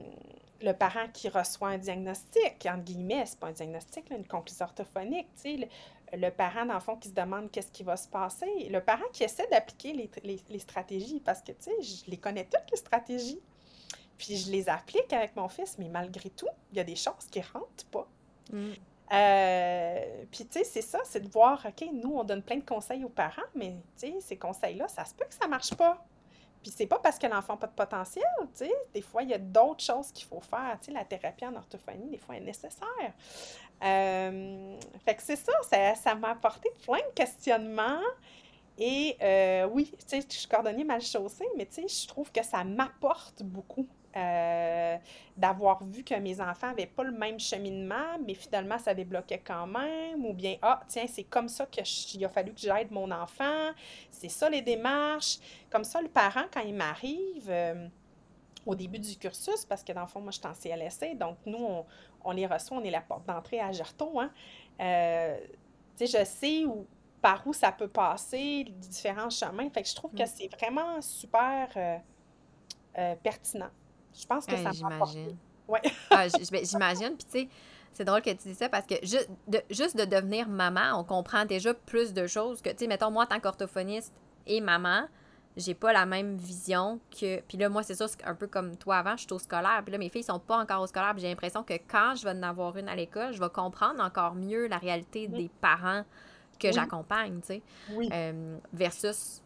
le 0.61 0.71
parent 0.71 1.07
qui 1.13 1.29
reçoit 1.29 1.69
un 1.69 1.77
diagnostic, 1.77 2.65
entre 2.65 2.83
guillemets, 2.83 3.25
c'est 3.27 3.39
pas 3.39 3.47
un 3.47 3.51
diagnostic, 3.51 4.09
là, 4.09 4.17
une 4.17 4.25
conclusion 4.25 4.65
orthophonique, 4.65 5.27
tu 5.35 5.59
sais, 5.59 5.69
le, 6.13 6.29
parent, 6.29 6.65
dans 6.65 6.73
le 6.73 6.79
fond, 6.79 6.95
qui 6.95 7.09
se 7.09 7.13
demande 7.13 7.51
qu'est-ce 7.51 7.71
qui 7.71 7.83
va 7.83 7.97
se 7.97 8.07
passer, 8.07 8.69
le 8.69 8.79
parent 8.81 9.05
qui 9.13 9.23
essaie 9.23 9.47
d'appliquer 9.47 9.93
les, 9.93 10.09
les, 10.23 10.39
les, 10.49 10.59
stratégies, 10.59 11.19
parce 11.19 11.41
que, 11.41 11.51
tu 11.51 11.71
sais, 11.71 11.81
je 11.81 12.09
les 12.09 12.17
connais 12.17 12.45
toutes, 12.45 12.69
les 12.71 12.77
stratégies, 12.77 13.41
puis 14.17 14.37
je 14.37 14.51
les 14.51 14.69
applique 14.69 15.11
avec 15.13 15.35
mon 15.35 15.47
fils, 15.47 15.77
mais 15.77 15.89
malgré 15.89 16.29
tout, 16.29 16.47
il 16.71 16.77
y 16.77 16.79
a 16.79 16.83
des 16.83 16.95
choses 16.95 17.27
qui 17.31 17.41
rentrent 17.41 17.85
pas. 17.91 18.07
Mm. 18.51 18.71
Euh, 19.13 20.25
puis, 20.31 20.45
tu 20.45 20.59
sais, 20.59 20.63
c'est 20.63 20.81
ça, 20.81 20.99
c'est 21.05 21.21
de 21.21 21.29
voir, 21.29 21.65
OK, 21.65 21.87
nous, 21.93 22.17
on 22.17 22.23
donne 22.23 22.41
plein 22.41 22.57
de 22.57 22.65
conseils 22.65 23.03
aux 23.03 23.09
parents, 23.09 23.41
mais, 23.55 23.75
tu 23.97 24.07
sais, 24.07 24.15
ces 24.19 24.37
conseils-là, 24.37 24.87
ça 24.87 25.05
se 25.05 25.13
peut 25.13 25.25
que 25.25 25.33
ça 25.33 25.47
marche 25.47 25.73
pas. 25.75 26.05
Puis 26.67 26.75
c'est 26.75 26.85
pas 26.85 26.99
parce 26.99 27.17
que 27.17 27.27
l'enfant 27.27 27.53
n'a 27.53 27.59
pas 27.59 27.67
de 27.67 27.71
potentiel, 27.71 28.25
tu 28.41 28.65
sais. 28.65 28.73
Des 28.93 29.01
fois, 29.01 29.23
il 29.23 29.29
y 29.29 29.33
a 29.33 29.37
d'autres 29.37 29.81
choses 29.81 30.11
qu'il 30.11 30.25
faut 30.25 30.41
faire. 30.41 30.77
Tu 30.81 30.87
sais, 30.87 30.91
la 30.91 31.05
thérapie 31.05 31.45
en 31.45 31.55
orthophonie, 31.55 32.09
des 32.09 32.17
fois, 32.17 32.35
est 32.35 32.41
nécessaire. 32.41 33.13
Euh, 33.81 34.77
fait 35.05 35.15
que 35.15 35.23
c'est 35.23 35.37
ça, 35.37 35.53
ça, 35.95 36.15
m'a 36.15 36.31
apporté 36.31 36.69
plein 36.83 36.97
de 36.97 37.13
questionnements. 37.15 38.01
Et 38.77 39.15
euh, 39.21 39.69
oui, 39.71 39.93
tu 39.97 40.07
sais, 40.07 40.27
je 40.29 40.35
suis 40.39 40.47
cordonnier 40.49 40.83
mal 40.83 41.01
chaussé, 41.01 41.45
mais 41.55 41.67
tu 41.67 41.75
sais, 41.75 41.87
je 41.87 42.05
trouve 42.05 42.33
que 42.33 42.43
ça 42.43 42.65
m'apporte 42.65 43.43
beaucoup 43.43 43.87
euh, 44.17 44.97
d'avoir 45.35 45.83
vu 45.83 46.03
que 46.03 46.15
mes 46.15 46.41
enfants 46.41 46.67
n'avaient 46.67 46.87
pas 46.87 47.03
le 47.03 47.11
même 47.11 47.39
cheminement, 47.39 48.17
mais 48.25 48.33
finalement, 48.33 48.79
ça 48.79 48.93
débloquait 48.93 49.41
quand 49.45 49.67
même. 49.67 50.25
Ou 50.25 50.33
bien, 50.33 50.57
ah, 50.61 50.81
tiens, 50.87 51.05
c'est 51.07 51.23
comme 51.23 51.47
ça 51.47 51.65
qu'il 51.67 52.25
a 52.25 52.29
fallu 52.29 52.53
que 52.53 52.59
j'aide 52.59 52.91
mon 52.91 53.11
enfant. 53.11 53.71
C'est 54.09 54.29
ça 54.29 54.49
les 54.49 54.61
démarches. 54.61 55.37
Comme 55.69 55.83
ça, 55.83 56.01
le 56.01 56.09
parent, 56.09 56.45
quand 56.51 56.61
il 56.61 56.73
m'arrive 56.73 57.51
au 58.67 58.75
début 58.75 58.99
du 58.99 59.15
cursus, 59.15 59.65
parce 59.65 59.83
que 59.83 59.93
dans 59.93 60.01
le 60.01 60.07
fond, 60.07 60.19
moi, 60.19 60.31
je 60.31 60.39
suis 60.39 60.47
en 60.47 60.53
CLSC, 60.53 61.17
donc 61.17 61.37
nous, 61.45 61.85
on, 62.23 62.31
les 62.31 62.45
reçoit, 62.45 62.77
on 62.77 62.83
est 62.83 62.91
la 62.91 63.01
porte 63.01 63.25
d'entrée 63.25 63.61
à 63.61 63.71
Gerton. 63.71 64.19
Hein. 64.19 64.31
Euh, 64.81 65.37
tu 65.97 66.05
sais, 66.05 66.19
je 66.19 66.25
sais 66.25 66.65
où, 66.65 66.85
par 67.21 67.45
où 67.47 67.53
ça 67.53 67.71
peut 67.71 67.87
passer, 67.87 68.65
les 68.65 68.71
différents 68.71 69.29
chemins. 69.29 69.69
Fait 69.69 69.81
que 69.81 69.89
je 69.89 69.95
trouve 69.95 70.11
que 70.11 70.23
mm. 70.23 70.27
c'est 70.27 70.47
vraiment 70.55 71.01
super 71.01 71.69
euh, 71.77 71.97
euh, 72.97 73.15
pertinent. 73.23 73.69
Je 74.13 74.25
pense 74.25 74.45
que 74.45 74.55
ça 74.55 74.71
J'imagine. 74.71 75.37
Ouais. 75.67 75.81
ah, 76.11 76.25
ben, 76.51 76.65
j'imagine. 76.65 77.15
Puis, 77.15 77.25
tu 77.25 77.39
sais, 77.39 77.49
c'est 77.93 78.05
drôle 78.05 78.21
que 78.21 78.29
tu 78.29 78.47
dis 78.47 78.55
ça 78.55 78.69
parce 78.69 78.85
que 78.85 78.95
juste 79.03 79.29
de, 79.47 79.61
juste 79.69 79.97
de 79.97 80.05
devenir 80.05 80.47
maman, 80.47 80.99
on 80.99 81.03
comprend 81.03 81.45
déjà 81.45 81.73
plus 81.73 82.13
de 82.13 82.27
choses 82.27 82.61
que, 82.61 82.69
tu 82.69 82.77
sais, 82.79 82.87
mettons, 82.87 83.11
moi, 83.11 83.23
en 83.23 83.27
tant 83.27 83.39
qu'orthophoniste 83.39 84.13
et 84.45 84.61
maman, 84.61 85.07
j'ai 85.57 85.73
pas 85.73 85.91
la 85.91 86.05
même 86.05 86.37
vision 86.37 86.99
que. 87.11 87.41
Puis 87.41 87.57
là, 87.57 87.67
moi, 87.67 87.83
c'est 87.83 87.95
ça, 87.95 88.05
un 88.25 88.35
peu 88.35 88.47
comme 88.47 88.77
toi 88.77 88.97
avant, 88.97 89.17
je 89.17 89.23
suis 89.23 89.33
au 89.33 89.39
scolaire. 89.39 89.81
Puis 89.83 89.91
là, 89.91 89.97
mes 89.97 90.09
filles 90.09 90.23
sont 90.23 90.39
pas 90.39 90.57
encore 90.57 90.81
au 90.83 90.87
scolaire. 90.87 91.13
Puis 91.13 91.21
j'ai 91.21 91.29
l'impression 91.29 91.63
que 91.63 91.73
quand 91.73 92.13
je 92.15 92.23
vais 92.23 92.31
en 92.31 92.43
avoir 92.43 92.77
une 92.77 92.87
à 92.87 92.95
l'école, 92.95 93.33
je 93.33 93.39
vais 93.39 93.49
comprendre 93.49 94.01
encore 94.03 94.35
mieux 94.35 94.67
la 94.67 94.77
réalité 94.77 95.27
des 95.27 95.49
parents 95.59 96.03
que 96.59 96.71
j'accompagne, 96.71 97.39
tu 97.41 97.47
sais. 97.47 97.61
Oui. 97.91 98.09
Euh, 98.11 98.57
versus 98.73 99.41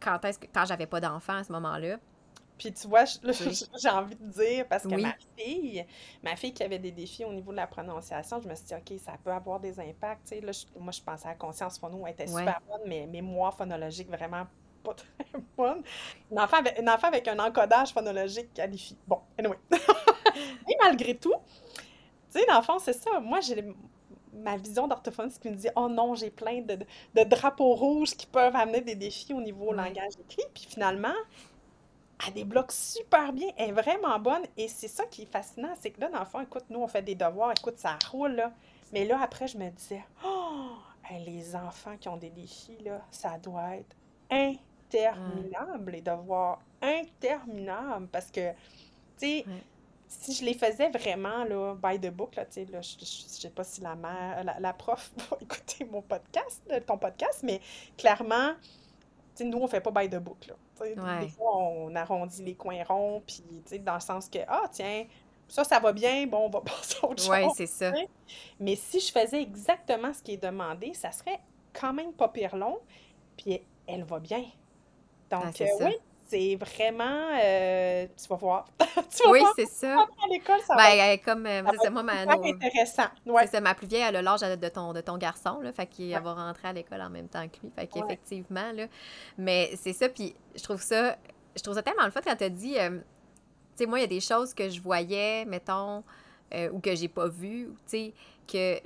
quand 0.00 0.24
est-ce 0.24 0.38
que 0.38 0.46
quand 0.52 0.64
j'avais 0.64 0.86
pas 0.86 1.00
d'enfant 1.00 1.34
à 1.34 1.44
ce 1.44 1.52
moment-là. 1.52 1.96
Puis 2.58 2.72
tu 2.72 2.88
vois, 2.88 3.04
j'ai 3.82 3.88
envie 3.88 4.16
de 4.16 4.30
dire, 4.30 4.66
parce 4.68 4.84
que 4.84 5.00
ma 5.00 5.14
fille, 5.36 5.84
ma 6.22 6.36
fille 6.36 6.52
qui 6.52 6.62
avait 6.62 6.78
des 6.78 6.90
défis 6.90 7.24
au 7.24 7.32
niveau 7.32 7.50
de 7.50 7.56
la 7.56 7.66
prononciation, 7.66 8.40
je 8.40 8.48
me 8.48 8.54
suis 8.54 8.66
dit, 8.66 8.74
OK, 8.74 8.98
ça 9.04 9.12
peut 9.22 9.30
avoir 9.30 9.60
des 9.60 9.78
impacts. 9.78 10.30
Là, 10.30 10.52
moi, 10.78 10.92
je 10.92 11.00
pensais 11.02 11.26
à 11.26 11.30
la 11.30 11.34
conscience 11.36 11.78
phono, 11.78 12.06
elle 12.06 12.12
était 12.12 12.26
super 12.26 12.60
bonne, 12.68 12.82
mais 12.86 13.06
mémoire 13.06 13.54
phonologique 13.54 14.08
vraiment 14.08 14.46
pas 14.82 14.94
très 14.94 15.40
bonne. 15.56 15.82
Une 16.30 16.40
enfant, 16.40 16.58
avec, 16.58 16.80
enfant 16.80 17.08
avec 17.08 17.28
un 17.28 17.38
encodage 17.38 17.92
phonologique 17.92 18.54
qualifié. 18.54 18.96
Bon, 19.06 19.20
anyway. 19.38 19.58
Et 20.68 20.76
malgré 20.82 21.16
tout, 21.16 21.34
tu 22.32 22.40
sais, 22.40 22.46
dans 22.46 22.58
le 22.58 22.64
fond, 22.64 22.78
c'est 22.78 22.92
ça. 22.92 23.20
Moi, 23.20 23.40
j'ai 23.40 23.64
ma 24.32 24.56
vision 24.56 24.86
d'orthophoniste 24.86 25.40
qui 25.40 25.48
me 25.48 25.56
dit 25.56 25.68
Oh 25.76 25.88
non, 25.88 26.14
j'ai 26.14 26.30
plein 26.30 26.60
de, 26.60 26.78
de, 27.14 27.24
drapeaux 27.24 27.74
rouges 27.74 28.14
qui 28.14 28.26
peuvent 28.26 28.54
amener 28.54 28.80
des 28.80 28.94
défis 28.94 29.32
au 29.32 29.40
niveau 29.40 29.72
langage 29.72 30.12
écrit. 30.20 30.44
Puis 30.54 30.66
finalement, 30.68 31.14
elle 32.24 32.34
débloque 32.34 32.72
super 32.72 33.32
bien, 33.32 33.48
elle 33.56 33.70
est 33.70 33.72
vraiment 33.72 34.18
bonne. 34.18 34.42
Et 34.56 34.68
c'est 34.68 34.88
ça 34.88 35.04
qui 35.06 35.22
est 35.22 35.30
fascinant, 35.30 35.74
c'est 35.80 35.90
que 35.90 36.00
là, 36.00 36.08
dans 36.08 36.20
le 36.20 36.24
fond, 36.24 36.40
écoute, 36.40 36.64
nous, 36.70 36.80
on 36.80 36.88
fait 36.88 37.02
des 37.02 37.14
devoirs, 37.14 37.52
écoute, 37.52 37.78
ça 37.78 37.98
roule, 38.10 38.32
là. 38.32 38.52
Mais 38.92 39.04
là, 39.04 39.20
après, 39.20 39.48
je 39.48 39.58
me 39.58 39.68
disais, 39.70 40.04
oh, 40.24 40.76
les 41.24 41.54
enfants 41.54 41.96
qui 41.98 42.08
ont 42.08 42.16
des 42.16 42.30
défis, 42.30 42.78
là, 42.84 43.00
ça 43.10 43.38
doit 43.38 43.76
être 43.76 43.96
interminable, 44.30 45.92
les 45.92 46.00
devoirs 46.00 46.60
interminables, 46.80 48.08
parce 48.08 48.30
que, 48.30 48.52
tu 48.52 48.56
sais, 49.18 49.44
si 50.08 50.34
je 50.34 50.44
les 50.44 50.54
faisais 50.54 50.88
vraiment, 50.90 51.44
là, 51.44 51.74
by 51.74 51.98
the 51.98 52.12
book, 52.12 52.36
là, 52.36 52.44
tu 52.46 52.52
sais, 52.52 52.64
là, 52.66 52.80
je, 52.80 53.04
sais 53.04 53.50
pas 53.50 53.64
si 53.64 53.80
la 53.80 53.94
mère, 53.94 54.44
la, 54.58 54.72
prof 54.72 55.12
va 55.30 55.36
écouter 55.40 55.84
mon 55.84 56.02
podcast, 56.02 56.62
ton 56.86 56.98
podcast, 56.98 57.40
mais 57.42 57.60
clairement, 57.96 58.52
nous, 59.44 59.58
on 59.58 59.66
fait 59.66 59.80
pas 59.80 59.90
by 59.90 60.08
the 60.08 60.18
book, 60.18 60.46
là. 60.46 60.54
Des 61.20 61.28
fois, 61.28 61.56
on 61.58 61.94
arrondit 61.94 62.42
les 62.42 62.54
coins 62.54 62.82
ronds, 62.84 63.22
puis, 63.26 63.42
dans 63.80 63.94
le 63.94 64.00
sens 64.00 64.28
que, 64.28 64.38
ah, 64.48 64.64
tiens, 64.70 65.06
ça, 65.48 65.64
ça 65.64 65.78
va 65.78 65.92
bien, 65.92 66.26
bon, 66.26 66.46
on 66.46 66.50
va 66.50 66.60
passer 66.64 66.96
à 67.02 67.06
autre 67.06 67.22
chose. 67.22 67.30
Oui, 67.30 67.48
c'est 67.54 67.66
ça. 67.66 67.92
Mais 68.60 68.76
si 68.76 69.00
je 69.00 69.12
faisais 69.12 69.40
exactement 69.40 70.12
ce 70.12 70.22
qui 70.22 70.32
est 70.32 70.42
demandé, 70.42 70.92
ça 70.94 71.12
serait 71.12 71.40
quand 71.72 71.92
même 71.92 72.12
pas 72.12 72.28
pire 72.28 72.56
long, 72.56 72.78
puis 73.36 73.60
elle 73.86 74.04
va 74.04 74.18
bien. 74.18 74.44
Donc, 75.30 75.60
ah, 75.60 75.62
euh, 75.62 75.86
oui, 75.86 75.96
c'est 76.26 76.56
vraiment. 76.56 77.38
Euh, 77.40 78.06
tu 78.16 78.28
vas 78.28 78.36
voir. 78.36 78.66
tu 78.78 79.22
vas 79.24 79.30
oui, 79.30 79.40
c'est 79.56 79.66
ça. 79.66 79.94
À 79.94 80.28
l'école, 80.28 80.60
ça 80.66 80.74
ben, 80.76 80.96
va. 80.96 81.18
Comme, 81.18 81.46
euh, 81.46 81.62
c'est 81.80 81.90
moi, 81.90 82.02
ma. 82.02 82.22
intéressant. 82.22 83.08
Ouais. 83.24 83.46
C'est 83.46 83.60
ma 83.60 83.74
plus 83.74 83.86
vieille, 83.86 84.02
elle 84.02 84.16
a 84.16 84.22
l'âge 84.22 84.40
de 84.40 84.68
ton, 84.68 84.92
de 84.92 85.00
ton 85.00 85.18
garçon, 85.18 85.60
là. 85.60 85.72
Fait 85.72 85.86
qu'il 85.86 86.12
va 86.12 86.34
rentrer 86.34 86.68
à 86.68 86.72
l'école 86.72 87.00
en 87.02 87.10
même 87.10 87.28
temps 87.28 87.46
que 87.48 87.58
lui. 87.62 87.70
Fait 87.74 87.86
qu'effectivement, 87.86 88.72
là. 88.72 88.86
Mais 89.38 89.70
c'est 89.76 89.92
ça, 89.92 90.08
puis 90.08 90.34
je 90.54 90.62
trouve 90.62 90.82
ça. 90.82 91.16
Je 91.56 91.62
trouve 91.62 91.74
ça 91.74 91.82
tellement 91.82 92.04
le 92.04 92.10
fun 92.10 92.20
quand 92.22 92.36
tu 92.36 92.44
as 92.44 92.50
dit. 92.50 92.74
tu 92.74 93.02
sais, 93.76 93.86
moi, 93.86 93.98
il 93.98 94.02
y 94.02 94.04
a 94.04 94.08
des 94.08 94.20
choses 94.20 94.52
que 94.52 94.68
je 94.68 94.80
voyais, 94.80 95.44
mettons, 95.44 96.02
ou 96.72 96.80
que 96.80 96.94
j'ai 96.94 97.08
pas 97.08 97.28
vues, 97.28 97.70
tu 97.88 98.12
sais, 98.12 98.14
que 98.46 98.80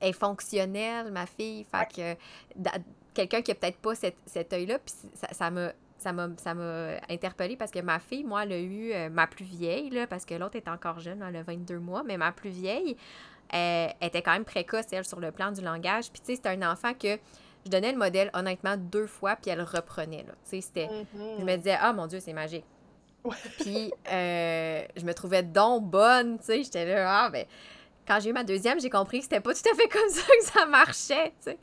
est 0.00 0.12
fonctionnelle, 0.12 1.10
ma 1.10 1.24
fille. 1.24 1.64
Fait 1.64 1.86
que 1.88 2.70
quelqu'un 3.14 3.40
qui 3.40 3.52
a 3.52 3.54
peut-être 3.54 3.78
pas 3.78 3.94
cet, 3.94 4.16
cet 4.26 4.52
œil-là, 4.52 4.78
puis 4.78 4.94
ça 5.32 5.50
m'a 5.50 5.72
ça 6.04 6.12
m'a 6.12 6.28
ça 6.36 6.54
m'a 6.54 6.98
interpellée 7.08 7.56
parce 7.56 7.70
que 7.70 7.80
ma 7.80 7.98
fille, 7.98 8.24
moi, 8.24 8.44
elle 8.44 8.52
a 8.52 8.58
eu 8.58 8.92
euh, 8.92 9.08
ma 9.10 9.26
plus 9.26 9.44
vieille, 9.44 9.90
là, 9.90 10.06
parce 10.06 10.24
que 10.24 10.34
l'autre 10.34 10.56
est 10.56 10.68
encore 10.68 11.00
jeune, 11.00 11.24
elle 11.26 11.36
a 11.36 11.42
22 11.42 11.78
mois, 11.78 12.02
mais 12.04 12.16
ma 12.16 12.30
plus 12.30 12.50
vieille, 12.50 12.96
était 13.52 14.22
quand 14.22 14.32
même 14.32 14.44
précoce, 14.44 14.86
elle, 14.92 15.04
sur 15.04 15.20
le 15.20 15.30
plan 15.30 15.52
du 15.52 15.60
langage. 15.60 16.10
Puis, 16.10 16.20
tu 16.20 16.26
sais, 16.26 16.36
c'était 16.36 16.48
un 16.48 16.72
enfant 16.72 16.92
que 16.92 17.18
je 17.64 17.70
donnais 17.70 17.92
le 17.92 17.98
modèle, 17.98 18.30
honnêtement, 18.34 18.76
deux 18.76 19.06
fois, 19.06 19.36
puis 19.36 19.50
elle 19.50 19.62
reprenait, 19.62 20.24
là. 20.26 20.32
Tu 20.44 20.50
sais, 20.50 20.60
c'était... 20.60 20.86
Mm-hmm. 20.86 21.40
Je 21.40 21.44
me 21.44 21.56
disais, 21.56 21.76
ah, 21.80 21.92
mon 21.92 22.06
Dieu, 22.06 22.20
c'est 22.20 22.32
magique. 22.32 22.64
puis, 23.60 23.92
euh, 24.10 24.82
je 24.96 25.04
me 25.04 25.14
trouvais 25.14 25.42
donc 25.42 25.84
bonne, 25.84 26.38
tu 26.38 26.44
sais, 26.46 26.62
j'étais 26.62 26.84
là, 26.84 27.24
ah, 27.24 27.30
ben 27.30 27.46
quand 28.06 28.20
j'ai 28.20 28.30
eu 28.30 28.32
ma 28.32 28.44
deuxième, 28.44 28.80
j'ai 28.80 28.90
compris 28.90 29.18
que 29.18 29.24
c'était 29.24 29.40
pas 29.40 29.54
tout 29.54 29.68
à 29.70 29.74
fait 29.74 29.88
comme 29.92 30.08
ça 30.08 30.22
que 30.22 30.44
ça 30.44 30.66
marchait. 30.66 31.32
Tu 31.42 31.52
sais. 31.52 31.58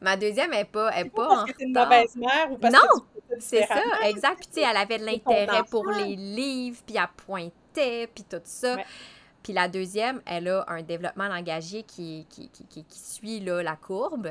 Ma 0.00 0.16
deuxième 0.16 0.50
n'est 0.50 0.64
pas, 0.64 0.96
est 0.96 1.04
pas, 1.10 1.28
parce 1.28 1.44
que 1.44 1.52
c'est 1.58 1.64
une 1.64 1.72
mauvaise 1.72 2.16
mère 2.16 2.50
ou 2.50 2.56
parce 2.56 2.74
non, 2.74 3.02
c'est 3.38 3.66
ça, 3.66 3.82
exact. 4.04 4.38
Puis 4.38 4.48
tu 4.48 4.60
sais, 4.60 4.66
elle 4.68 4.76
avait 4.76 4.98
de 4.98 5.04
l'intérêt 5.04 5.62
pour 5.70 5.88
les 5.90 6.16
livres, 6.16 6.80
puis 6.86 6.96
elle 6.96 7.08
pointait, 7.16 8.08
puis 8.14 8.24
tout 8.24 8.40
ça. 8.44 8.76
Puis 9.42 9.52
la 9.52 9.68
deuxième, 9.68 10.22
elle 10.24 10.48
a 10.48 10.64
un 10.68 10.82
développement 10.82 11.28
langagier 11.28 11.82
qui, 11.82 12.26
qui, 12.30 12.48
qui, 12.48 12.66
qui, 12.66 12.98
suit 12.98 13.40
là, 13.40 13.62
la 13.62 13.76
courbe. 13.76 14.30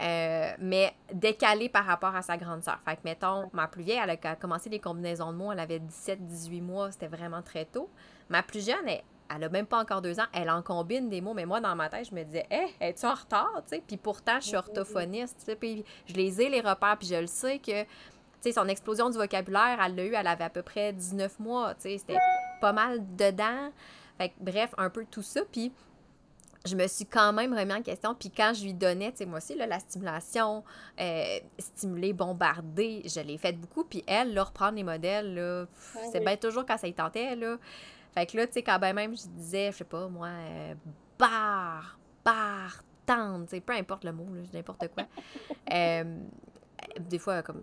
Euh, 0.00 0.52
mais 0.58 0.94
décalé 1.12 1.68
par 1.68 1.84
rapport 1.84 2.14
à 2.16 2.22
sa 2.22 2.36
grande 2.36 2.62
sœur. 2.62 2.78
Fait 2.84 2.96
que, 2.96 3.00
mettons, 3.04 3.50
ma 3.52 3.68
plus 3.68 3.82
vieille, 3.82 4.00
elle 4.02 4.10
a 4.10 4.36
commencé 4.36 4.70
les 4.70 4.80
combinaisons 4.80 5.32
de 5.32 5.36
mots, 5.36 5.52
elle 5.52 5.60
avait 5.60 5.80
17-18 5.80 6.62
mois, 6.62 6.90
c'était 6.90 7.08
vraiment 7.08 7.42
très 7.42 7.66
tôt. 7.66 7.90
Ma 8.30 8.42
plus 8.42 8.64
jeune, 8.66 8.88
elle, 8.88 9.02
elle 9.34 9.44
a 9.44 9.48
même 9.48 9.66
pas 9.66 9.78
encore 9.78 10.02
deux 10.02 10.20
ans, 10.20 10.26
elle 10.32 10.50
en 10.50 10.62
combine 10.62 11.08
des 11.08 11.20
mots, 11.20 11.34
mais 11.34 11.46
moi, 11.46 11.60
dans 11.60 11.74
ma 11.74 11.88
tête, 11.88 12.08
je 12.10 12.14
me 12.14 12.22
disais, 12.22 12.46
hé, 12.50 12.56
hey, 12.56 12.74
es-tu 12.80 13.06
en 13.06 13.14
retard, 13.14 13.62
tu 13.66 13.76
sais? 13.76 13.82
Puis 13.86 13.96
pourtant, 13.96 14.40
je 14.40 14.48
suis 14.48 14.56
orthophoniste, 14.56 15.38
tu 15.38 15.44
sais, 15.46 15.56
puis 15.56 15.84
je 16.06 16.14
les 16.14 16.40
ai, 16.40 16.48
les 16.48 16.60
repères, 16.60 16.96
puis 16.98 17.08
je 17.08 17.16
le 17.16 17.26
sais 17.26 17.58
que, 17.58 17.82
tu 17.82 17.88
sais, 18.40 18.52
son 18.52 18.68
explosion 18.68 19.10
du 19.10 19.18
vocabulaire, 19.18 19.78
elle 19.84 19.94
l'a 19.94 20.04
eu, 20.04 20.14
elle 20.14 20.26
avait 20.26 20.44
à 20.44 20.50
peu 20.50 20.62
près 20.62 20.92
19 20.92 21.38
mois, 21.38 21.74
tu 21.74 21.82
sais, 21.82 21.98
c'était 21.98 22.18
pas 22.60 22.72
mal 22.72 23.00
dedans. 23.16 23.70
Fait 24.18 24.28
que, 24.30 24.34
bref, 24.40 24.74
un 24.78 24.90
peu 24.90 25.04
tout 25.10 25.22
ça. 25.22 25.40
Puis 25.50 25.72
je 26.64 26.76
me 26.76 26.86
suis 26.86 27.06
quand 27.06 27.32
même 27.32 27.54
remis 27.54 27.72
en 27.72 27.82
question. 27.82 28.14
Puis 28.14 28.30
quand 28.30 28.52
je 28.54 28.64
lui 28.64 28.74
donnais, 28.74 29.10
tu 29.10 29.18
sais, 29.18 29.26
moi 29.26 29.38
aussi, 29.38 29.54
là, 29.54 29.66
la 29.66 29.80
stimulation, 29.80 30.62
euh, 31.00 31.38
stimuler, 31.58 32.12
bombarder, 32.12 33.02
je 33.04 33.20
l'ai 33.20 33.38
fait 33.38 33.52
beaucoup. 33.52 33.84
Puis 33.84 34.04
elle, 34.06 34.34
là, 34.34 34.44
reprendre 34.44 34.76
les 34.76 34.84
modèles, 34.84 35.34
là, 35.34 35.66
Ah 35.94 35.98
c'est 36.12 36.20
bien 36.20 36.36
toujours 36.36 36.64
quand 36.64 36.78
ça 36.78 36.86
y 36.86 36.94
tentait, 36.94 37.36
là. 37.36 37.56
Fait 38.14 38.26
que 38.26 38.36
là, 38.36 38.46
tu 38.46 38.54
sais, 38.54 38.62
quand 38.62 38.78
ben 38.78 38.92
même 38.94 39.16
je 39.16 39.26
disais, 39.28 39.70
je 39.72 39.78
sais 39.78 39.84
pas, 39.84 40.06
moi, 40.08 40.28
euh, 40.28 40.74
barre, 41.18 41.98
barre, 42.24 42.82
tente, 43.06 43.48
tu 43.48 43.56
sais, 43.56 43.60
peu 43.60 43.72
importe 43.72 44.04
le 44.04 44.12
mot, 44.12 44.26
là, 44.34 44.42
n'importe 44.52 44.88
quoi. 44.88 45.04
Euh, 45.72 46.04
des 47.00 47.18
fois, 47.18 47.42
comme 47.42 47.62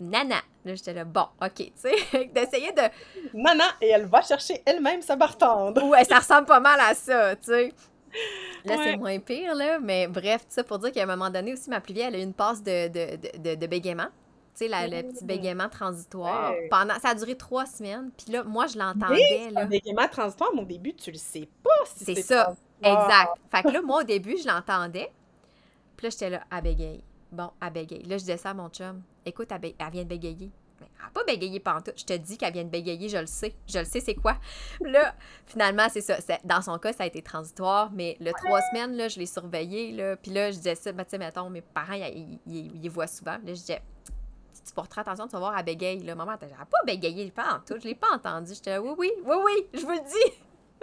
nana. 0.00 0.36
Là, 0.64 0.74
j'étais 0.74 0.92
là, 0.92 1.04
bon, 1.04 1.26
OK, 1.40 1.54
tu 1.54 1.72
sais, 1.76 2.26
d'essayer 2.34 2.72
de. 2.72 2.82
Non, 3.32 3.54
et 3.80 3.88
elle 3.88 4.04
va 4.06 4.20
chercher 4.20 4.60
elle-même 4.66 5.00
sa 5.00 5.16
bartende. 5.16 5.78
Ouais, 5.78 6.04
ça 6.04 6.18
ressemble 6.18 6.46
pas 6.46 6.60
mal 6.60 6.78
à 6.80 6.94
ça, 6.94 7.36
tu 7.36 7.44
sais. 7.44 7.72
Là, 8.64 8.74
c'est 8.82 8.96
moins 8.96 9.18
pire, 9.20 9.54
là, 9.54 9.78
mais 9.80 10.06
bref, 10.08 10.42
tout 10.42 10.46
ça 10.50 10.64
pour 10.64 10.78
dire 10.78 10.92
qu'à 10.92 11.04
un 11.04 11.06
moment 11.06 11.30
donné 11.30 11.52
aussi, 11.54 11.70
ma 11.70 11.80
plus 11.80 11.94
vieille, 11.94 12.08
elle 12.08 12.16
a 12.16 12.18
eu 12.18 12.22
une 12.22 12.34
passe 12.34 12.62
de, 12.62 12.88
de, 12.88 13.16
de, 13.16 13.38
de- 13.38 13.54
de 13.54 13.66
bégaiement. 13.66 14.08
Tu 14.58 14.64
sais, 14.64 14.68
la- 14.68 14.88
le 14.88 15.08
petit 15.08 15.22
Mm. 15.24 15.26
bégaiement 15.26 15.68
transitoire. 15.68 16.50
Ouais. 16.50 16.68
Pendant, 16.68 16.98
ça 16.98 17.10
a 17.10 17.14
duré 17.14 17.36
trois 17.36 17.64
semaines, 17.66 18.10
puis 18.16 18.32
là, 18.32 18.42
moi, 18.42 18.66
je 18.66 18.76
l'entendais. 18.78 19.50
Un 19.54 19.66
bégaiement 19.66 20.08
transitoire, 20.08 20.50
mais 20.54 20.62
au 20.62 20.64
début, 20.64 20.94
tu 20.94 21.12
le 21.12 21.18
sais 21.18 21.48
pas 21.62 21.70
si 21.86 22.04
C'est 22.04 22.22
ça. 22.22 22.56
Exact. 22.82 23.30
Fait 23.50 23.62
que 23.62 23.68
là, 23.68 23.82
moi, 23.86 24.00
au 24.00 24.04
début, 24.04 24.36
je 24.36 24.48
l'entendais. 24.48 25.12
Puis 25.96 26.06
là, 26.06 26.10
j'étais 26.10 26.30
là, 26.30 26.42
à 26.50 26.60
bégaye. 26.60 27.02
Bon, 27.30 27.50
à 27.60 27.70
bégaye. 27.70 28.02
Là, 28.04 28.16
je 28.16 28.22
disais 28.22 28.36
ça 28.36 28.50
à 28.50 28.54
mon 28.54 28.68
chum. 28.68 29.02
Écoute, 29.26 29.48
elle, 29.52 29.60
vient 29.92 30.02
de 30.04 30.08
bégayer. 30.08 30.50
Mais 30.80 30.86
elle 30.98 31.04
n'a 31.06 31.10
pas 31.12 31.24
bégayé 31.24 31.58
pantoute. 31.60 31.94
Je 31.98 32.04
te 32.04 32.12
dis 32.14 32.38
qu'elle 32.38 32.52
vient 32.52 32.64
de 32.64 32.68
bégayer, 32.70 33.08
je 33.08 33.18
le 33.18 33.26
sais. 33.26 33.54
Je 33.66 33.80
le 33.80 33.84
sais, 33.84 34.00
c'est 34.00 34.14
quoi. 34.14 34.36
Là, 34.80 35.14
finalement, 35.46 35.88
c'est 35.90 36.00
ça. 36.00 36.16
Dans 36.44 36.62
son 36.62 36.78
cas, 36.78 36.92
ça 36.92 37.02
a 37.02 37.06
été 37.06 37.20
transitoire. 37.20 37.90
Mais 37.92 38.16
le 38.20 38.32
trois 38.32 38.60
semaines, 38.62 38.96
là, 38.96 39.08
je 39.08 39.18
l'ai 39.18 39.26
surveillé. 39.26 39.92
Là, 39.92 40.16
puis 40.16 40.30
là, 40.30 40.50
je 40.52 40.56
disais 40.56 40.74
ça. 40.76 40.92
Ben, 40.92 41.04
tu 41.04 41.10
sais, 41.10 41.18
mettons, 41.18 41.50
mes 41.50 41.62
parents, 41.62 41.94
ils, 41.94 42.38
ils, 42.46 42.56
ils- 42.56 42.84
ils 42.84 42.90
voient 42.90 43.06
souvent. 43.08 43.32
Là, 43.32 43.38
je 43.48 43.52
disais, 43.54 43.82
tu 44.68 44.74
porteras 44.74 45.02
attention, 45.02 45.26
tu 45.26 45.32
vas 45.32 45.38
voir, 45.40 45.58
elle 45.58 45.64
bégaye. 45.64 46.02
Là, 46.04 46.14
maman, 46.14 46.32
elle 46.40 46.48
n'a 46.50 46.64
pas 46.66 46.78
bégayé 46.86 47.30
pantoute. 47.30 47.82
Je 47.82 47.88
l'ai 47.88 47.94
pas 47.94 48.08
entendu. 48.14 48.52
J'étais 48.54 48.78
oui, 48.78 48.92
oui, 48.98 49.10
oui, 49.24 49.36
oui, 49.44 49.66
je 49.74 49.80
vous 49.80 49.90
le 49.92 49.98
dis. 49.98 50.34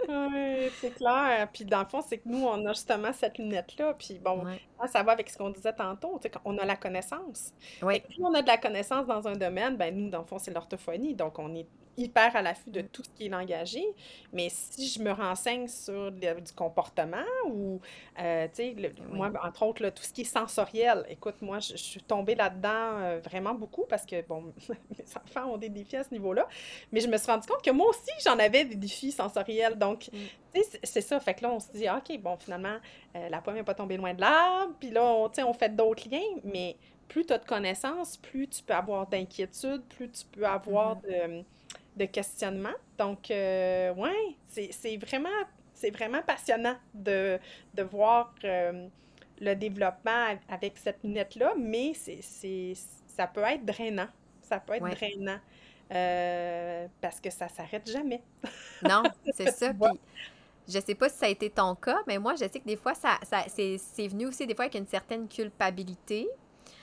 Oui, 0.08 0.70
c'est 0.78 0.94
clair. 0.94 1.48
Puis 1.52 1.64
dans 1.64 1.80
le 1.80 1.86
fond, 1.86 2.02
c'est 2.06 2.18
que 2.18 2.28
nous, 2.28 2.44
on 2.44 2.66
a 2.66 2.72
justement 2.74 3.12
cette 3.14 3.38
lunette-là. 3.38 3.94
Puis 3.94 4.18
bon, 4.22 4.44
Ouais. 4.44 4.60
ça 4.92 5.02
va 5.02 5.12
avec 5.12 5.30
ce 5.30 5.38
qu'on 5.38 5.48
disait 5.50 5.72
tantôt. 5.72 6.18
Tu 6.22 6.28
sais, 6.28 6.34
on 6.44 6.58
a 6.58 6.64
la 6.66 6.76
connaissance. 6.76 7.54
Que 7.80 8.06
plus 8.06 8.22
on 8.22 8.34
a 8.34 8.42
de 8.42 8.46
la 8.46 8.58
connaissance 8.58 9.06
dans 9.06 9.26
un 9.26 9.36
domaine, 9.36 9.76
ben 9.76 9.96
nous, 9.96 10.10
dans 10.10 10.20
le 10.20 10.26
fond, 10.26 10.38
c'est 10.38 10.52
l'orthophonie. 10.52 11.14
Donc, 11.14 11.38
on 11.38 11.54
est 11.54 11.66
hyper 11.96 12.34
à 12.36 12.42
l'affût 12.42 12.70
de 12.70 12.80
tout 12.82 13.02
ce 13.02 13.08
qui 13.10 13.26
est 13.26 13.28
langagé. 13.28 13.82
Mais 14.32 14.48
si 14.50 14.88
je 14.88 15.02
me 15.02 15.10
renseigne 15.12 15.66
sur 15.68 16.10
le- 16.10 16.40
du 16.40 16.52
comportement 16.52 17.24
ou, 17.46 17.80
euh, 18.20 18.46
tu 18.48 18.54
sais, 18.54 18.74
Oui. 18.78 18.90
moi, 19.10 19.30
entre 19.42 19.62
autres, 19.64 19.82
là, 19.82 19.90
tout 19.90 20.02
ce 20.02 20.12
qui 20.12 20.22
est 20.22 20.24
sensoriel, 20.24 21.04
écoute, 21.08 21.36
moi, 21.40 21.58
je, 21.60 21.72
je 21.72 21.76
suis 21.82 22.02
tombée 22.02 22.34
là-dedans 22.34 22.68
euh, 23.00 23.20
vraiment 23.24 23.54
beaucoup 23.54 23.84
parce 23.88 24.04
que, 24.06 24.20
bon, 24.26 24.52
mes 24.68 25.04
enfants 25.16 25.52
ont 25.52 25.56
des 25.56 25.68
défis 25.68 25.96
à 25.96 26.04
ce 26.04 26.10
niveau-là. 26.12 26.46
Mais 26.92 27.00
je 27.00 27.08
me 27.08 27.16
suis 27.16 27.30
rendu 27.30 27.46
compte 27.46 27.62
que 27.62 27.70
moi 27.70 27.88
aussi, 27.88 28.10
j'en 28.24 28.38
avais 28.38 28.64
des 28.64 28.76
défis 28.76 29.12
sensoriels. 29.12 29.76
Donc, 29.78 30.08
Mm. 30.12 30.16
tu 30.54 30.62
sais, 30.62 30.80
c'est- 30.82 31.00
ça. 31.00 31.18
Fait 31.20 31.34
que 31.34 31.42
là, 31.42 31.50
on 31.52 31.60
se 31.60 31.70
dit, 31.72 31.86
OK, 31.88 32.18
bon, 32.20 32.36
finalement, 32.38 32.76
euh, 33.16 33.28
la 33.28 33.40
pomme 33.40 33.54
n'est 33.54 33.62
pas 33.64 33.74
tombée 33.74 33.96
loin 33.96 34.12
de 34.14 34.20
l'arbre. 34.20 34.74
Puis 34.80 34.90
là, 34.90 35.04
on, 35.04 35.28
tu 35.28 35.36
sais, 35.36 35.42
on 35.42 35.52
fait 35.54 35.74
d'autres 35.74 36.08
liens. 36.10 36.40
Mais 36.44 36.76
plus 37.08 37.24
tu 37.24 37.32
as 37.32 37.38
de 37.38 37.44
connaissances, 37.46 38.16
plus 38.16 38.48
tu 38.48 38.62
peux 38.62 38.74
avoir 38.74 39.06
d'inquiétudes, 39.06 39.82
plus 39.88 40.10
tu 40.10 40.24
peux 40.32 40.44
avoir 40.46 40.96
de, 40.96 41.44
de 41.96 42.04
questionnements. 42.06 42.74
Donc, 42.98 43.30
euh, 43.30 43.92
ouais, 43.94 44.36
c'est 44.48 44.96
vraiment, 44.98 45.28
c'est 45.74 45.90
vraiment 45.90 46.22
passionnant 46.22 46.76
de, 46.94 47.38
de 47.74 47.82
voir 47.82 48.34
euh, 48.44 48.88
le 49.40 49.54
développement 49.54 50.36
avec 50.48 50.78
cette 50.78 51.02
lunette-là, 51.04 51.54
mais 51.58 51.92
c'est, 51.94 52.74
ça 53.06 53.26
peut 53.26 53.42
être 53.42 53.64
drainant. 53.64 54.08
Ça 54.42 54.60
peut 54.60 54.74
être 54.74 54.88
Ouais. 54.88 54.90
drainant. 54.90 55.38
euh, 55.92 56.88
parce 57.00 57.20
que 57.20 57.30
ça 57.30 57.48
s'arrête 57.48 57.88
jamais. 57.90 58.22
Non, 58.82 59.12
c'est 59.30 59.48
ça. 59.48 59.72
Puis 59.74 60.00
je 60.68 60.80
sais 60.80 60.94
pas 60.94 61.08
si 61.08 61.18
ça 61.18 61.26
a 61.26 61.28
été 61.30 61.50
ton 61.50 61.74
cas, 61.76 61.98
mais 62.06 62.18
moi, 62.18 62.34
je 62.34 62.40
sais 62.48 62.60
que 62.60 62.66
des 62.66 62.76
fois, 62.76 62.94
ça, 62.94 63.18
ça, 63.24 63.44
c'est, 63.48 63.78
c'est 63.78 64.08
venu 64.08 64.26
aussi 64.26 64.46
des 64.46 64.54
fois 64.54 64.66
avec 64.66 64.76
une 64.76 64.86
certaine 64.86 65.28
culpabilité. 65.28 66.28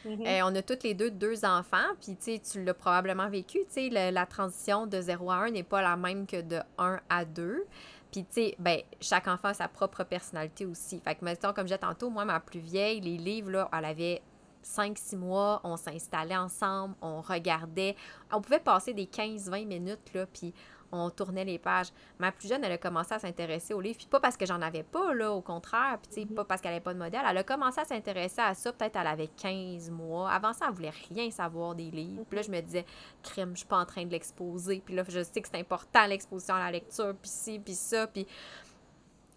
Mhm. 0.05 0.25
Euh, 0.25 0.41
on 0.43 0.55
a 0.55 0.61
toutes 0.61 0.83
les 0.83 0.93
deux 0.93 1.11
deux 1.11 1.45
enfants, 1.45 1.77
puis 2.01 2.17
tu 2.17 2.63
l'as 2.63 2.73
probablement 2.73 3.29
vécu, 3.29 3.59
la 3.91 4.25
transition 4.25 4.87
de 4.87 4.99
0 4.99 5.31
à 5.31 5.35
1 5.35 5.51
n'est 5.51 5.63
pas 5.63 5.81
la 5.81 5.95
même 5.95 6.25
que 6.25 6.41
de 6.41 6.59
1 6.77 6.99
à 7.09 7.25
2. 7.25 7.65
Puis 8.11 8.55
ben, 8.59 8.79
chaque 9.01 9.27
enfant 9.27 9.49
a 9.49 9.53
sa 9.55 9.67
propre 9.67 10.03
personnalité 10.03 10.65
aussi. 10.65 10.99
Fait 10.99 11.15
que, 11.15 11.25
mettons, 11.25 11.51
comme 11.51 11.65
disais 11.65 11.79
tantôt, 11.79 12.11
moi, 12.11 12.25
ma 12.25 12.39
plus 12.39 12.59
vieille, 12.59 13.01
les 13.01 13.17
livres, 13.17 13.67
elle 13.73 13.85
avait 13.85 14.21
5-6 14.63 15.17
mois, 15.17 15.61
on 15.63 15.77
s'installait 15.77 16.37
ensemble, 16.37 16.95
on 17.01 17.21
regardait. 17.21 17.95
On 18.31 18.39
pouvait 18.39 18.59
passer 18.59 18.93
des 18.93 19.05
15-20 19.05 19.65
minutes, 19.65 19.99
puis 20.31 20.53
on 20.93 21.09
tournait 21.09 21.43
les 21.43 21.57
pages. 21.59 21.87
Ma 22.19 22.31
plus 22.31 22.47
jeune, 22.47 22.63
elle 22.63 22.71
a 22.71 22.77
commencé 22.77 23.13
à 23.13 23.19
s'intéresser 23.19 23.73
aux 23.73 23.81
livres, 23.81 23.97
puis 23.97 24.07
pas 24.07 24.19
parce 24.19 24.37
que 24.37 24.45
j'en 24.45 24.61
avais 24.61 24.83
pas, 24.83 25.13
là, 25.13 25.31
au 25.31 25.41
contraire, 25.41 25.97
puis 26.01 26.09
tu 26.13 26.21
sais, 26.21 26.27
Mhm. 26.27 26.35
pas 26.35 26.45
parce 26.45 26.61
qu'elle 26.61 26.71
n'avait 26.71 26.83
pas 26.83 26.93
de 26.93 26.99
modèle. 26.99 27.21
Elle 27.29 27.37
a 27.37 27.43
commencé 27.43 27.81
à 27.81 27.85
s'intéresser 27.85 28.41
à 28.41 28.53
ça, 28.53 28.71
peut-être 28.71 28.95
elle 28.95 29.07
avait 29.07 29.27
15 29.27 29.89
mois. 29.89 30.29
Avant 30.31 30.53
ça, 30.53 30.65
elle 30.69 30.73
voulait 30.75 30.93
rien 31.09 31.29
savoir 31.31 31.75
des 31.75 31.91
livres. 31.91 32.23
Puis 32.29 32.37
là, 32.37 32.41
je 32.43 32.51
me 32.51 32.61
disais, 32.61 32.85
crème, 33.23 33.51
je 33.53 33.59
suis 33.59 33.67
pas 33.67 33.77
en 33.79 33.85
train 33.85 34.05
de 34.05 34.11
l'exposer. 34.11 34.81
Puis 34.85 34.95
là, 34.95 35.03
je 35.07 35.23
sais 35.23 35.41
que 35.41 35.47
c'est 35.51 35.59
important, 35.59 36.05
l'exposition 36.05 36.55
à 36.55 36.59
la 36.59 36.71
lecture, 36.71 37.13
puis 37.21 37.29
ci, 37.31 37.59
puis 37.59 37.73
ça, 37.73 38.07
puis 38.07 38.27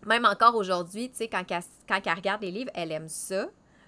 même 0.05 0.25
encore 0.25 0.55
aujourd'hui, 0.55 1.11
tu 1.11 1.16
sais, 1.16 1.29
quand, 1.29 1.42
elle- 1.51 1.62
quand 1.88 2.01
elle 2.05 2.12
regarde 2.14 2.42
les 2.42 2.51
livres, 2.51 2.71
elle 2.75 2.92
aime 2.92 3.09
ça. 3.09 3.47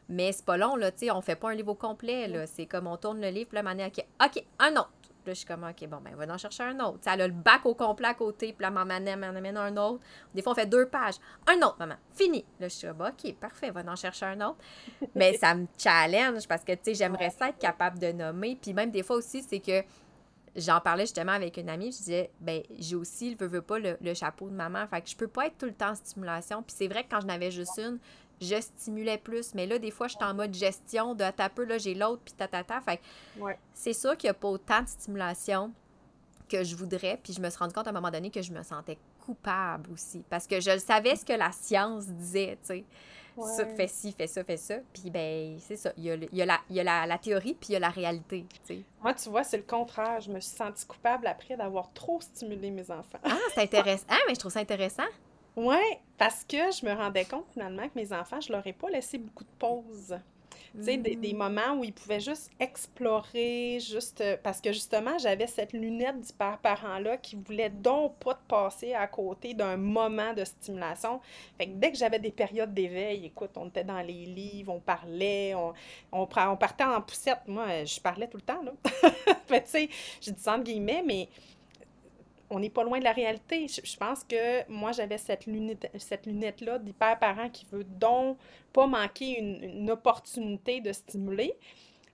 Mais 0.08 0.32
c'est 0.32 0.44
pas 0.44 0.56
long, 0.56 0.74
là, 0.74 0.90
tu 0.90 1.00
sais, 1.00 1.10
on 1.10 1.20
fait 1.20 1.36
pas 1.36 1.50
un 1.50 1.54
livre 1.54 1.72
au 1.72 1.74
complet, 1.74 2.28
là. 2.28 2.46
C'est 2.46 2.64
comme 2.66 2.86
on 2.86 2.96
tourne 2.96 3.20
le 3.20 3.28
livre, 3.28 3.50
puis 3.50 3.56
là, 3.56 3.62
donné, 3.62 3.84
OK, 3.86 4.04
OK, 4.24 4.42
un 4.58 4.72
autre. 4.72 4.90
Là, 5.28 5.34
je 5.34 5.40
suis 5.40 5.46
comme, 5.46 5.64
OK, 5.64 5.86
bon, 5.88 5.98
ben, 6.02 6.14
va 6.16 6.32
en 6.32 6.38
chercher 6.38 6.62
un 6.62 6.80
autre. 6.80 7.00
Tu 7.00 7.04
sais, 7.04 7.10
elle 7.12 7.20
a 7.20 7.26
le 7.26 7.34
bac 7.34 7.66
au 7.66 7.74
complet 7.74 8.08
à 8.08 8.14
côté, 8.14 8.54
puis 8.54 8.62
là, 8.62 8.70
maman 8.70 8.94
amène, 8.94 9.20
m'en 9.20 9.26
amène 9.26 9.58
un 9.58 9.76
autre. 9.76 10.02
Des 10.34 10.40
fois, 10.40 10.52
on 10.52 10.54
fait 10.54 10.66
deux 10.66 10.86
pages. 10.86 11.16
Un 11.46 11.58
autre, 11.58 11.76
maman. 11.78 11.96
Fini. 12.14 12.46
Là, 12.58 12.68
je 12.68 12.74
suis 12.74 12.88
comme, 12.88 13.02
OK, 13.02 13.34
parfait, 13.34 13.70
va 13.70 13.82
en 13.86 13.94
chercher 13.94 14.24
un 14.24 14.40
autre. 14.40 14.56
Mais 15.14 15.34
ça 15.36 15.54
me 15.54 15.66
challenge 15.76 16.48
parce 16.48 16.64
que, 16.64 16.72
tu 16.72 16.78
sais, 16.84 16.94
j'aimerais 16.94 17.28
ça 17.28 17.50
être 17.50 17.58
capable 17.58 17.98
de 17.98 18.10
nommer. 18.10 18.58
Puis 18.60 18.72
même 18.72 18.90
des 18.90 19.02
fois 19.02 19.16
aussi, 19.16 19.42
c'est 19.42 19.60
que 19.60 19.82
j'en 20.56 20.80
parlais 20.80 21.04
justement 21.04 21.32
avec 21.32 21.58
une 21.58 21.68
amie, 21.68 21.92
je 21.92 21.98
disais, 21.98 22.30
ben, 22.40 22.62
j'ai 22.78 22.96
aussi, 22.96 23.34
veux, 23.34 23.48
veux 23.48 23.62
pas, 23.62 23.78
le, 23.78 23.98
le 24.00 24.14
chapeau 24.14 24.48
de 24.48 24.54
maman. 24.54 24.86
Fait 24.86 25.02
que 25.02 25.10
je 25.10 25.16
peux 25.16 25.28
pas 25.28 25.46
être 25.46 25.58
tout 25.58 25.66
le 25.66 25.74
temps 25.74 25.90
en 25.90 25.94
stimulation. 25.94 26.62
Puis 26.62 26.74
c'est 26.78 26.88
vrai 26.88 27.04
que 27.04 27.10
quand 27.10 27.20
je 27.20 27.26
n'avais 27.26 27.50
juste 27.50 27.78
une, 27.78 27.98
je 28.40 28.60
stimulais 28.60 29.18
plus. 29.18 29.54
Mais 29.54 29.66
là, 29.66 29.78
des 29.78 29.90
fois, 29.90 30.08
je 30.08 30.14
suis 30.16 30.24
en 30.24 30.34
mode 30.34 30.54
gestion 30.54 31.14
de 31.14 31.24
peu, 31.54 31.64
là, 31.64 31.78
j'ai 31.78 31.94
l'autre, 31.94 32.22
puis 32.24 32.34
tatata. 32.34 32.80
Fait 32.80 33.00
Ouais. 33.38 33.58
c'est 33.74 33.92
sûr 33.92 34.16
qu'il 34.16 34.26
n'y 34.28 34.32
a 34.32 34.34
pas 34.34 34.48
autant 34.48 34.82
de 34.82 34.88
stimulation 34.88 35.72
que 36.48 36.64
je 36.64 36.74
voudrais. 36.76 37.18
Puis 37.22 37.32
je 37.32 37.40
me 37.40 37.48
suis 37.50 37.58
rendu 37.58 37.74
compte 37.74 37.86
à 37.86 37.90
un 37.90 37.94
moment 37.94 38.10
donné 38.10 38.30
que 38.30 38.42
je 38.42 38.52
me 38.52 38.62
sentais 38.62 38.98
coupable 39.24 39.90
aussi. 39.92 40.24
Parce 40.30 40.46
que 40.46 40.60
je 40.60 40.78
savais 40.78 41.14
ce 41.16 41.24
que 41.24 41.32
la 41.34 41.52
science 41.52 42.06
disait, 42.06 42.58
tu 42.62 42.66
sais. 42.68 42.84
Ça, 43.56 43.64
fais 43.66 43.86
ci, 43.86 44.10
fais 44.10 44.26
ça, 44.26 44.42
fais 44.42 44.56
ça. 44.56 44.74
Puis 44.92 45.10
ben, 45.10 45.58
c'est 45.60 45.76
ça. 45.76 45.92
Il 45.96 46.02
y 46.02 46.10
a, 46.10 46.16
le- 46.16 46.26
il 46.32 46.38
y 46.38 46.42
a, 46.42 46.46
la, 46.46 46.58
il 46.70 46.74
y 46.74 46.80
a 46.80 46.82
la, 46.82 47.06
la 47.06 47.18
théorie, 47.18 47.54
puis 47.54 47.68
il 47.68 47.72
y 47.74 47.76
a 47.76 47.78
la 47.78 47.88
réalité, 47.90 48.44
tu 48.50 48.74
sais. 48.74 48.82
Moi, 49.00 49.14
tu 49.14 49.28
vois, 49.28 49.44
c'est 49.44 49.58
le 49.58 49.62
contraire. 49.62 50.20
Je 50.20 50.32
me 50.32 50.40
suis 50.40 50.56
sentie 50.56 50.84
coupable 50.84 51.24
après 51.28 51.56
d'avoir 51.56 51.92
trop 51.92 52.20
stimulé 52.20 52.72
mes 52.72 52.90
enfants. 52.90 53.20
Ah, 53.22 53.36
c'est 53.54 53.60
intéressant. 53.62 54.06
Ah, 54.08 54.18
mais 54.26 54.34
je 54.34 54.40
trouve 54.40 54.50
ça 54.50 54.58
intéressant. 54.58 55.04
Ouais, 55.56 56.00
parce 56.16 56.44
que 56.44 56.56
je 56.70 56.86
me 56.86 56.92
rendais 56.92 57.24
compte 57.24 57.46
finalement 57.52 57.82
que 57.88 57.94
mes 57.96 58.12
enfants, 58.12 58.40
je 58.40 58.52
leur 58.52 58.66
ai 58.66 58.72
pas 58.72 58.88
laissé 58.90 59.18
beaucoup 59.18 59.44
de 59.44 59.50
pauses. 59.58 60.16
Tu 60.78 60.84
sais, 60.84 60.96
des, 60.98 61.16
Mm. 61.16 61.20
des 61.20 61.32
moments 61.32 61.74
où 61.78 61.84
ils 61.84 61.92
pouvaient 61.92 62.20
juste 62.20 62.50
explorer, 62.60 63.78
juste 63.80 64.20
euh, 64.20 64.36
parce 64.42 64.60
que 64.60 64.72
justement, 64.72 65.18
j'avais 65.18 65.46
cette 65.46 65.72
lunette 65.72 66.20
du 66.20 66.32
père-parent-là 66.32 67.16
qui 67.16 67.36
voulait 67.36 67.70
donc 67.70 68.16
pas 68.18 68.34
te 68.34 68.42
passer 68.46 68.92
à 68.94 69.06
côté 69.08 69.54
d'un 69.54 69.76
moment 69.78 70.34
de 70.34 70.44
stimulation. 70.44 71.20
Fait 71.56 71.66
que 71.66 71.72
dès 71.72 71.90
que 71.90 71.98
j'avais 71.98 72.18
des 72.18 72.30
périodes 72.30 72.74
d'éveil, 72.74 73.26
écoute, 73.26 73.50
on 73.56 73.66
était 73.68 73.82
dans 73.84 74.00
les 74.02 74.26
livres, 74.26 74.72
on 74.74 74.80
parlait, 74.80 75.54
on, 75.54 75.72
on, 76.12 76.26
partait 76.26 76.84
en 76.84 77.00
poussette. 77.00 77.40
Moi, 77.48 77.84
je 77.84 77.98
parlais 78.00 78.28
tout 78.28 78.36
le 78.38 78.42
temps, 78.42 78.62
là. 78.62 78.72
Fait, 79.46 79.64
tu 79.64 79.70
sais, 79.70 79.88
j'ai 80.20 80.32
dit 80.32 80.42
ça 80.42 80.54
entre 80.54 80.64
guillemets, 80.64 81.02
mais 81.04 81.28
on 82.50 82.60
n'est 82.60 82.70
pas 82.70 82.84
loin 82.84 82.98
de 82.98 83.04
la 83.04 83.12
réalité. 83.12 83.66
Je, 83.68 83.96
pense 83.96 84.24
que 84.24 84.68
moi, 84.70 84.92
j'avais 84.92 85.18
cette 85.18 85.46
lunette, 85.46 85.90
cette 85.98 86.26
lunette-là 86.26 86.78
d'hyper-parent 86.78 87.50
qui 87.50 87.66
veut 87.70 87.84
donc 87.84 88.38
pas 88.72 88.86
manquer 88.86 89.38
une, 89.38 89.90
opportunité 89.90 90.80
de 90.80 90.92
stimuler. 90.92 91.54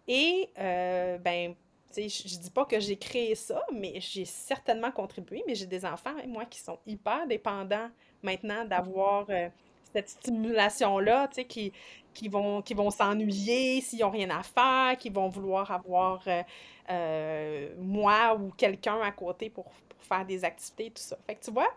Et, 0.09 0.51
euh, 0.59 1.19
ben, 1.19 1.55
tu 1.93 2.09
sais, 2.09 2.09
je, 2.09 2.29
je 2.29 2.39
dis 2.39 2.51
pas 2.51 2.65
que 2.65 2.79
j'ai 2.81 2.97
créé 2.97 3.35
ça, 3.35 3.63
mais 3.73 3.95
j'ai 4.01 4.25
certainement 4.25 4.91
contribué. 4.91 5.43
Mais 5.47 5.55
j'ai 5.55 5.67
des 5.67 5.85
enfants, 5.85 6.15
moi, 6.27 6.45
qui 6.45 6.59
sont 6.61 6.79
hyper 6.87 7.27
dépendants 7.27 7.89
maintenant 8.23 8.65
d'avoir 8.65 9.27
euh, 9.29 9.49
cette 9.93 10.09
stimulation-là, 10.09 11.29
tu 11.29 11.37
sais, 11.37 11.45
qui, 11.45 11.73
qui 12.13 12.29
vont, 12.29 12.63
qui 12.63 12.75
vont 12.75 12.91
s'ennuyer 12.91 13.81
s'ils 13.81 14.01
n'ont 14.01 14.11
rien 14.11 14.31
à 14.31 14.43
faire, 14.43 14.97
qui 14.99 15.11
vont 15.11 15.29
vouloir 15.29 15.71
avoir 15.71 16.23
euh, 16.27 16.43
euh, 16.91 17.69
moi 17.79 18.35
ou 18.35 18.51
quelqu'un 18.57 19.01
à 19.01 19.13
côté 19.13 19.51
pour, 19.51 19.67
faire 20.05 20.25
des 20.27 20.45
activités, 20.45 20.91
tout 20.91 21.03
ça. 21.03 21.17
Fait 21.27 21.35
que 21.37 21.45
tu 21.45 21.51
vois, 21.51 21.73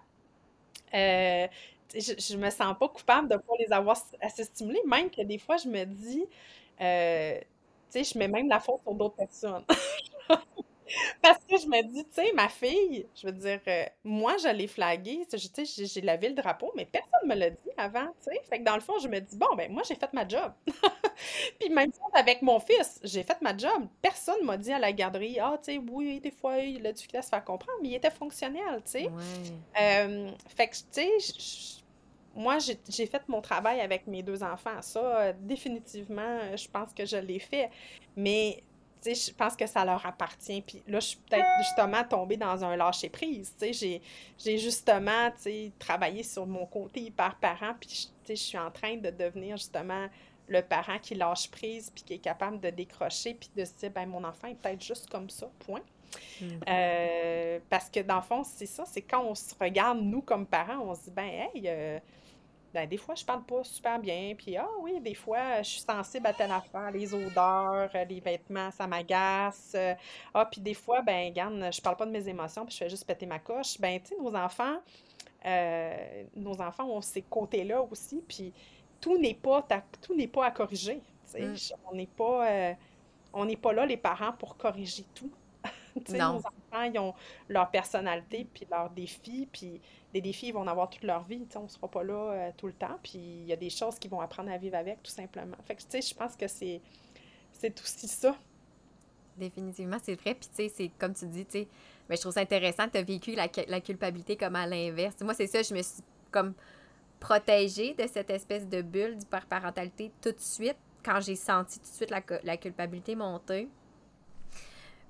Euh, 0.93 1.47
je, 1.93 2.37
me 2.37 2.49
sens 2.49 2.75
pas 2.79 2.89
coupable 2.89 3.29
de 3.29 3.37
pas 3.37 3.53
les 3.59 3.71
avoir 3.73 3.97
assez 4.21 4.43
stimulés, 4.45 4.81
même 4.85 5.09
que 5.09 5.21
des 5.23 5.37
fois, 5.39 5.57
je 5.57 5.67
me 5.69 5.85
dis, 5.85 6.25
euh, 6.81 7.39
tu 7.91 8.03
sais, 8.03 8.03
je 8.03 8.17
mets 8.19 8.27
même 8.27 8.47
la 8.49 8.59
faute 8.59 8.81
sur 8.83 8.93
d'autres 8.95 9.15
personnes. 9.15 9.63
Parce 11.21 11.39
que 11.39 11.57
je 11.57 11.67
me 11.67 11.81
dis, 11.83 12.03
tu 12.05 12.13
sais, 12.13 12.33
ma 12.33 12.49
fille, 12.49 13.07
je 13.15 13.27
veux 13.27 13.33
dire, 13.33 13.59
euh, 13.67 13.85
moi, 14.03 14.37
je 14.37 14.49
l'ai 14.49 14.67
flaguée, 14.67 15.25
tu 15.29 15.37
sais, 15.37 15.85
j'ai 15.85 16.01
lavé 16.01 16.29
le 16.29 16.35
drapeau, 16.35 16.71
mais 16.75 16.85
personne 16.85 17.09
ne 17.23 17.29
me 17.29 17.35
l'a 17.35 17.49
dit 17.49 17.71
avant, 17.77 18.07
tu 18.23 18.31
sais. 18.31 18.41
Fait 18.49 18.59
que 18.59 18.63
dans 18.63 18.75
le 18.75 18.81
fond, 18.81 18.97
je 18.99 19.07
me 19.07 19.19
dis, 19.19 19.37
bon, 19.37 19.55
ben 19.55 19.71
moi, 19.71 19.83
j'ai 19.87 19.95
fait 19.95 20.11
ma 20.13 20.27
job. 20.27 20.51
Puis 21.59 21.69
même 21.69 21.91
chose 21.91 22.11
avec 22.13 22.41
mon 22.41 22.59
fils, 22.59 22.99
j'ai 23.03 23.23
fait 23.23 23.41
ma 23.41 23.55
job. 23.55 23.87
Personne 24.01 24.43
m'a 24.43 24.57
dit 24.57 24.71
à 24.71 24.79
la 24.79 24.91
garderie, 24.91 25.39
ah, 25.39 25.57
tu 25.63 25.73
sais, 25.73 25.81
oui, 25.89 26.19
des 26.19 26.31
fois, 26.31 26.57
il 26.59 26.85
a 26.85 26.91
du 26.91 26.95
difficulté 26.95 27.17
à 27.17 27.21
se 27.21 27.29
faire 27.29 27.43
comprendre, 27.43 27.77
mais 27.81 27.89
il 27.89 27.95
était 27.95 28.11
fonctionnel, 28.11 28.81
tu 28.85 28.91
sais. 28.91 29.09
Euh, 29.79 30.31
fait 30.55 30.67
que, 30.67 30.75
tu 30.75 31.01
sais, 31.19 31.83
moi, 32.37 32.59
j'ai 32.59 33.07
fait 33.07 33.27
mon 33.27 33.41
travail 33.41 33.81
avec 33.81 34.05
mes 34.05 34.21
deux 34.21 34.43
enfants. 34.43 34.79
Ça, 34.81 34.99
euh, 34.99 35.33
définitivement, 35.39 36.55
je 36.55 36.67
pense 36.69 36.93
que 36.93 37.03
je 37.03 37.17
l'ai 37.17 37.39
fait. 37.39 37.71
Mais 38.15 38.63
je 39.15 39.33
pense 39.33 39.55
que 39.55 39.67
ça 39.67 39.85
leur 39.85 40.05
appartient. 40.05 40.61
Puis 40.61 40.81
là, 40.87 40.99
je 40.99 41.07
suis 41.07 41.17
peut-être 41.17 41.47
justement 41.59 42.03
tombée 42.03 42.37
dans 42.37 42.63
un 42.63 42.75
lâcher-prise. 42.75 43.55
J'ai 43.61 44.57
justement 44.57 45.31
travaillé 45.79 46.23
sur 46.23 46.45
mon 46.45 46.65
côté 46.65 47.01
hyper 47.01 47.35
parent, 47.35 47.73
puis 47.79 48.09
je 48.27 48.33
suis 48.33 48.57
en 48.57 48.71
train 48.71 48.97
de 48.97 49.09
devenir 49.09 49.57
justement 49.57 50.07
le 50.47 50.61
parent 50.61 50.97
qui 50.99 51.15
lâche 51.15 51.49
prise, 51.51 51.91
puis 51.93 52.03
qui 52.03 52.13
est 52.13 52.19
capable 52.19 52.59
de 52.59 52.69
décrocher, 52.69 53.33
puis 53.33 53.49
de 53.55 53.65
se 53.65 53.73
dire, 53.73 53.91
ben 53.91 54.05
mon 54.05 54.23
enfant 54.23 54.47
est 54.47 54.55
peut-être 54.55 54.81
juste 54.81 55.09
comme 55.09 55.29
ça, 55.29 55.49
point. 55.59 55.81
Mm. 56.41 56.45
Euh, 56.67 57.59
parce 57.69 57.89
que 57.89 57.99
dans 57.99 58.15
le 58.15 58.21
fond, 58.21 58.43
c'est 58.43 58.65
ça, 58.65 58.85
c'est 58.85 59.01
quand 59.01 59.23
on 59.23 59.35
se 59.35 59.53
regarde, 59.59 59.99
nous, 59.99 60.21
comme 60.21 60.45
parents, 60.45 60.79
on 60.79 60.95
se 60.95 61.03
dit, 61.03 61.11
ben, 61.11 61.27
hey, 61.53 61.63
euh, 61.65 61.99
ben, 62.77 62.87
des 62.87 62.97
fois, 62.97 63.15
je 63.15 63.25
parle 63.25 63.43
pas 63.43 63.63
super 63.63 63.97
bien. 63.97 64.35
Puis, 64.37 64.55
ah 64.55 64.69
oui, 64.81 64.99
des 64.99 65.15
fois, 65.15 65.63
je 65.63 65.69
suis 65.69 65.81
sensible 65.81 66.27
à 66.27 66.33
telle 66.33 66.51
affaire, 66.51 66.91
les 66.91 67.11
odeurs, 67.11 67.89
euh, 67.95 68.05
les 68.05 68.19
vêtements, 68.19 68.69
ça 68.69 68.85
m'agace. 68.85 69.71
Euh. 69.73 69.95
Ah, 70.31 70.45
puis 70.45 70.61
des 70.61 70.75
fois, 70.75 71.01
ben, 71.01 71.29
regarde, 71.29 71.73
je 71.73 71.81
parle 71.81 71.95
pas 71.95 72.05
de 72.05 72.11
mes 72.11 72.29
émotions, 72.29 72.67
puis 72.67 72.73
je 72.73 72.77
fais 72.77 72.89
juste 72.89 73.07
péter 73.07 73.25
ma 73.25 73.39
coche. 73.39 73.81
Ben, 73.81 73.99
tu 73.99 74.09
sais, 74.09 74.15
nos 74.21 74.35
enfants, 74.35 74.77
euh, 75.43 76.23
nos 76.35 76.61
enfants 76.61 76.85
ont 76.87 77.01
ces 77.01 77.23
côtés-là 77.23 77.81
aussi. 77.81 78.23
Puis, 78.27 78.53
tout 79.01 79.17
n'est 79.17 79.33
pas, 79.33 79.65
tout 79.99 80.13
n'est 80.13 80.27
pas 80.27 80.45
à 80.45 80.51
corriger. 80.51 81.01
Mm. 81.33 81.55
On 81.91 81.95
n'est 81.95 82.05
pas, 82.05 82.75
on 83.33 83.45
n'est 83.45 83.57
pas 83.57 83.73
là, 83.73 83.87
les 83.87 83.97
parents, 83.97 84.33
pour 84.33 84.55
corriger 84.55 85.03
tout. 85.15 85.31
Nos 86.09 86.37
enfants, 86.37 86.83
ils 86.93 86.99
ont 86.99 87.13
leur 87.49 87.69
personnalité, 87.69 88.47
puis 88.53 88.67
leurs 88.69 88.89
défis, 88.89 89.47
puis 89.51 89.81
des 90.13 90.21
défis, 90.21 90.47
ils 90.47 90.51
vont 90.51 90.61
en 90.61 90.67
avoir 90.67 90.89
toute 90.89 91.03
leur 91.03 91.23
vie. 91.23 91.45
On 91.55 91.63
ne 91.63 91.67
sera 91.67 91.87
pas 91.87 92.03
là 92.03 92.13
euh, 92.13 92.51
tout 92.57 92.67
le 92.67 92.73
temps. 92.73 92.97
Puis 93.03 93.19
il 93.19 93.45
y 93.45 93.53
a 93.53 93.55
des 93.55 93.69
choses 93.69 93.99
qu'ils 93.99 94.11
vont 94.11 94.21
apprendre 94.21 94.51
à 94.51 94.57
vivre 94.57 94.75
avec, 94.75 95.03
tout 95.03 95.11
simplement. 95.11 95.57
Fait 95.65 95.75
que, 95.75 95.81
tu 95.81 95.87
sais, 95.89 96.01
je 96.01 96.15
pense 96.15 96.35
que 96.35 96.47
c'est, 96.47 96.81
c'est 97.51 97.79
aussi 97.81 98.07
ça. 98.07 98.35
Définitivement, 99.37 99.97
c'est 100.01 100.15
vrai. 100.15 100.33
Puis, 100.33 100.49
tu 100.49 100.55
sais, 100.55 100.69
c'est 100.69 100.91
comme 100.97 101.13
tu 101.13 101.25
dis, 101.27 101.45
tu 101.45 101.59
sais, 101.59 101.67
mais 102.09 102.15
je 102.15 102.21
trouve 102.21 102.33
ça 102.33 102.41
intéressant 102.41 102.87
que 102.87 102.93
tu 102.93 102.97
as 102.97 103.03
vécu 103.03 103.35
la, 103.35 103.47
la, 103.67 103.81
culpabilité 103.81 104.35
comme 104.37 104.55
à 104.55 104.65
l'inverse. 104.65 105.15
Moi, 105.21 105.33
c'est 105.33 105.47
ça, 105.47 105.61
je 105.61 105.73
me 105.73 105.81
suis 105.81 106.01
comme 106.31 106.53
protégée 107.19 107.93
de 107.93 108.07
cette 108.07 108.29
espèce 108.29 108.67
de 108.67 108.81
bulle 108.81 109.17
d'hyperparentalité 109.17 110.11
tout 110.21 110.31
de 110.31 110.39
suite 110.39 110.77
quand 111.03 111.19
j'ai 111.21 111.35
senti 111.35 111.79
tout 111.79 111.89
de 111.89 111.95
suite 111.95 112.09
la, 112.11 112.21
la 112.43 112.57
culpabilité 112.57 113.15
monter. 113.15 113.67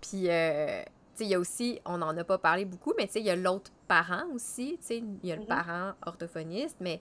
Puis, 0.01 0.29
euh, 0.29 0.81
il 1.19 1.27
y 1.27 1.35
a 1.35 1.39
aussi, 1.39 1.79
on 1.85 1.97
n'en 1.97 2.15
a 2.15 2.23
pas 2.23 2.37
parlé 2.37 2.65
beaucoup, 2.65 2.93
mais 2.97 3.09
il 3.15 3.23
y 3.23 3.29
a 3.29 3.35
l'autre 3.35 3.71
parent 3.87 4.25
aussi, 4.33 4.77
tu 4.85 4.95
il 4.95 5.29
y 5.29 5.31
a 5.31 5.35
le 5.35 5.43
mm-hmm. 5.43 5.47
parent 5.47 5.93
orthophoniste, 6.05 6.77
mais, 6.79 6.99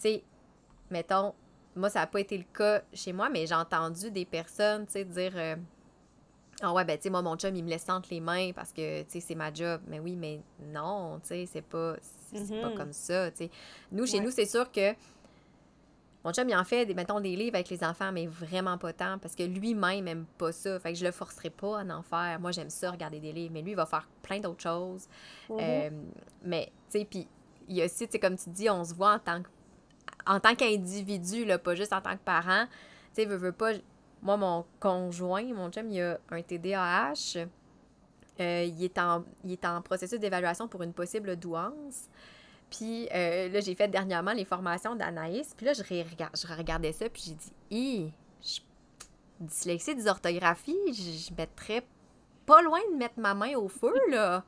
tu 0.00 0.10
sais, 0.10 0.24
mettons, 0.90 1.34
moi, 1.74 1.90
ça 1.90 2.00
n'a 2.00 2.06
pas 2.06 2.20
été 2.20 2.36
le 2.36 2.44
cas 2.52 2.82
chez 2.92 3.12
moi, 3.12 3.28
mais 3.28 3.46
j'ai 3.46 3.54
entendu 3.54 4.10
des 4.10 4.24
personnes, 4.24 4.86
tu 4.86 4.92
sais, 4.92 5.04
dire... 5.04 5.32
Euh, 5.36 5.56
ah 6.60 6.72
ouais, 6.72 6.84
ben, 6.84 6.96
tu 6.96 7.04
sais, 7.04 7.10
moi, 7.10 7.22
mon 7.22 7.36
chum, 7.36 7.54
il 7.54 7.62
me 7.62 7.68
laisse 7.68 7.88
entre 7.88 8.08
les 8.10 8.18
mains 8.18 8.50
parce 8.52 8.72
que, 8.72 9.02
tu 9.02 9.10
sais, 9.10 9.20
c'est 9.20 9.36
ma 9.36 9.52
job. 9.52 9.80
Mais 9.86 10.00
oui, 10.00 10.16
mais 10.16 10.40
non, 10.72 11.20
tu 11.20 11.28
sais, 11.28 11.46
c'est 11.46 11.62
pas, 11.62 11.94
c'est 12.00 12.60
pas 12.60 12.70
mm-hmm. 12.70 12.76
comme 12.76 12.92
ça, 12.92 13.30
tu 13.30 13.44
sais. 13.44 13.50
Nous, 13.92 14.06
chez 14.06 14.18
nous, 14.18 14.32
c'est 14.32 14.44
sûr 14.44 14.70
que 14.72 14.92
mon 16.28 16.34
chum, 16.34 16.48
il 16.48 16.54
en 16.54 16.64
fait, 16.64 16.92
mettons, 16.94 17.20
des 17.20 17.34
livres 17.34 17.54
avec 17.54 17.70
les 17.70 17.82
enfants, 17.82 18.12
mais 18.12 18.26
vraiment 18.26 18.76
pas 18.76 18.92
tant, 18.92 19.18
parce 19.18 19.34
que 19.34 19.42
lui-même 19.42 20.06
aime 20.06 20.26
pas 20.36 20.52
ça. 20.52 20.78
Fait 20.78 20.92
que 20.92 20.98
je 20.98 21.04
le 21.06 21.10
forcerai 21.10 21.48
pas 21.48 21.80
à 21.80 21.84
en 21.84 22.02
faire. 22.02 22.38
Moi, 22.38 22.52
j'aime 22.52 22.68
ça, 22.68 22.90
regarder 22.90 23.18
des 23.18 23.32
livres, 23.32 23.52
mais 23.54 23.62
lui, 23.62 23.70
il 23.70 23.76
va 23.76 23.86
faire 23.86 24.06
plein 24.22 24.38
d'autres 24.38 24.62
choses. 24.62 25.08
Mm-hmm. 25.48 25.58
Euh, 25.60 25.90
mais, 26.44 26.66
tu 26.90 26.98
sais, 26.98 27.06
puis 27.06 27.26
il 27.66 27.76
y 27.76 27.82
a 27.82 27.86
aussi, 27.86 28.06
tu 28.06 28.12
sais, 28.12 28.18
comme 28.18 28.36
tu 28.36 28.50
dis, 28.50 28.68
on 28.68 28.84
se 28.84 28.94
voit 28.94 29.14
en 29.14 29.18
tant 29.18 29.42
en 30.26 30.40
tant 30.40 30.54
qu'individu, 30.54 31.46
là, 31.46 31.58
pas 31.58 31.74
juste 31.74 31.94
en 31.94 32.02
tant 32.02 32.12
que 32.12 32.22
parent. 32.22 32.66
Tu 33.14 33.22
sais, 33.22 33.24
veut, 33.24 33.36
veut 33.36 33.52
pas... 33.52 33.72
Moi, 34.20 34.36
mon 34.36 34.66
conjoint, 34.78 35.44
mon 35.54 35.70
chum, 35.70 35.90
il 35.90 36.02
a 36.02 36.18
un 36.30 36.42
TDAH. 36.42 37.46
Euh, 38.40 38.64
il, 38.64 38.84
est 38.84 38.98
en, 38.98 39.24
il 39.44 39.52
est 39.52 39.64
en 39.64 39.80
processus 39.80 40.20
d'évaluation 40.20 40.68
pour 40.68 40.82
une 40.82 40.92
possible 40.92 41.36
douance. 41.36 42.08
Puis 42.70 43.08
euh, 43.14 43.48
là, 43.48 43.60
j'ai 43.60 43.74
fait 43.74 43.88
dernièrement 43.88 44.32
les 44.32 44.44
formations 44.44 44.94
d'Anaïs. 44.94 45.54
Puis 45.56 45.66
là, 45.66 45.72
je, 45.72 45.82
je 45.82 46.54
regardais 46.54 46.92
ça, 46.92 47.08
puis 47.08 47.22
j'ai 47.26 47.34
dit, 47.34 47.52
hi, 47.70 48.12
dyslexie, 49.40 49.94
dysorthographie, 49.94 50.76
je, 50.88 51.28
je 51.28 51.34
mettrais 51.36 51.84
pas 52.46 52.62
loin 52.62 52.80
de 52.92 52.96
mettre 52.96 53.18
ma 53.18 53.34
main 53.34 53.54
au 53.56 53.68
feu, 53.68 53.94
là. 54.10 54.44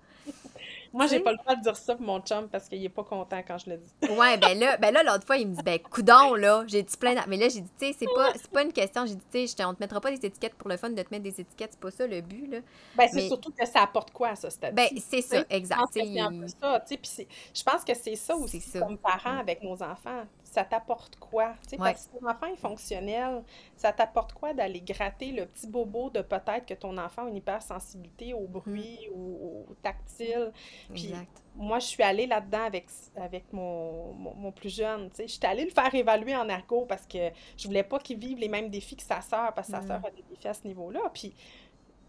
Moi, 0.92 1.06
j'ai 1.06 1.20
pas 1.20 1.32
le 1.32 1.38
droit 1.38 1.54
de 1.54 1.62
dire 1.62 1.76
ça 1.76 1.94
pour 1.94 2.04
mon 2.04 2.20
chum 2.20 2.48
parce 2.48 2.68
qu'il 2.68 2.84
est 2.84 2.88
pas 2.88 3.04
content 3.04 3.40
quand 3.46 3.58
je 3.58 3.70
le 3.70 3.76
dis. 3.76 4.10
ouais, 4.18 4.36
ben 4.38 4.58
là, 4.58 4.76
ben 4.76 4.92
là 4.92 5.02
l'autre 5.02 5.24
fois, 5.24 5.36
il 5.36 5.48
me 5.48 5.54
dit, 5.54 5.62
ben, 5.62 5.78
coudon, 5.78 6.34
là, 6.34 6.64
j'ai 6.66 6.82
dit 6.82 6.96
plein 6.96 7.14
Mais 7.28 7.36
là, 7.36 7.48
j'ai 7.48 7.60
dit, 7.60 7.70
tu 7.78 7.86
sais, 7.86 7.96
c'est 7.98 8.06
pas, 8.06 8.32
pas 8.52 8.62
une 8.62 8.72
question. 8.72 9.06
J'ai 9.06 9.14
dit, 9.14 9.24
tu 9.32 9.46
sais, 9.46 9.64
on 9.64 9.74
te 9.74 9.80
mettra 9.80 10.00
pas 10.00 10.10
des 10.10 10.26
étiquettes 10.26 10.54
pour 10.54 10.68
le 10.68 10.76
fun 10.76 10.90
de 10.90 11.02
te 11.02 11.08
mettre 11.10 11.22
des 11.22 11.40
étiquettes. 11.40 11.70
C'est 11.72 11.80
pas 11.80 11.90
ça 11.90 12.06
le 12.06 12.20
but, 12.20 12.46
là. 12.50 12.58
Ben, 12.96 13.08
c'est 13.12 13.28
surtout 13.28 13.52
que 13.52 13.66
ça 13.66 13.82
apporte 13.82 14.10
quoi, 14.10 14.34
ça, 14.34 14.50
c'est 14.50 14.72
Ben, 14.72 14.88
c'est 14.98 15.22
ça, 15.22 15.44
exact. 15.48 15.80
C'est 15.92 16.20
un 16.20 16.32
peu 16.32 16.48
ça, 16.48 16.84
tu 16.88 16.98
sais. 17.02 17.28
je 17.54 17.62
pense 17.62 17.84
que 17.84 17.94
c'est 17.94 18.16
ça 18.16 18.36
aussi, 18.36 18.60
comme 18.78 18.98
parents 18.98 19.38
avec 19.38 19.62
nos 19.62 19.82
enfants 19.82 20.24
ça 20.50 20.64
t'apporte 20.64 21.16
quoi? 21.16 21.54
Parce 21.78 22.06
que 22.06 22.18
ton 22.18 22.28
enfant 22.28 22.46
est 22.46 22.56
fonctionnel, 22.56 23.42
ça 23.76 23.92
t'apporte 23.92 24.32
quoi 24.32 24.52
d'aller 24.52 24.80
gratter 24.80 25.30
le 25.30 25.46
petit 25.46 25.68
bobo 25.68 26.10
de 26.10 26.22
peut-être 26.22 26.66
que 26.66 26.74
ton 26.74 26.98
enfant 26.98 27.26
a 27.26 27.28
une 27.28 27.36
hypersensibilité 27.36 28.34
au 28.34 28.48
bruit 28.48 29.08
mm. 29.08 29.14
ou 29.14 29.66
au 29.70 29.74
tactile? 29.82 30.52
Puis 30.92 31.14
moi, 31.54 31.78
je 31.78 31.86
suis 31.86 32.02
allée 32.02 32.26
là-dedans 32.26 32.64
avec, 32.64 32.86
avec 33.16 33.52
mon, 33.52 34.12
mon, 34.12 34.50
plus 34.50 34.74
jeune. 34.74 35.08
Je 35.16 35.26
suis 35.26 35.46
allée 35.46 35.64
le 35.64 35.70
faire 35.70 35.94
évaluer 35.94 36.34
en 36.34 36.48
ergo 36.48 36.84
parce 36.84 37.06
que 37.06 37.30
je 37.56 37.68
voulais 37.68 37.84
pas 37.84 38.00
qu'il 38.00 38.18
vive 38.18 38.38
les 38.38 38.48
mêmes 38.48 38.70
défis 38.70 38.96
que 38.96 39.02
sa 39.04 39.20
sœur, 39.20 39.54
parce 39.54 39.68
que 39.68 39.74
sa 39.74 39.80
mm. 39.82 39.86
sœur 39.86 40.04
a 40.04 40.10
des 40.10 40.24
défis 40.28 40.48
à 40.48 40.54
ce 40.54 40.66
niveau-là. 40.66 41.00
Puis, 41.14 41.30
tu 41.30 41.36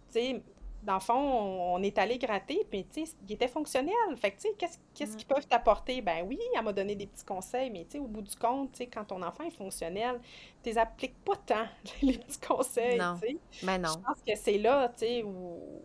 sais, 0.10 0.42
dans 0.84 0.96
le 0.96 1.00
fond, 1.00 1.14
on, 1.14 1.84
est 1.84 1.98
allé 1.98 2.18
gratter, 2.18 2.66
puis, 2.70 2.86
tu 2.86 3.06
sais, 3.06 3.16
il 3.28 3.34
était 3.34 3.48
fonctionnel. 3.48 3.94
Fait 4.18 4.32
que, 4.32 4.38
tu 4.38 4.50
sais, 4.50 4.56
qu'est-ce, 4.58 4.78
qu'est-ce 4.96 5.16
qu'ils 5.16 5.28
peuvent 5.28 5.46
t'apporter? 5.46 6.02
Ben 6.02 6.26
oui, 6.28 6.40
elle 6.56 6.64
m'a 6.64 6.74
donné 6.74 6.96
des 6.96 7.06
petits 7.06 7.26
conseils, 7.26 7.70
mais, 7.70 7.86
tu 7.86 7.92
sais, 7.92 8.00
au 8.00 8.08
bout 8.08 8.24
du 8.24 8.36
compte, 8.36 8.72
tu 8.72 8.80
sais, 8.80 8.88
quand 8.88 9.06
ton 9.06 9.22
enfant 9.22 9.44
est 9.44 9.56
fonctionnel, 9.56 10.20
tu 10.64 10.70
les 10.70 10.78
appliques 10.78 11.24
pas 11.24 11.36
tant, 11.36 11.66
les 12.02 12.18
petits 12.18 12.40
conseils, 12.40 13.00
tu 13.22 13.28
sais. 13.28 13.38
Ben 13.64 13.78
non. 13.78 13.90
Je 13.90 14.00
pense 14.00 14.22
que 14.26 14.36
c'est 14.36 14.58
là, 14.58 14.90
tu 14.90 15.00
sais, 15.00 15.24
où... 15.24 15.82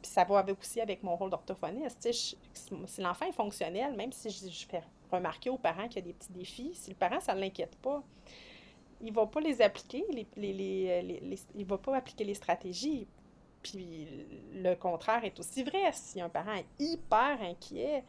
Puis 0.00 0.10
ça 0.10 0.24
va 0.24 0.38
avec, 0.38 0.58
aussi 0.60 0.80
avec 0.82 1.02
mon 1.02 1.16
rôle 1.16 1.30
d'orthophoniste, 1.30 1.98
tu 2.02 2.12
sais, 2.12 2.36
si 2.86 3.00
l'enfant 3.00 3.26
est 3.26 3.32
fonctionnel, 3.32 3.94
même 3.94 4.12
si 4.12 4.28
je, 4.30 4.66
fais 4.66 4.82
remarquer 5.10 5.48
aux 5.48 5.56
parents 5.56 5.88
qu'il 5.88 5.96
y 5.96 5.98
a 5.98 6.02
des 6.02 6.12
petits 6.12 6.32
défis, 6.32 6.72
si 6.74 6.90
le 6.90 6.96
parent, 6.96 7.20
ça 7.20 7.34
ne 7.34 7.40
l'inquiète 7.40 7.76
pas, 7.76 8.02
il 9.00 9.12
va 9.12 9.26
pas 9.26 9.40
les 9.40 9.62
appliquer, 9.62 10.04
les, 10.10 10.26
les, 10.36 10.52
les, 10.52 11.20
les, 11.20 11.38
il 11.54 11.64
va 11.64 11.78
pas 11.78 11.96
appliquer 11.96 12.24
les 12.24 12.34
stratégies 12.34 13.06
puis 13.64 14.06
le 14.54 14.74
contraire 14.74 15.24
est 15.24 15.40
aussi 15.40 15.64
vrai. 15.64 15.90
Si 15.92 16.20
un 16.20 16.28
parent 16.28 16.52
est 16.52 16.66
hyper 16.78 17.38
inquiet, 17.40 18.04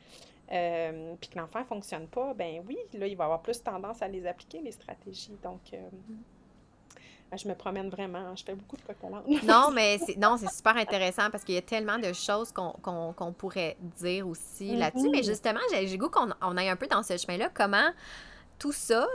euh, 0.51 1.15
puis 1.19 1.29
que 1.29 1.39
l'enfant 1.39 1.61
ne 1.61 1.65
fonctionne 1.65 2.07
pas, 2.07 2.33
ben 2.35 2.61
oui, 2.67 2.77
là, 2.93 3.07
il 3.07 3.15
va 3.15 3.23
avoir 3.23 3.41
plus 3.41 3.63
tendance 3.63 4.01
à 4.01 4.07
les 4.07 4.27
appliquer, 4.27 4.59
les 4.59 4.73
stratégies. 4.73 5.37
Donc, 5.41 5.61
euh, 5.73 5.77
mm. 6.09 7.37
je 7.37 7.47
me 7.47 7.55
promène 7.55 7.89
vraiment. 7.89 8.35
Je 8.35 8.43
fais 8.43 8.53
beaucoup 8.53 8.75
de 8.75 8.81
coq 8.81 8.97
Non, 9.43 9.71
mais 9.71 9.97
c'est, 10.05 10.17
non, 10.17 10.35
c'est 10.37 10.51
super 10.51 10.75
intéressant 10.75 11.31
parce 11.31 11.45
qu'il 11.45 11.55
y 11.55 11.57
a 11.57 11.63
tellement 11.63 11.97
de 11.97 12.12
choses 12.12 12.51
qu'on, 12.51 13.33
pourrait 13.37 13.77
dire 13.97 14.27
aussi 14.27 14.75
là-dessus. 14.75 15.10
Mais 15.10 15.21
mm-hmm. 15.21 15.25
justement, 15.25 15.62
j'ai, 15.71 15.87
j'ai 15.87 15.97
goût 15.97 16.10
qu'on 16.10 16.29
on 16.41 16.58
aille 16.58 16.69
un 16.69 16.75
peu 16.75 16.87
dans 16.87 17.01
ce 17.01 17.15
chemin-là. 17.17 17.49
Comment 17.53 17.89
tout 18.60 18.73
ça, 18.73 19.08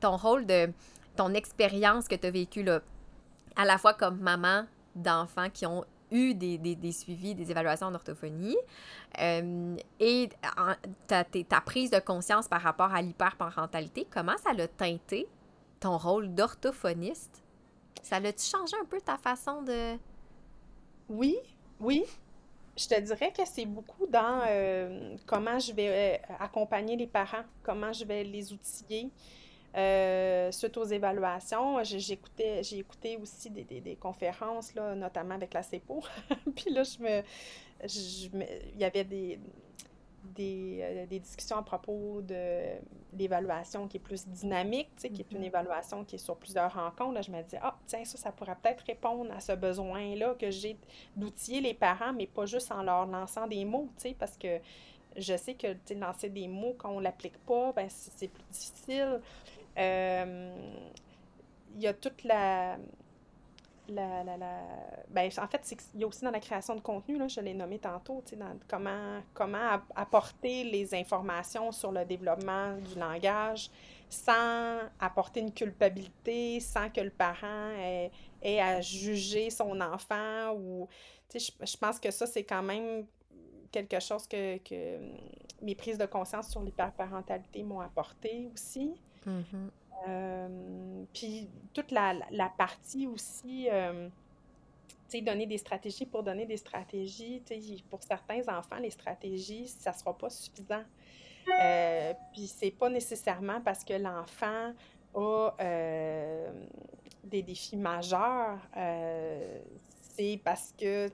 ton 0.00 0.16
rôle 0.16 0.46
de 0.46 0.70
ton 1.16 1.34
expérience 1.34 2.08
que 2.08 2.14
tu 2.14 2.26
as 2.26 2.30
vécue 2.30 2.62
là, 2.62 2.80
à 3.56 3.64
la 3.64 3.78
fois 3.78 3.94
comme 3.94 4.18
maman, 4.20 4.64
d'enfants 4.94 5.50
qui 5.50 5.66
ont 5.66 5.84
eu 6.10 6.34
des, 6.34 6.58
des, 6.58 6.92
suivis, 6.92 7.34
des 7.34 7.50
évaluations 7.50 7.86
en 7.86 7.94
orthophonie. 7.94 8.56
Euh, 9.20 9.76
et 9.98 10.28
ta, 11.06 11.24
ta, 11.24 11.60
prise 11.60 11.90
de 11.90 11.98
conscience 11.98 12.48
par 12.48 12.62
rapport 12.62 12.92
à 12.92 13.02
l'hyperparentalité, 13.02 14.06
comment 14.10 14.36
ça 14.38 14.52
l'a 14.52 14.68
teinté 14.68 15.28
ton 15.78 15.96
rôle 15.96 16.34
d'orthophoniste? 16.34 17.42
Ça 18.02 18.20
l'a-tu 18.20 18.44
changé 18.44 18.76
un 18.80 18.84
peu 18.84 19.00
ta 19.00 19.16
façon 19.18 19.62
de... 19.62 19.96
Oui, 21.08 21.36
oui. 21.80 22.04
Je 22.76 22.86
te 22.86 23.00
dirais 23.00 23.32
que 23.32 23.42
c'est 23.44 23.66
beaucoup 23.66 24.06
dans 24.06 24.42
euh, 24.48 25.16
comment 25.26 25.58
je 25.58 25.72
vais 25.72 26.18
euh, 26.20 26.34
accompagner 26.38 26.96
les 26.96 27.06
parents, 27.06 27.44
comment 27.62 27.92
je 27.92 28.04
vais 28.04 28.24
les 28.24 28.52
outiller. 28.52 29.10
Euh, 29.76 30.50
suite 30.50 30.76
aux 30.76 30.84
évaluations, 30.84 31.82
j'ai 31.84 32.14
écouté, 32.14 32.62
j'ai 32.62 32.78
écouté 32.78 33.16
aussi 33.16 33.50
des, 33.50 33.62
des, 33.62 33.80
des, 33.80 33.94
conférences, 33.94 34.74
là, 34.74 34.96
notamment 34.96 35.34
avec 35.34 35.54
la 35.54 35.62
CEPO. 35.62 36.02
Puis 36.56 36.72
là, 36.72 36.82
je 36.82 36.98
me, 36.98 37.22
je 37.84 38.36
me, 38.36 38.44
il 38.74 38.80
y 38.80 38.84
avait 38.84 39.04
des, 39.04 39.38
des, 40.34 40.80
euh, 40.82 41.06
des, 41.06 41.20
discussions 41.20 41.56
à 41.56 41.62
propos 41.62 42.20
de 42.20 42.62
l'évaluation 43.16 43.86
qui 43.86 43.98
est 43.98 44.00
plus 44.00 44.26
dynamique, 44.26 44.88
tu 44.96 45.02
sais, 45.02 45.10
qui 45.10 45.22
est 45.22 45.30
une 45.30 45.42
mm-hmm. 45.42 45.46
évaluation 45.46 46.04
qui 46.04 46.16
est 46.16 46.18
sur 46.18 46.36
plusieurs 46.36 46.74
rencontres. 46.74 47.14
Là, 47.14 47.22
je 47.22 47.30
me 47.30 47.40
dis, 47.42 47.56
ah, 47.62 47.76
tiens, 47.86 48.04
ça, 48.04 48.18
ça 48.18 48.32
pourrait 48.32 48.56
peut-être 48.60 48.84
répondre 48.86 49.30
à 49.32 49.38
ce 49.38 49.52
besoin-là 49.52 50.34
que 50.34 50.50
j'ai 50.50 50.76
d'outiller 51.14 51.60
les 51.60 51.74
parents, 51.74 52.12
mais 52.12 52.26
pas 52.26 52.46
juste 52.46 52.72
en 52.72 52.82
leur 52.82 53.06
lançant 53.06 53.46
des 53.46 53.64
mots, 53.64 53.88
tu 53.96 54.08
sais, 54.08 54.16
parce 54.18 54.36
que 54.36 54.58
je 55.16 55.36
sais 55.36 55.54
que, 55.54 55.76
lancer 55.94 56.28
des 56.28 56.48
mots, 56.48 56.74
quand 56.78 56.90
on 56.90 56.98
ne 56.98 57.04
l'applique 57.04 57.38
pas, 57.38 57.72
ben, 57.72 57.88
c'est 57.88 58.28
plus 58.28 58.44
difficile. 58.50 59.20
Euh, 59.78 60.50
il 61.74 61.82
y 61.82 61.86
a 61.86 61.94
toute 61.94 62.24
la 62.24 62.78
la, 63.90 64.22
la. 64.24 64.60
Ben, 65.08 65.30
en 65.38 65.48
fait, 65.48 65.76
il 65.94 66.00
y 66.00 66.04
a 66.04 66.06
aussi 66.06 66.24
dans 66.24 66.30
la 66.30 66.40
création 66.40 66.74
de 66.74 66.80
contenu, 66.80 67.18
là, 67.18 67.28
je 67.28 67.40
l'ai 67.40 67.54
nommé 67.54 67.78
tantôt, 67.78 68.22
dans 68.36 68.58
comment, 68.68 69.20
comment 69.34 69.80
apporter 69.94 70.64
les 70.64 70.94
informations 70.94 71.72
sur 71.72 71.92
le 71.92 72.04
développement 72.04 72.76
du 72.76 72.98
langage 72.98 73.70
sans 74.08 74.78
apporter 74.98 75.40
une 75.40 75.52
culpabilité, 75.52 76.58
sans 76.60 76.90
que 76.90 77.00
le 77.00 77.10
parent 77.10 77.70
ait, 77.78 78.10
ait 78.42 78.60
à 78.60 78.80
juger 78.80 79.50
son 79.50 79.80
enfant. 79.80 80.52
Ou, 80.54 80.88
je, 81.32 81.50
je 81.60 81.76
pense 81.76 82.00
que 82.00 82.10
ça, 82.10 82.26
c'est 82.26 82.44
quand 82.44 82.62
même 82.62 83.06
quelque 83.70 84.00
chose 84.00 84.26
que, 84.26 84.58
que 84.58 84.98
mes 85.62 85.76
prises 85.76 85.98
de 85.98 86.06
conscience 86.06 86.50
sur 86.50 86.60
l'hyperparentalité 86.60 87.62
m'ont 87.62 87.80
apporté 87.80 88.48
aussi. 88.52 88.92
Mm-hmm. 89.26 89.70
Euh, 90.08 91.04
puis 91.12 91.48
toute 91.74 91.90
la, 91.90 92.14
partie 92.56 93.06
aussi, 93.06 93.68
euh, 93.70 94.08
donner 95.22 95.46
des 95.46 95.58
stratégies 95.58 96.06
pour 96.06 96.22
donner 96.22 96.46
des 96.46 96.56
stratégies. 96.56 97.42
Tu 97.44 97.82
pour 97.88 98.02
certains 98.02 98.42
enfants, 98.48 98.78
les 98.80 98.90
stratégies, 98.90 99.68
ça 99.68 99.90
ne 99.90 99.96
sera 99.96 100.16
pas 100.16 100.30
suffisant. 100.30 100.84
Euh, 101.60 102.14
puis 102.32 102.46
c'est 102.46 102.70
pas 102.70 102.88
nécessairement 102.88 103.60
parce 103.60 103.82
que 103.82 103.94
l'enfant 103.94 104.72
a 105.14 105.50
euh, 105.60 106.52
des 107.24 107.42
défis 107.42 107.76
majeurs, 107.76 108.58
c'est 110.14 110.40
parce 110.44 110.72
que 110.78 111.08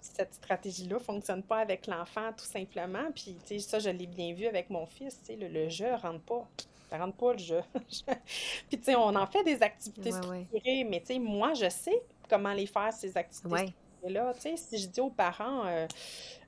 cette 0.00 0.34
stratégie-là 0.34 0.94
ne 0.94 1.00
fonctionne 1.00 1.42
pas 1.42 1.58
avec 1.58 1.86
l'enfant, 1.86 2.32
tout 2.36 2.44
simplement. 2.44 3.10
Puis, 3.14 3.60
ça, 3.60 3.78
je 3.78 3.90
l'ai 3.90 4.06
bien 4.06 4.34
vu 4.34 4.46
avec 4.46 4.70
mon 4.70 4.86
fils, 4.86 5.20
le, 5.28 5.48
le 5.48 5.68
jeu 5.68 5.94
rentre 5.94 6.20
pas 6.20 6.48
ça 6.88 6.98
rentre 6.98 7.16
pas 7.16 7.32
le 7.32 7.38
jeu. 7.38 7.60
Puis, 7.74 8.78
tu 8.78 8.82
sais, 8.82 8.96
on 8.96 9.14
en 9.14 9.26
fait 9.26 9.42
des 9.44 9.62
activités 9.62 10.12
structurées, 10.12 10.84
mais 10.84 11.00
tu 11.00 11.06
sais, 11.06 11.18
moi, 11.18 11.54
je 11.54 11.68
sais 11.68 12.02
comment 12.28 12.52
les 12.52 12.66
faire, 12.66 12.92
ces 12.92 13.16
activités 13.16 13.74
là 14.08 14.32
Tu 14.34 14.42
sais, 14.42 14.56
si 14.56 14.78
je 14.78 14.88
dis 14.88 15.00
aux 15.00 15.10
parents, 15.10 15.66
euh, 15.66 15.86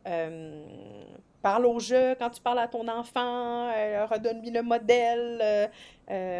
euh, 0.06 0.64
parle 1.42 1.66
au 1.66 1.78
jeu 1.78 2.14
quand 2.18 2.30
tu 2.30 2.40
parles 2.40 2.58
à 2.58 2.68
ton 2.68 2.86
enfant, 2.88 3.70
euh, 3.70 4.06
redonne-lui 4.06 4.50
le 4.50 4.62
modèle, 4.62 5.70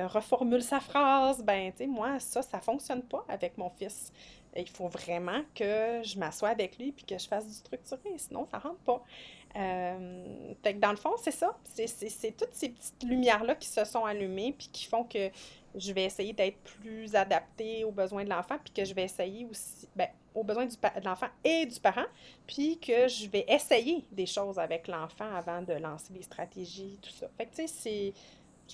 reformule 0.09 0.62
sa 0.62 0.80
phrase, 0.80 1.42
ben, 1.42 1.70
tu 1.72 1.78
sais, 1.78 1.86
moi, 1.86 2.18
ça, 2.20 2.42
ça 2.42 2.61
fonctionne 2.61 3.03
pas 3.03 3.24
avec 3.28 3.57
mon 3.59 3.70
fils. 3.70 4.12
Il 4.57 4.68
faut 4.68 4.88
vraiment 4.88 5.42
que 5.55 6.01
je 6.03 6.18
m'assoie 6.18 6.49
avec 6.49 6.78
lui 6.78 6.90
puis 6.90 7.05
que 7.05 7.18
je 7.18 7.28
fasse 7.28 7.46
du 7.46 7.53
structuré, 7.53 8.14
sinon 8.16 8.46
ça 8.51 8.59
rentre 8.59 8.78
pas. 8.78 9.03
Euh, 9.57 10.55
fait 10.62 10.74
que 10.74 10.78
dans 10.78 10.90
le 10.90 10.96
fond, 10.96 11.16
c'est 11.16 11.30
ça. 11.30 11.57
C'est 11.64 12.36
toutes 12.36 12.53
ces 12.53 12.68
petites 12.68 13.03
lumières-là 13.03 13.55
qui 13.55 13.68
se 13.68 13.84
sont 13.84 14.05
allumées 14.05 14.55
puis 14.57 14.68
qui 14.72 14.84
font 14.84 15.05
que 15.05 15.30
je 15.74 15.92
vais 15.92 16.05
essayer 16.05 16.32
d'être 16.32 16.59
plus 16.59 17.14
adaptée 17.14 17.84
aux 17.84 17.90
besoins 17.90 18.24
de 18.24 18.30
l'enfant 18.30 18.57
puis 18.62 18.72
que 18.72 18.84
je 18.84 18.94
vais 18.94 19.05
essayer 19.05 19.46
aussi, 19.46 19.88
ben, 19.96 20.09
aux 20.34 20.44
besoins 20.44 20.66
du, 20.66 20.76
de 20.76 21.05
l'enfant 21.05 21.28
et 21.44 21.66
du 21.66 21.80
parent, 21.80 22.07
puis 22.46 22.78
que 22.78 23.09
je 23.09 23.28
vais 23.28 23.44
essayer 23.49 24.05
des 24.12 24.26
choses 24.26 24.59
avec 24.59 24.88
l'enfant 24.88 25.30
avant 25.34 25.62
de 25.62 25.74
lancer 25.74 26.12
des 26.12 26.22
stratégies, 26.22 26.99
tout 27.03 27.11
ça. 27.11 27.28
Fait 27.36 27.46
que, 27.46 27.55
tu 27.55 27.66
sais, 27.66 27.68
c'est... 27.68 28.12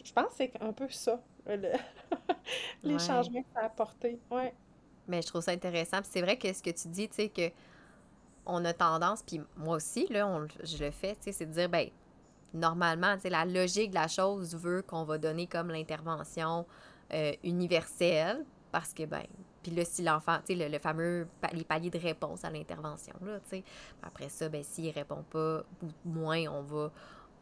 Je 0.05 0.13
pense 0.13 0.27
que 0.31 0.35
c'est 0.39 0.53
un 0.61 0.73
peu 0.73 0.89
ça, 0.91 1.21
les 2.83 2.99
changements 2.99 3.43
que 3.43 3.49
ça 3.55 3.61
a 3.61 3.65
apporté. 3.67 4.19
Ouais. 4.31 4.53
Mais 5.07 5.23
je 5.23 5.29
trouve 5.29 5.43
ça 5.43 5.53
intéressant. 5.53 5.99
c'est 6.03 6.21
vrai 6.21 6.37
que 6.37 6.53
ce 6.53 6.63
que 6.63 6.71
tu 6.71 6.89
dis, 6.89 7.09
tu 7.09 7.15
sais, 7.15 7.29
que 7.29 7.51
on 8.47 8.65
a 8.65 8.73
tendance, 8.73 9.23
puis 9.23 9.41
moi 9.57 9.77
aussi, 9.77 10.07
là, 10.11 10.27
on, 10.27 10.47
je 10.63 10.85
le 10.85 10.91
fais, 10.91 11.17
c'est 11.21 11.47
de 11.47 11.53
dire, 11.53 11.69
ben 11.69 11.89
normalement, 12.53 13.17
la 13.25 13.45
logique 13.45 13.91
de 13.91 13.97
la 13.97 14.09
chose 14.09 14.55
veut 14.55 14.83
qu'on 14.83 15.05
va 15.05 15.19
donner 15.19 15.47
comme 15.47 15.69
l'intervention 15.69 16.67
euh, 17.13 17.33
universelle, 17.43 18.45
parce 18.71 18.93
que, 18.93 19.05
ben, 19.05 19.25
puis 19.63 19.73
là, 19.73 19.85
si 19.85 20.03
l'enfant, 20.03 20.39
tu 20.47 20.57
sais, 20.57 20.69
le, 20.69 20.79
fameux, 20.79 21.27
les 21.53 21.65
paliers 21.65 21.91
de 21.91 21.99
réponse 21.99 22.45
à 22.45 22.51
l'intervention, 22.51 23.15
là, 23.23 23.39
après 24.03 24.29
ça, 24.29 24.49
ben, 24.49 24.63
s'il 24.63 24.91
répond 24.91 25.25
pas, 25.31 25.65
ou 25.83 26.09
moins, 26.09 26.47
on 26.49 26.63
va 26.63 26.91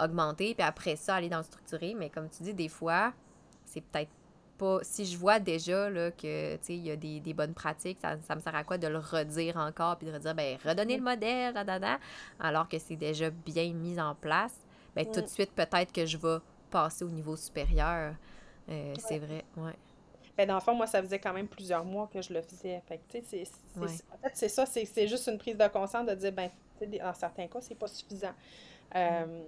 augmenter, 0.01 0.55
puis 0.55 0.65
après 0.65 0.97
ça, 0.97 1.17
aller 1.17 1.29
dans 1.29 1.39
le 1.39 1.45
structuré, 1.45 1.95
mais 1.95 2.11
comme 2.11 2.29
tu 2.29 2.43
dis, 2.43 2.55
des 2.55 2.69
fois, 2.69 3.13
c'est 3.65 3.81
peut-être 3.81 4.11
si 4.83 5.05
je 5.05 5.17
vois 5.17 5.39
déjà 5.39 5.91
là, 5.91 6.11
que 6.11 6.59
il 6.69 6.87
y 6.87 6.91
a 6.91 6.97
des, 6.97 7.21
des, 7.21 7.35
bonnes 7.35 7.55
pratiques, 7.55 7.99
ça, 8.01 8.17
ça, 8.27 8.35
me 8.35 8.41
sert 8.41 8.55
à 8.55 8.65
quoi 8.65 8.79
de 8.79 8.87
le 8.87 8.99
redire 8.99 9.57
encore 9.57 9.97
puis 9.97 10.07
de 10.07 10.13
redire 10.13 10.35
ben 10.35 10.57
redonner 10.65 10.97
le 10.97 11.03
modèle, 11.03 11.55
alors 12.41 12.69
que 12.69 12.79
c'est 12.79 12.97
déjà 12.97 13.31
bien 13.31 13.73
mis 13.73 14.01
en 14.01 14.15
place, 14.15 14.55
ben 14.95 15.07
tout 15.11 15.21
de 15.21 15.27
suite 15.27 15.53
peut-être 15.53 15.93
que 15.93 16.07
je 16.07 16.17
vais 16.17 16.39
passer 16.71 17.05
au 17.05 17.11
niveau 17.11 17.37
supérieur. 17.37 18.15
Euh, 18.69 18.95
c'est 18.99 19.19
vrai, 19.19 19.45
ouais. 19.57 19.77
Ben, 20.37 20.49
dans 20.49 20.55
le 20.55 20.61
fond, 20.61 20.75
moi, 20.75 20.87
ça 20.87 21.03
faisait 21.03 21.19
quand 21.19 21.33
même 21.33 21.49
plusieurs 21.49 21.85
mois 21.85 22.09
que 22.13 22.23
je 22.23 22.33
le 22.33 22.41
faisais. 22.41 22.81
Fait 22.87 23.01
c'est, 23.25 23.45
En 23.77 23.87
fait, 23.87 24.31
c'est 24.33 24.49
ça, 24.49 24.65
c'est, 24.65 25.07
juste 25.07 25.29
une 25.29 25.39
prise 25.39 25.57
de 25.57 25.69
conscience 25.69 26.07
de 26.07 26.15
dire, 26.15 26.33
ben, 26.33 26.51
dans 26.81 27.15
certains 27.15 27.47
cas, 27.49 27.61
c'est 27.61 27.75
pas 27.75 27.89
suffisant. 27.89 28.33
Euh, 28.95 29.27
mm. 29.27 29.45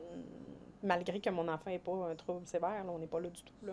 Malgré 0.82 1.20
que 1.20 1.30
mon 1.30 1.48
enfant 1.48 1.70
n'ait 1.70 1.78
pas 1.78 2.10
un 2.10 2.14
trouble 2.14 2.46
sévère, 2.46 2.84
on 2.86 2.98
n'est 2.98 3.06
pas 3.06 3.20
là 3.20 3.30
du 3.30 3.42
tout. 3.42 3.66
Là. 3.66 3.72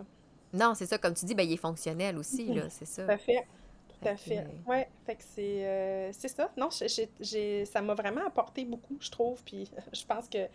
Non, 0.52 0.74
c'est 0.74 0.86
ça, 0.86 0.98
comme 0.98 1.14
tu 1.14 1.24
dis, 1.24 1.34
ben, 1.34 1.46
il 1.46 1.52
est 1.52 1.56
fonctionnel 1.56 2.18
aussi, 2.18 2.46
là, 2.52 2.68
c'est 2.68 2.84
ça. 2.86 3.04
Tout 3.04 3.10
à 3.10 3.18
fait. 3.18 3.46
Tout 3.88 4.08
à 4.08 4.16
fait. 4.16 4.46
Oui, 4.66 4.78
fait 5.06 5.14
que 5.14 5.22
c'est, 5.22 5.66
euh, 5.66 6.12
c'est 6.12 6.28
ça. 6.28 6.50
Non, 6.56 6.68
j'ai, 7.20 7.64
ça 7.64 7.80
m'a 7.80 7.94
vraiment 7.94 8.26
apporté 8.26 8.64
beaucoup, 8.64 8.96
je 9.00 9.10
trouve. 9.10 9.42
Puis 9.44 9.70
je 9.92 10.04
pense 10.04 10.28
que 10.28 10.48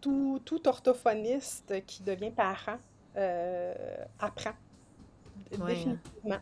tout, 0.00 0.40
tout 0.44 0.68
orthophoniste 0.68 1.84
qui 1.86 2.02
devient 2.02 2.30
parent 2.30 2.78
euh, 3.16 3.74
apprend. 4.18 4.52
Définitivement. 5.50 6.38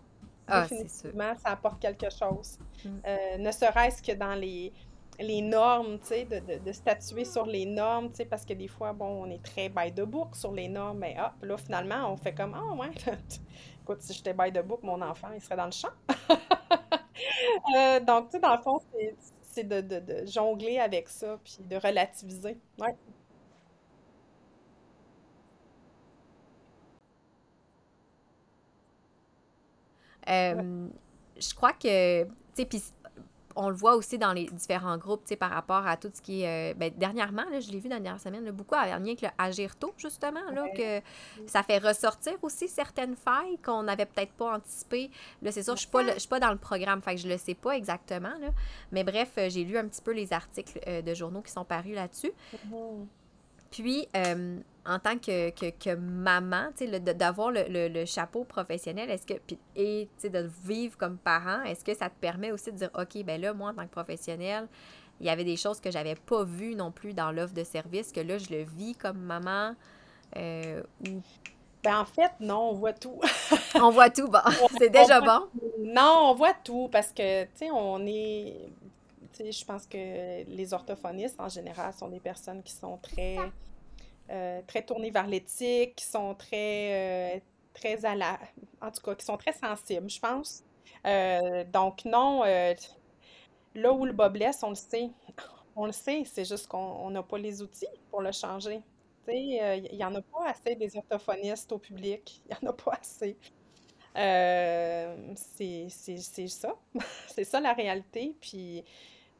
Ah, 0.47 0.63
Définitivement, 0.63 1.37
ça 1.37 1.51
apporte 1.51 1.81
quelque 1.81 2.11
chose. 2.11 2.59
Mm. 2.85 2.89
Euh, 3.07 3.39
ne 3.39 3.53
serait-ce 3.53 4.03
que 4.03 4.13
dans 4.13 4.35
les, 4.35 4.73
les 5.21 5.43
normes, 5.43 5.99
tu 6.01 6.07
sais, 6.07 6.25
de, 6.25 6.39
de, 6.39 6.59
de, 6.59 6.73
statuer 6.73 7.25
sur 7.25 7.47
les 7.47 7.67
normes, 7.67 8.11
tu 8.11 8.17
sais, 8.17 8.25
parce 8.25 8.45
que 8.45 8.55
des 8.55 8.69
fois, 8.69 8.93
bon, 8.93 9.25
on 9.25 9.31
est 9.31 9.43
très 9.43 9.69
by 9.69 9.93
the 9.93 10.03
book 10.03 10.35
sur 10.35 10.53
les 10.53 10.69
normes, 10.69 10.99
mais 10.99 11.17
hop, 11.21 11.33
là, 11.43 11.57
finalement, 11.57 12.13
on 12.13 12.17
fait 12.17 12.35
comme, 12.35 12.55
ah, 12.55 12.75
ouais, 12.75 12.91
écoute, 13.83 14.01
si 14.03 14.13
j'étais 14.15 14.33
by 14.35 14.53
the 14.53 14.63
book, 14.65 14.83
mon 14.83 15.01
enfant, 15.03 15.29
il 15.35 15.41
serait 15.41 15.57
dans 15.57 15.67
le 15.67 15.73
champ. 15.73 15.89
euh, 17.77 18.01
donc, 18.01 18.31
tu 18.31 18.33
sais, 18.33 18.41
dans 18.41 18.57
le 18.57 18.63
fond, 18.63 18.81
c'est 19.43 19.65
de, 19.65 19.81
de, 19.81 20.01
de, 20.01 20.27
jongler 20.27 20.79
avec 20.79 21.09
ça, 21.09 21.39
puis 21.45 21.59
de 21.61 21.77
relativiser. 21.77 22.57
Ouais. 22.79 22.97
Euh, 30.29 30.89
je 31.39 31.55
crois 31.55 31.73
que, 31.73 32.25
tu 32.25 32.31
sais, 32.55 32.65
puis 32.67 32.83
on 33.61 33.69
le 33.69 33.77
voit 33.77 33.95
aussi 33.95 34.17
dans 34.17 34.33
les 34.33 34.47
différents 34.47 34.97
groupes, 34.97 35.23
tu 35.25 35.29
sais, 35.31 35.37
par 35.37 35.51
rapport 35.51 35.87
à 35.87 35.97
tout 35.97 36.11
ce 36.13 36.23
qui 36.23 36.43
est... 36.43 36.73
Euh, 36.73 36.75
ben, 36.75 36.91
dernièrement, 36.97 37.45
là, 37.51 37.61
je 37.61 37.71
l'ai 37.71 37.79
vu 37.79 37.89
dans 37.89 37.97
la 37.97 38.01
dernière 38.01 38.21
semaine, 38.21 38.45
là, 38.45 38.53
beaucoup 38.53 38.75
à 38.75 38.87
lien 38.87 38.97
avec 38.97 39.21
le 39.21 39.29
Agir 39.39 39.77
tôt, 39.77 39.93
justement, 39.99 40.51
là, 40.51 40.69
que 40.71 41.01
ça 41.47 41.63
fait 41.63 41.79
ressortir 41.79 42.33
aussi 42.43 42.69
certaines 42.69 43.17
failles 43.17 43.59
qu'on 43.63 43.83
n'avait 43.83 44.07
peut-être 44.07 44.33
pas 44.33 44.57
anticipées. 44.57 45.11
Là, 45.43 45.53
c'est 45.53 45.63
sûr, 45.63 45.77
je 45.77 45.87
ne 45.99 46.19
suis, 46.19 46.29
pas 46.29 46.41
dans 46.41 46.51
le 46.51 46.59
programme, 46.59 47.03
fait 47.03 47.17
que 47.17 47.21
je 47.21 47.29
le 47.29 47.37
sais 47.37 47.55
pas 47.55 47.77
exactement, 47.77 48.33
là. 48.41 48.49
Mais 48.93 49.05
bref, 49.05 49.33
euh, 49.37 49.51
j'ai 49.51 49.65
lu 49.65 49.77
un 49.77 49.87
petit 49.87 50.03
peu 50.03 50.13
les 50.13 50.33
articles 50.33 50.81
euh, 50.87 51.03
de 51.03 51.15
journaux 51.15 51.43
qui 51.43 51.53
sont 51.53 51.65
parus 51.65 51.95
là-dessus. 51.95 52.33
Mm-hmm. 52.55 53.07
Puis, 53.71 54.09
en 54.87 54.99
tant 54.99 55.19
que, 55.19 55.51
que, 55.51 55.71
que 55.71 55.95
maman, 55.95 56.69
d'avoir 57.17 57.51
le, 57.51 57.65
le, 57.69 57.89
le, 57.89 58.05
chapeau 58.07 58.45
professionnel, 58.45 59.11
est-ce 59.11 59.27
que, 59.27 59.35
puis, 59.35 59.59
et 59.77 60.09
de 60.23 60.51
vivre 60.65 60.97
comme 60.97 61.19
parent, 61.19 61.63
est-ce 61.65 61.85
que 61.85 61.95
ça 61.95 62.09
te 62.09 62.19
permet 62.19 62.51
aussi 62.51 62.73
de 62.73 62.79
dire, 62.79 62.91
OK, 62.95 63.23
ben 63.25 63.41
là, 63.41 63.53
moi, 63.53 63.71
en 63.71 63.75
tant 63.75 63.85
que 63.85 63.91
professionnel, 63.91 64.69
il 65.21 65.27
y 65.27 65.31
avait 65.31 65.45
des 65.45 65.57
choses 65.57 65.81
que 65.81 65.91
j'avais 65.91 66.15
pas 66.15 66.45
vues 66.45 66.75
non 66.75 66.91
plus 66.91 67.13
dans 67.13 67.31
l'offre 67.31 67.55
de 67.55 67.65
service, 67.65 68.11
que 68.11 68.21
là, 68.21 68.39
je 68.39 68.51
le 68.51 68.63
vis 68.63 68.95
comme 68.95 69.19
maman, 69.19 69.75
euh, 70.37 70.83
ou... 71.07 71.21
Ben, 71.83 72.01
en 72.01 72.05
fait, 72.05 72.33
non, 72.41 72.71
on 72.71 72.75
voit 72.75 72.93
tout. 72.93 73.19
on 73.75 73.91
voit 73.91 74.11
tout, 74.11 74.29
bon, 74.29 74.39
c'est 74.79 74.91
déjà 74.91 75.21
bon? 75.21 75.47
Non, 75.79 76.31
on 76.31 76.35
voit 76.35 76.55
tout, 76.65 76.89
parce 76.91 77.13
que, 77.13 77.45
tu 77.45 77.51
sais, 77.55 77.71
on 77.71 78.07
est 78.07 78.71
tu 79.33 79.45
sais, 79.45 79.53
je 79.53 79.65
pense 79.65 79.87
que 79.87 80.45
les 80.45 80.75
orthophonistes, 80.75 81.39
en 81.39 81.49
général, 81.49 81.95
sont 81.95 82.09
des 82.09 82.21
personnes 82.21 82.63
qui 82.63 82.73
sont 82.73 82.99
très, 82.99 83.37
euh, 84.31 84.63
très 84.67 84.85
tournées 84.85 85.11
vers 85.11 85.27
l'éthique, 85.27 85.97
qui 85.97 86.05
sont 86.05 86.35
très, 86.35 87.37
euh, 87.37 87.41
très 87.75 88.05
à 88.05 88.15
la... 88.15 88.39
En 88.81 88.91
tout 88.91 89.03
cas, 89.03 89.15
qui 89.15 89.25
sont 89.25 89.37
très 89.37 89.53
sensibles, 89.53 90.09
je 90.09 90.21
pense. 90.21 90.63
Euh, 91.07 91.65
donc, 91.65 92.05
non, 92.05 92.43
là 92.45 93.93
où 93.93 94.05
le 94.05 94.13
bas 94.13 94.29
blesse, 94.29 94.63
on 94.63 94.71
le 94.71 94.75
sait. 94.75 95.11
On 95.77 95.87
le 95.87 95.93
sait, 95.93 96.25
c'est 96.25 96.45
juste 96.45 96.67
qu'on 96.69 97.11
n'a 97.11 97.23
pas 97.23 97.39
les 97.39 97.63
outils 97.63 97.87
pour 98.11 98.23
le 98.23 98.33
changer. 98.33 98.81
Il 99.29 99.89
n'y 99.93 100.05
en 100.05 100.15
a 100.15 100.23
pas 100.23 100.49
assez 100.49 100.75
des 100.75 100.97
orthophonistes 100.97 101.71
au 101.73 101.79
public. 101.79 102.43
Il 102.51 102.57
n'y 102.63 102.69
en 102.69 102.73
a 102.73 102.75
pas 102.75 102.99
assez. 103.01 103.37
C'est 105.37 106.49
ça. 106.49 106.75
C'est 107.29 107.45
ça 107.45 107.61
la 107.61 107.73
réalité. 107.73 108.35
Puis, 108.41 108.85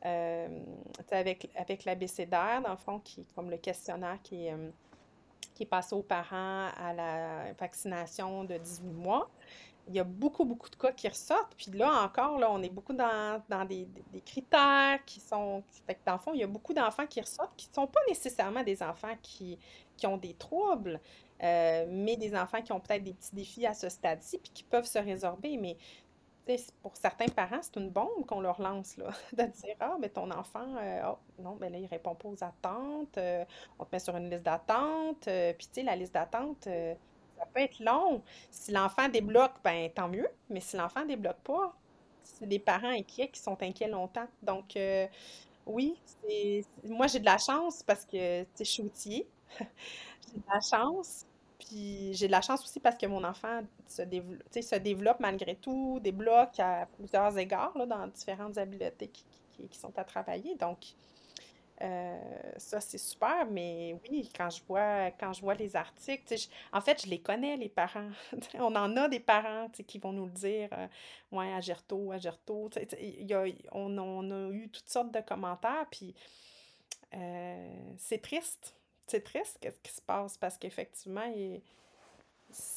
avec, 0.03 1.51
avec 1.55 1.85
l'abécédaire, 1.85 2.63
dans 2.63 2.71
le 2.71 2.77
fond, 2.77 3.01
qui, 3.01 3.27
comme 3.35 3.51
le 3.51 3.59
questionnaire 3.59 4.19
qui 4.23 4.47
est, 4.47 4.53
euh, 4.53 4.71
qui 5.55 5.65
est 5.65 5.67
passé 5.67 5.95
aux 5.95 6.03
parents 6.03 6.69
à 6.77 6.93
la 6.95 7.53
vaccination 7.53 8.45
de 8.45 8.57
18 8.57 8.93
mois, 8.93 9.29
il 9.89 9.95
y 9.95 9.99
a 9.99 10.05
beaucoup, 10.05 10.45
beaucoup 10.45 10.71
de 10.71 10.77
cas 10.77 10.93
qui 10.93 11.09
ressortent. 11.09 11.55
Puis 11.57 11.73
là 11.73 12.05
encore, 12.05 12.39
là, 12.39 12.51
on 12.51 12.63
est 12.63 12.71
beaucoup 12.71 12.93
dans, 12.93 13.43
dans 13.49 13.65
des, 13.65 13.89
critères 14.25 15.05
qui 15.05 15.21
sont... 15.21 15.63
Fait 15.87 15.95
que 15.95 16.01
dans 16.07 16.13
le 16.15 16.19
fond, 16.19 16.33
il 16.33 16.41
y 16.41 16.45
a 16.45 16.47
beaucoup 16.47 16.73
d'enfants 16.73 17.07
qui 17.07 17.21
ressortent 17.21 17.57
qui 17.57 17.69
ne 17.69 17.75
sont 17.75 17.87
pas 17.87 18.01
nécessairement 18.09 18.63
des 18.63 18.83
enfants 18.83 19.17
qui, 19.21 19.59
qui 19.97 20.07
ont 20.07 20.17
des 20.17 20.35
troubles, 20.35 21.01
euh, 21.43 21.87
mais 21.89 22.17
des 22.17 22.37
enfants 22.37 22.63
qui 22.63 22.73
ont 22.73 22.81
peut-être 22.81 23.03
des 23.03 23.15
petits 23.15 23.35
défis 23.35 23.67
à 23.67 23.75
ce 23.75 23.89
stade-ci, 23.89 24.39
puis 24.39 24.53
qui 24.53 24.63
peuvent 24.63 24.87
se 24.87 24.99
résorber. 24.99 25.57
Mais 25.57 25.77
pour 26.83 26.97
certains 26.97 27.27
parents, 27.29 27.61
c'est 27.63 27.77
une 27.77 27.91
bombe 27.91 28.27
qu'on 28.27 28.41
leur 28.41 28.61
lance, 28.61 28.97
là, 28.97 29.11
de 29.33 29.43
dire, 29.45 29.77
ah, 29.81 29.97
mais 30.01 30.09
ton 30.09 30.31
enfant, 30.31 30.77
euh, 30.79 31.01
oh, 31.13 31.19
non, 31.43 31.57
mais 31.61 31.71
là, 31.71 31.79
il 31.79 31.87
répond 31.87 32.15
pas 32.15 32.29
aux 32.29 32.45
attentes, 32.45 33.19
euh, 33.19 33.45
on 33.79 33.85
te 33.85 33.91
met 33.93 33.99
sur 33.99 34.17
une 34.17 34.31
liste 34.31 34.43
d'attente, 34.45 35.29
euh, 35.29 35.53
puis 35.55 35.67
tu 35.69 35.75
sais, 35.81 35.83
la 35.83 35.97
liste 35.97 36.15
d'attente, 36.15 36.65
ça 36.65 37.47
peut 37.55 37.61
être 37.61 37.81
long. 37.81 38.23
Si 38.51 38.73
l'enfant 38.73 39.09
débloque, 39.09 39.55
ben 39.65 39.91
tant 39.91 40.09
mieux, 40.09 40.29
mais 40.51 40.61
si 40.61 40.77
l'enfant 40.77 41.05
débloque 41.05 41.41
pas, 41.45 41.75
c'est 42.23 42.47
des 42.47 42.59
parents 42.59 42.91
inquiets 42.91 43.29
qui 43.29 43.41
sont 43.41 43.61
inquiets 43.63 43.89
longtemps. 43.89 44.27
Donc, 44.43 44.77
oui, 45.67 45.97
moi, 46.85 47.07
j'ai 47.07 47.21
de 47.21 47.25
la 47.25 47.39
chance 47.39 47.83
parce 47.83 48.05
que, 48.05 48.43
tu 48.43 48.49
sais, 48.55 48.65
je 48.65 48.71
suis 48.71 48.83
outillée. 48.83 49.29
J'ai 50.33 50.39
de 50.39 50.45
la 50.53 50.61
chance. 50.61 51.25
Puis 51.61 52.15
j'ai 52.15 52.27
de 52.29 52.33
la 52.33 52.43
chance 52.43 52.63
aussi 52.65 52.81
parce 52.81 52.97
que 52.97 53.07
mon 53.07 53.25
enfant 53.25 53.63
se, 53.87 54.03
dév- 54.03 54.39
tu 54.39 54.45
sais, 54.51 54.63
se 54.63 54.77
développe 54.77 55.21
malgré 55.21 55.57
tout, 55.57 56.01
débloque 56.03 56.59
à 56.61 56.87
plusieurs 56.99 57.37
égards 57.39 57.77
là, 57.79 57.87
dans 57.87 58.07
différentes 58.09 58.59
habiletés 58.59 59.09
qui, 59.09 59.25
qui- 59.69 59.69
sont 59.79 59.97
à 59.99 60.05
travailler. 60.05 60.57
Donc, 60.57 60.79
euh, 61.83 62.19
ça, 62.59 62.81
c'est 62.81 62.99
super. 62.99 63.47
Mais 63.51 63.97
oui, 64.11 64.31
quand 64.37 64.51
je 64.51 64.63
vois, 64.69 65.11
quand 65.13 65.33
je 65.33 65.41
vois 65.41 65.55
les 65.55 65.77
articles, 65.77 66.35
en 66.73 66.81
fait, 66.83 67.03
je 67.05 67.09
les 67.11 67.21
connais, 67.21 67.57
les 67.57 67.71
parents. 67.71 68.11
On 68.59 68.75
en 68.77 68.97
a 68.97 69.09
des 69.09 69.21
parents 69.21 69.69
qui 69.87 69.99
vont 69.99 70.13
nous 70.13 70.27
le 70.27 70.33
dire. 70.33 70.69
euh, 70.73 70.87
ouais, 71.33 71.53
sais, 72.91 72.99
il 73.03 73.27
y 73.27 73.35
a- 73.35 73.45
on, 73.73 73.97
on 73.99 74.31
a 74.31 74.51
eu 74.53 74.69
toutes 74.71 74.89
sortes 74.91 75.13
de 75.13 75.21
commentaires. 75.21 75.87
Puis 75.91 76.15
euh, 77.15 77.93
c'est 77.99 78.23
triste. 78.23 78.75
C'est 79.11 79.25
triste 79.25 79.59
qu'est-ce 79.61 79.81
qui 79.81 79.93
se 79.93 80.01
passe 80.01 80.39
parce 80.39 80.57
qu'effectivement, 80.57 81.25
il, 81.25 81.61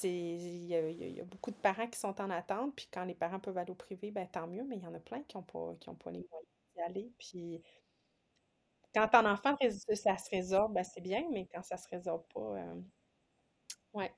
y 0.04 1.20
a, 1.20 1.24
beaucoup 1.26 1.52
de 1.52 1.56
parents 1.58 1.88
qui 1.88 2.00
sont 2.00 2.20
en 2.20 2.30
attente. 2.32 2.76
Puis 2.76 2.88
quand 2.92 3.06
les 3.06 3.14
parents 3.14 3.40
peuvent 3.40 3.58
aller 3.58 3.70
au 3.72 3.76
privé, 3.76 4.10
ben 4.10 4.28
tant 4.28 4.48
mieux, 4.48 4.64
mais 4.64 4.78
il 4.78 4.84
y 4.84 4.88
en 4.88 4.96
a 4.96 5.00
plein 5.00 5.22
qui 5.24 5.38
n'ont 5.38 5.44
pas, 5.44 5.76
qui 5.80 5.92
pas 5.92 6.12
les 6.12 6.26
moyens 6.32 6.48
d'y 6.76 6.82
aller. 6.82 7.12
Puis 7.20 7.62
quand 8.96 9.08
ton 9.10 9.26
enfant, 9.28 9.56
ça 9.60 10.18
se 10.18 10.30
résorbe, 10.32 10.74
ben 10.74 10.84
c'est 10.84 11.02
bien, 11.02 11.24
mais 11.32 11.48
quand 11.54 11.62
ça 11.62 11.78
se 11.78 11.88
résorbe 11.90 12.24
pas, 12.34 12.58
euh, 12.58 12.82
ouais. 13.94 14.12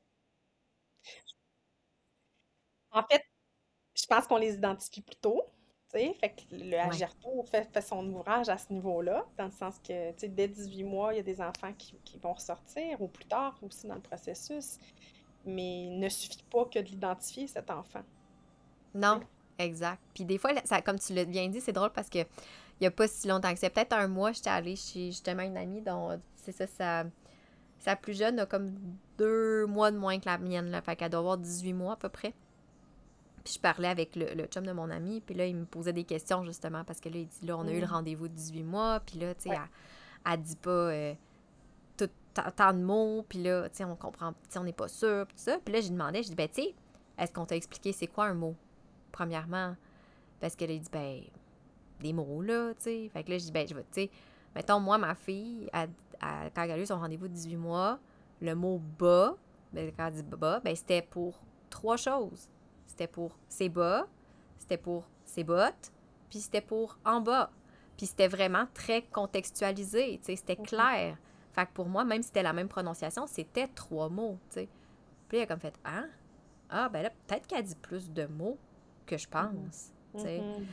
En 2.91 3.03
fait, 3.03 3.21
je 3.95 4.05
pense 4.07 4.27
qu'on 4.27 4.37
les 4.37 4.55
identifie 4.55 5.01
plus 5.01 5.17
tôt. 5.17 5.43
Tu 5.91 5.99
sais. 5.99 6.15
Fait 6.19 6.29
que 6.29 6.41
le 6.51 6.71
Ouais. 6.71 6.79
Agerto 6.79 7.43
fait, 7.49 7.69
fait 7.71 7.81
son 7.81 8.05
ouvrage 8.07 8.49
à 8.49 8.57
ce 8.57 8.71
niveau-là, 8.73 9.25
dans 9.37 9.45
le 9.45 9.51
sens 9.51 9.79
que 9.79 10.11
dès 10.27 10.47
18 10.47 10.83
mois, 10.83 11.13
il 11.13 11.17
y 11.17 11.19
a 11.19 11.23
des 11.23 11.41
enfants 11.41 11.73
qui, 11.77 11.95
qui 12.03 12.17
vont 12.19 12.33
ressortir, 12.33 13.01
ou 13.01 13.07
plus 13.07 13.25
tard 13.25 13.57
aussi 13.61 13.87
dans 13.87 13.95
le 13.95 14.01
processus. 14.01 14.77
Mais 15.45 15.83
il 15.85 15.99
ne 15.99 16.09
suffit 16.09 16.43
pas 16.51 16.65
que 16.65 16.79
de 16.79 16.85
l'identifier, 16.85 17.47
cet 17.47 17.69
enfant. 17.69 18.03
Non, 18.93 19.21
exact. 19.59 20.01
Puis 20.13 20.25
des 20.25 20.37
fois, 20.37 20.51
ça, 20.65 20.81
comme 20.81 20.97
tu 20.99 21.13
l'as 21.13 21.25
bien 21.25 21.47
dit, 21.49 21.61
c'est 21.61 21.73
drôle 21.73 21.91
parce 21.91 22.09
que 22.09 22.19
il 22.19 22.83
n'y 22.83 22.87
a 22.87 22.91
pas 22.91 23.07
si 23.07 23.27
longtemps 23.27 23.53
que 23.53 23.59
c'est 23.59 23.69
peut-être 23.69 23.93
un 23.93 24.07
mois, 24.07 24.31
j'étais 24.33 24.49
allée 24.49 24.75
chez 24.75 25.07
justement 25.07 25.43
une 25.43 25.55
amie 25.57 25.81
dont 25.81 26.19
c'est 26.35 26.51
ça, 26.51 26.67
sa, 26.67 27.05
sa 27.79 27.95
plus 27.95 28.17
jeune 28.17 28.39
a 28.39 28.45
comme 28.45 28.75
deux 29.17 29.65
mois 29.65 29.91
de 29.91 29.97
moins 29.97 30.19
que 30.19 30.25
la 30.25 30.37
mienne, 30.37 30.69
là. 30.71 30.81
Fait 30.81 30.95
qu'elle 30.95 31.09
doit 31.11 31.21
avoir 31.21 31.37
18 31.37 31.73
mois 31.73 31.93
à 31.93 31.95
peu 31.95 32.09
près. 32.09 32.33
Puis 33.45 33.53
je 33.53 33.59
parlais 33.59 33.87
avec 33.87 34.15
le, 34.17 34.33
le 34.33 34.45
chum 34.47 34.65
de 34.65 34.71
mon 34.73 34.89
ami, 34.89 35.21
puis 35.21 35.35
là, 35.35 35.45
il 35.45 35.55
me 35.55 35.65
posait 35.65 35.93
des 35.93 36.03
questions 36.03 36.43
justement 36.43 36.83
parce 36.83 36.99
que 36.99 37.07
là, 37.09 37.17
il 37.19 37.27
dit 37.27 37.45
là, 37.45 37.55
on 37.57 37.65
a 37.67 37.71
eu 37.71 37.79
le 37.79 37.85
Mm. 37.87 37.91
rendez-vous 37.91 38.27
de 38.27 38.33
18 38.33 38.63
mois, 38.63 38.99
puis 38.99 39.19
là, 39.19 39.33
tu 39.35 39.43
sais, 39.43 39.49
Ouais. 39.51 39.55
elle, 40.25 40.33
elle 40.33 40.41
dit 40.41 40.55
pas 40.57 40.69
euh, 40.71 41.13
tout 41.95 42.09
tant 42.55 42.73
de 42.73 42.79
mots, 42.83 43.23
puis 43.29 43.41
là, 43.43 43.69
tu 43.69 43.77
sais, 43.77 43.85
on 43.85 43.95
comprend, 43.95 44.33
tu 44.33 44.37
sais, 44.49 44.59
on 44.59 44.63
n'est 44.63 44.73
pas 44.73 44.87
sûr, 44.87 45.25
puis 45.27 45.35
tout 45.37 45.43
ça. 45.43 45.59
Puis 45.63 45.73
là, 45.73 45.79
je 45.79 45.85
lui 45.85 45.91
demandais, 45.93 46.23
je 46.23 46.29
dis, 46.29 46.35
ben, 46.35 46.49
tu 46.49 46.63
sais, 46.63 46.73
est-ce 47.19 47.31
qu'on 47.31 47.45
t'a 47.45 47.55
expliqué 47.55 47.91
c'est 47.93 48.07
quoi 48.07 48.25
un 48.25 48.33
mot, 48.33 48.55
premièrement? 49.11 49.75
Parce 50.39 50.55
qu'elle 50.55 50.71
a 50.71 50.77
dit, 50.77 50.89
ben, 50.91 51.21
des 52.01 52.11
mots, 52.13 52.41
là, 52.41 52.73
tu 52.73 52.81
sais. 52.83 53.09
Fait 53.13 53.23
que 53.23 53.29
là, 53.31 53.37
je 53.37 53.45
dis, 53.45 53.51
ben, 53.51 53.67
je 53.67 53.75
vais, 53.75 53.83
tu 53.83 54.01
sais, 54.01 54.09
mettons, 54.55 54.79
moi, 54.79 54.97
ma 54.97 55.13
fille, 55.13 55.69
elle- 55.71 55.89
elle- 56.19 56.51
quand 56.55 56.63
elle 56.63 56.71
a 56.71 56.77
eu 56.79 56.85
son 56.87 56.97
rendez-vous 56.99 57.27
de 57.27 57.33
18 57.33 57.57
mois, 57.57 57.99
le 58.41 58.55
mot 58.55 58.81
bas, 58.99 59.35
ben, 59.71 59.91
quand 59.95 60.07
elle 60.07 60.13
dit 60.15 60.23
bas, 60.23 60.59
ben, 60.61 60.75
c'était 60.75 61.03
pour 61.03 61.39
trois 61.69 61.95
choses. 61.97 62.49
C'était 62.87 63.07
pour 63.07 63.37
ses 63.49 63.69
bas, 63.69 64.07
c'était 64.57 64.77
pour 64.77 65.05
ses 65.25 65.43
bottes, 65.43 65.91
puis 66.29 66.39
c'était 66.39 66.61
pour 66.61 66.97
en 67.05 67.21
bas. 67.21 67.49
Puis 67.97 68.07
c'était 68.07 68.27
vraiment 68.27 68.65
très 68.73 69.03
contextualisé, 69.03 70.17
tu 70.19 70.25
sais, 70.25 70.35
c'était 70.35 70.55
clair. 70.57 71.17
Fait 71.53 71.65
que 71.65 71.71
pour 71.71 71.87
moi, 71.87 72.03
même 72.03 72.21
si 72.21 72.27
c'était 72.27 72.43
la 72.43 72.51
même 72.53 72.67
prononciation, 72.67 73.25
c'était 73.27 73.67
trois 73.69 74.09
mots, 74.09 74.37
tu 74.49 74.55
sais. 74.61 74.69
Puis 75.29 75.37
elle 75.37 75.43
a 75.43 75.47
comme 75.47 75.59
fait, 75.59 75.73
ah, 75.85 76.03
ah, 76.69 76.89
ben 76.89 77.03
là, 77.03 77.09
peut-être 77.27 77.47
qu'elle 77.47 77.63
dit 77.63 77.75
plus 77.75 78.11
de 78.11 78.25
mots 78.25 78.57
que 79.05 79.17
je 79.17 79.27
Mhm. 79.27 79.31
pense, 79.31 79.91
tu 80.15 80.21
sais. 80.23 80.39
Mhm. 80.41 80.65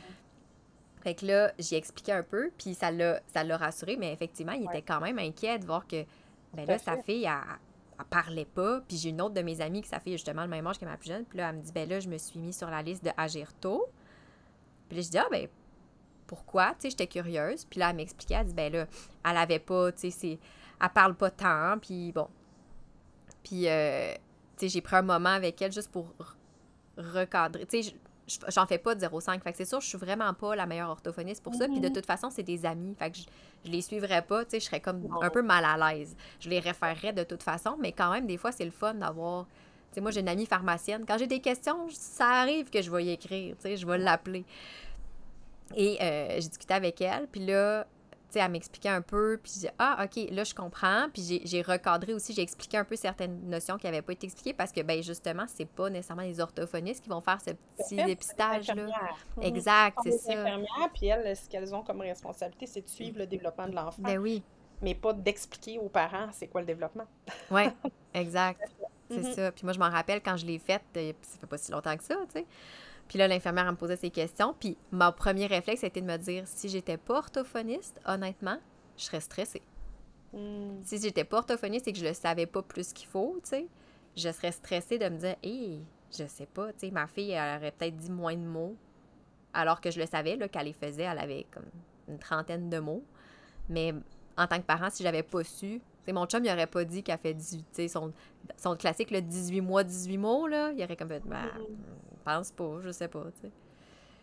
Fait 1.01 1.15
que 1.15 1.25
là, 1.25 1.51
j'ai 1.59 1.75
expliqué 1.77 2.11
un 2.13 2.23
peu, 2.23 2.51
puis 2.57 2.73
ça 2.75 2.91
l'a, 2.91 3.21
ça 3.27 3.43
l'a 3.43 3.57
rassuré, 3.57 3.95
mais 3.97 4.13
effectivement, 4.13 4.53
il 4.53 4.67
Ouais, 4.67 4.77
était 4.79 4.81
quand 4.93 5.01
même 5.01 5.19
inquiet 5.19 5.59
de 5.59 5.65
voir 5.65 5.85
que, 5.87 6.05
ben 6.53 6.65
là, 6.65 6.77
sa 6.77 6.97
fille, 7.03 7.25
elle, 7.25 7.57
elle 7.99 8.05
parlait 8.05 8.45
pas. 8.45 8.81
Puis 8.87 8.97
j'ai 8.97 9.09
une 9.09 9.21
autre 9.21 9.33
de 9.33 9.41
mes 9.41 9.61
amies 9.61 9.81
qui 9.81 9.89
sa 9.89 9.99
fille 9.99 10.13
a 10.13 10.17
justement 10.17 10.41
le 10.43 10.47
même 10.49 10.65
âge 10.67 10.79
que 10.79 10.85
ma 10.85 10.97
plus 10.97 11.09
jeune. 11.09 11.25
Puis 11.25 11.37
là, 11.37 11.49
elle 11.49 11.57
me 11.57 11.61
dit, 11.61 11.71
ben 11.71 11.87
là, 11.87 11.99
je 11.99 12.09
me 12.09 12.17
suis 12.17 12.39
mis 12.39 12.53
sur 12.53 12.69
la 12.69 12.81
liste 12.81 13.03
de 13.03 13.11
Agerto. 13.17 13.87
Puis 14.89 14.97
là, 14.97 15.03
je 15.03 15.09
dis, 15.09 15.17
ah, 15.17 15.27
ben, 15.31 15.47
pourquoi? 16.27 16.71
Tu 16.71 16.81
sais, 16.81 16.89
j'étais 16.91 17.07
curieuse. 17.07 17.65
Puis 17.65 17.79
là, 17.79 17.89
elle 17.91 17.95
m'expliquait, 17.97 18.35
elle 18.35 18.47
dit, 18.47 18.53
ben 18.53 18.71
là, 18.71 18.87
elle 19.29 19.37
avait 19.37 19.59
pas, 19.59 19.91
tu 19.91 19.99
sais, 19.99 20.11
c'est, 20.11 20.39
elle 20.81 20.89
parle 20.89 21.15
pas 21.15 21.31
tant, 21.31 21.77
puis 21.79 22.11
bon. 22.11 22.27
Puis, 23.43 23.67
euh, 23.67 24.13
tu 24.13 24.19
sais, 24.57 24.69
j'ai 24.69 24.81
pris 24.81 24.95
un 24.95 25.01
moment 25.01 25.29
avec 25.29 25.61
elle 25.61 25.71
juste 25.71 25.91
pour 25.91 26.13
recadrer. 26.97 27.65
Tu 27.65 27.83
sais, 27.83 27.95
je- 28.27 28.33
je- 28.35 28.51
j'en 28.51 28.65
fais 28.65 28.77
pas 28.77 28.95
de 28.95 28.99
0,5. 29.01 29.41
Fait 29.43 29.51
que 29.51 29.57
c'est 29.57 29.65
sûr, 29.65 29.81
je 29.81 29.87
suis 29.87 29.97
vraiment 29.97 30.33
pas 30.33 30.55
la 30.55 30.65
meilleure 30.65 30.89
orthophoniste 30.89 31.43
pour 31.43 31.53
ça. 31.55 31.67
Puis 31.67 31.79
de 31.79 31.87
Mhm. 31.87 31.93
toute 31.93 32.05
façon, 32.05 32.29
c'est 32.29 32.43
des 32.43 32.65
amis. 32.65 32.95
Fait 32.97 33.11
que 33.11 33.17
je, 33.65 33.71
les 33.71 33.81
suivrais 33.81 34.21
pas. 34.21 34.43
Tu 34.45 34.51
sais, 34.51 34.59
je 34.59 34.65
serais 34.65 34.79
comme 34.79 35.01
un 35.21 35.29
peu 35.29 35.41
mal 35.41 35.65
à 35.65 35.93
l'aise. 35.93 36.15
Je 36.39 36.49
les 36.49 36.59
référerais 36.59 37.13
de 37.13 37.23
toute 37.23 37.43
façon. 37.43 37.77
Mais 37.79 37.91
quand 37.91 38.11
même, 38.11 38.27
des 38.27 38.37
fois, 38.37 38.51
c'est 38.51 38.65
le 38.65 38.71
fun 38.71 38.93
d'avoir. 38.93 39.45
Tu 39.45 39.95
sais, 39.95 40.01
moi, 40.01 40.11
j'ai 40.11 40.21
une 40.21 40.29
amie 40.29 40.45
pharmacienne. 40.45 41.05
Quand 41.07 41.17
j'ai 41.17 41.27
des 41.27 41.39
questions, 41.39 41.87
ça 41.89 42.27
arrive 42.27 42.69
que 42.69 42.81
je 42.81 42.91
vais 42.91 43.05
y 43.05 43.11
écrire. 43.11 43.55
Tu 43.55 43.61
sais, 43.61 43.77
je 43.77 43.85
vais 43.85 43.97
l'appeler. 43.97 44.45
Et 45.75 45.97
euh, 46.01 46.27
j'ai 46.35 46.47
discuté 46.47 46.73
avec 46.73 47.01
elle. 47.01 47.27
Puis 47.27 47.45
là, 47.45 47.85
elle 48.39 48.51
m'expliquait 48.51 48.89
un 48.89 49.01
peu. 49.01 49.39
Puis 49.41 49.53
j'ai 49.61 49.69
ah, 49.79 50.03
OK, 50.05 50.29
là, 50.31 50.43
je 50.43 50.53
comprends. 50.53 51.07
Puis 51.13 51.41
j'ai- 51.45 51.61
recadré 51.61 52.13
aussi. 52.13 52.33
J'ai 52.33 52.41
expliqué 52.41 52.77
un 52.77 52.83
peu 52.83 52.95
certaines 52.95 53.49
notions 53.49 53.77
qui 53.77 53.85
n'avaient 53.85 54.01
pas 54.01 54.13
été 54.13 54.25
expliquées 54.25 54.53
parce 54.53 54.71
que, 54.71 54.81
ben 54.81 55.01
justement, 55.03 55.45
c'est 55.47 55.65
pas 55.67 55.89
nécessairement 55.89 56.23
les 56.23 56.39
orthophonistes 56.39 57.03
qui 57.03 57.09
vont 57.09 57.21
faire 57.21 57.39
ce 57.41 57.51
à 57.51 57.53
petit 57.77 57.95
dépistage-là. 57.95 58.87
Mhm. 59.37 59.43
Exact, 59.43 59.97
Ce 60.03 60.11
c'est 60.11 60.17
ça. 60.17 60.41
infirmières, 60.41 60.89
puis 60.93 61.07
elles, 61.07 61.35
ce 61.35 61.47
qu'elles 61.49 61.73
ont 61.73 61.83
comme 61.83 62.01
responsabilité, 62.01 62.65
c'est 62.67 62.81
de 62.81 62.89
suivre 62.89 63.19
le 63.19 63.25
développement 63.27 63.67
de 63.67 63.75
l'enfant, 63.75 64.01
Ben 64.01 64.17
oui, 64.19 64.43
mais 64.81 64.95
pas 64.95 65.13
d'expliquer 65.13 65.79
aux 65.79 65.89
parents 65.89 66.27
c'est 66.31 66.47
quoi 66.47 66.61
le 66.61 66.67
développement. 66.67 67.05
ouais, 67.51 67.71
exact. 68.13 68.61
C'est 69.09 69.17
Mhm. 69.17 69.33
ça. 69.33 69.51
Puis 69.51 69.63
moi, 69.65 69.73
je 69.73 69.79
m'en 69.79 69.89
rappelle 69.89 70.21
quand 70.21 70.37
je 70.37 70.45
l'ai 70.45 70.57
faite, 70.59 70.81
euh, 70.97 71.13
ça 71.21 71.37
fait 71.39 71.47
pas 71.47 71.57
si 71.57 71.71
longtemps 71.71 71.95
que 71.95 72.03
ça, 72.03 72.15
tu 72.33 72.39
sais. 72.39 72.45
Puis 73.13 73.19
là, 73.19 73.27
l'infirmière, 73.27 73.71
me 73.71 73.77
posait 73.77 73.95
ses 73.95 74.09
questions. 74.09 74.55
Puis 74.59 74.75
mon 74.91 75.11
premier 75.11 75.45
réflexe, 75.45 75.83
a 75.83 75.87
été 75.87 76.01
de 76.01 76.07
me 76.07 76.17
dire, 76.17 76.47
si 76.47 76.67
j'étais 76.67 76.97
pas 76.97 77.19
orthophoniste, 77.19 78.01
honnêtement, 78.07 78.57
je 78.97 79.03
serais 79.03 79.19
stressée. 79.19 79.61
Mm. 80.33 80.81
Si 80.83 80.99
j'étais 80.99 81.23
pas 81.23 81.37
orthophoniste 81.37 81.87
et 81.87 81.93
que 81.93 81.99
je 81.99 82.05
le 82.05 82.15
savais 82.15 82.47
pas 82.47 82.63
plus 82.63 82.91
qu'il 82.91 83.07
faut, 83.07 83.39
tu 83.43 83.49
sais, 83.49 83.67
je 84.17 84.31
serais 84.31 84.51
stressée 84.51 84.97
de 84.97 85.07
me 85.09 85.17
dire, 85.19 85.35
hé, 85.43 85.81
je 86.09 86.25
sais 86.25 86.47
pas, 86.47 86.73
tu 86.73 86.79
sais, 86.79 86.89
ma 86.89 87.05
fille, 87.05 87.29
elle 87.29 87.59
aurait 87.59 87.69
peut-être 87.69 87.95
dit 87.97 88.09
moins 88.09 88.35
de 88.35 88.47
mots, 88.47 88.75
alors 89.53 89.79
que 89.79 89.91
je 89.91 89.99
le 89.99 90.07
savais, 90.07 90.35
là, 90.35 90.47
qu'elle 90.47 90.65
les 90.65 90.73
faisait, 90.73 91.03
elle 91.03 91.19
avait 91.19 91.45
comme 91.51 91.69
une 92.07 92.17
trentaine 92.17 92.67
de 92.71 92.79
mots. 92.79 93.03
Mais 93.69 93.93
en 94.37 94.47
tant 94.47 94.57
que 94.57 94.65
parent, 94.65 94.89
si 94.89 95.03
j'avais 95.03 95.21
pas 95.21 95.43
su, 95.43 95.83
mon 96.11 96.25
chum, 96.25 96.43
il 96.43 96.51
aurait 96.51 96.65
pas 96.65 96.83
dit 96.83 97.03
qu'elle 97.03 97.19
fait 97.19 97.35
18, 97.35 97.87
son, 97.89 98.11
son 98.57 98.75
classique, 98.75 99.11
le 99.11 99.21
18 99.21 99.61
mois, 99.61 99.83
18 99.83 100.17
mots, 100.17 100.47
là, 100.47 100.71
il 100.71 100.83
aurait 100.83 100.97
comme 100.97 101.09
fait, 101.09 101.21
ben, 101.27 101.45
mm-hmm. 101.45 102.12
Pense 102.23 102.51
pas, 102.51 102.79
je 102.81 102.91
sais 102.91 103.07
pas, 103.07 103.23
tu 103.35 103.47
sais. 103.47 103.51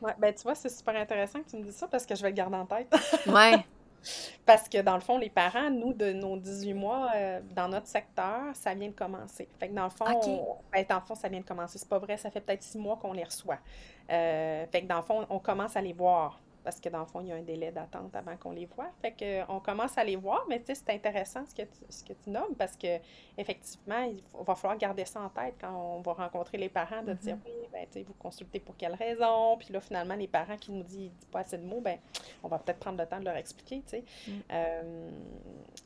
Ouais, 0.01 0.15
ben 0.19 0.35
tu 0.35 0.43
vois, 0.43 0.55
c'est 0.55 0.71
super 0.71 0.97
intéressant 0.97 1.43
que 1.43 1.51
tu 1.51 1.57
me 1.57 1.63
dises 1.63 1.77
ça 1.77 1.87
parce 1.87 2.07
que 2.07 2.15
je 2.15 2.23
vais 2.23 2.31
le 2.31 2.35
garder 2.35 2.57
en 2.57 2.67
tête. 2.67 2.89
ouais. 3.27 3.65
Parce 4.47 4.67
que 4.69 4.81
dans 4.81 4.95
le 4.95 5.01
fond, 5.01 5.19
les 5.19 5.29
parents, 5.29 5.71
nous, 5.71 5.93
de 5.93 6.13
nos 6.13 6.39
18 6.39 6.73
mois, 6.73 7.11
euh, 7.15 7.41
dans 7.55 7.69
notre 7.69 7.87
secteur, 7.87 8.55
ça 8.55 8.73
vient 8.73 8.89
de 8.89 8.95
commencer. 8.95 9.47
Fait 9.59 9.69
que 9.69 9.75
dans 9.75 9.85
le 9.85 9.91
fond, 9.91 10.07
ben, 10.73 10.85
dans 10.89 10.95
le 10.97 11.01
fond, 11.03 11.15
ça 11.15 11.29
vient 11.29 11.41
de 11.41 11.45
commencer. 11.45 11.79
C'est 11.79 11.89
pas 11.89 11.99
vrai, 11.99 12.17
ça 12.17 12.31
fait 12.31 12.41
peut-être 12.41 12.63
six 12.63 12.79
mois 12.79 12.97
qu'on 12.97 13.13
les 13.13 13.25
reçoit. 13.25 13.59
Euh, 14.11 14.65
fait 14.73 14.83
que 14.83 14.87
dans 14.87 14.97
le 14.97 15.03
fond, 15.03 15.27
on 15.29 15.39
commence 15.39 15.77
à 15.77 15.83
les 15.83 15.93
voir 15.93 16.41
parce 16.63 16.81
que 16.81 16.89
dans 16.89 17.01
le 17.01 17.07
fond, 17.07 17.21
il 17.21 17.29
y 17.29 17.33
a 17.33 17.37
un 17.37 17.43
délai 17.43 17.71
d'attente 17.71 18.15
avant 18.15 18.37
qu'on 18.37 18.53
les 18.53 18.67
voit. 18.67 18.91
Fait 19.01 19.13
que, 19.13 19.51
on 19.51 19.61
commence 19.61 19.97
à 19.97 20.05
les 20.05 20.17
voir, 20.17 20.45
mais 20.49 20.61
tu 20.61 20.67
sais, 20.67 20.75
c'est 20.75 20.91
intéressant 20.95 21.45
ce 21.47 21.55
que 21.55 21.63
tu, 21.63 21.81
ce 21.89 22.05
que 22.05 22.13
tu 22.13 22.31
nommes 22.31 22.55
parce 22.57 22.77
que 22.77 22.99
effectivement, 23.37 24.03
il 24.03 24.23
va 24.45 24.55
falloir 24.55 24.79
garder 24.79 25.05
ça 25.05 25.21
en 25.21 25.29
tête 25.29 25.55
quand 25.61 25.73
on 25.73 26.01
va 26.01 26.13
rencontrer 26.13 26.59
les 26.59 26.69
parents, 26.69 27.03
de 27.03 27.15
dire 27.15 27.37
mm-hmm. 27.37 27.47
oui, 27.47 27.69
ben, 27.73 27.87
tu 27.87 27.99
sais, 27.99 28.03
vous 28.03 28.15
consultez 28.15 28.61
pour 28.61 28.77
quelle 28.77 28.95
raison? 28.95 29.57
Puis 29.59 29.73
là, 29.73 29.81
finalement, 29.81 30.15
les 30.15 30.29
parents 30.29 30.57
qui 30.57 30.73
nous 30.73 30.83
disent, 30.83 31.13
pas 31.31 31.41
assez 31.41 31.59
de 31.59 31.65
mots, 31.65 31.81
ben, 31.81 31.99
on 32.43 32.49
va 32.49 32.59
peut-être 32.59 32.79
prendre 32.79 32.99
le 32.99 33.07
temps 33.07 33.19
de 33.19 33.25
leur 33.25 33.37
expliquer, 33.37 33.83
tu 33.83 33.91
sais. 33.91 34.05
Mm. 34.27 34.33
Euh, 34.53 35.11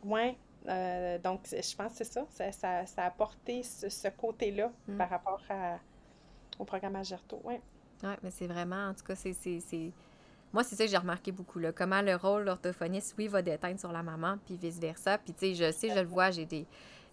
ouais. 0.04 0.36
Euh, 0.66 1.18
donc, 1.18 1.40
je 1.50 1.76
pense 1.76 1.92
que 1.92 1.98
c'est 1.98 2.04
ça. 2.04 2.26
Ça, 2.30 2.52
ça. 2.86 3.02
a 3.02 3.06
apporté 3.06 3.62
ce, 3.62 4.08
côté-là 4.08 4.72
mm. 4.88 4.96
par 4.96 5.10
rapport 5.10 5.42
à, 5.50 5.78
au 6.58 6.64
programme 6.64 6.96
Agerto. 6.96 7.40
Oui. 7.44 7.54
Oui, 8.02 8.12
mais 8.22 8.30
c'est 8.30 8.46
vraiment, 8.46 8.88
en 8.88 8.94
tout 8.94 9.04
cas, 9.04 9.14
c'est 9.14 9.32
moi, 10.54 10.62
c'est 10.62 10.76
ça 10.76 10.84
que 10.84 10.90
j'ai 10.90 10.96
remarqué 10.96 11.32
beaucoup, 11.32 11.58
là. 11.58 11.72
Comment 11.72 12.00
le 12.00 12.14
rôle 12.14 12.44
l'orthophoniste, 12.44 13.16
oui, 13.18 13.26
va 13.26 13.42
déteindre 13.42 13.80
sur 13.80 13.90
la 13.90 14.04
maman, 14.04 14.38
puis 14.46 14.56
vice-versa. 14.56 15.18
Puis, 15.18 15.32
tu 15.32 15.40
sais, 15.40 15.54
je 15.56 15.72
sais, 15.72 15.90
je 15.90 15.98
le 15.98 16.06
vois, 16.06 16.30
j'ai 16.30 16.46
des... 16.46 16.64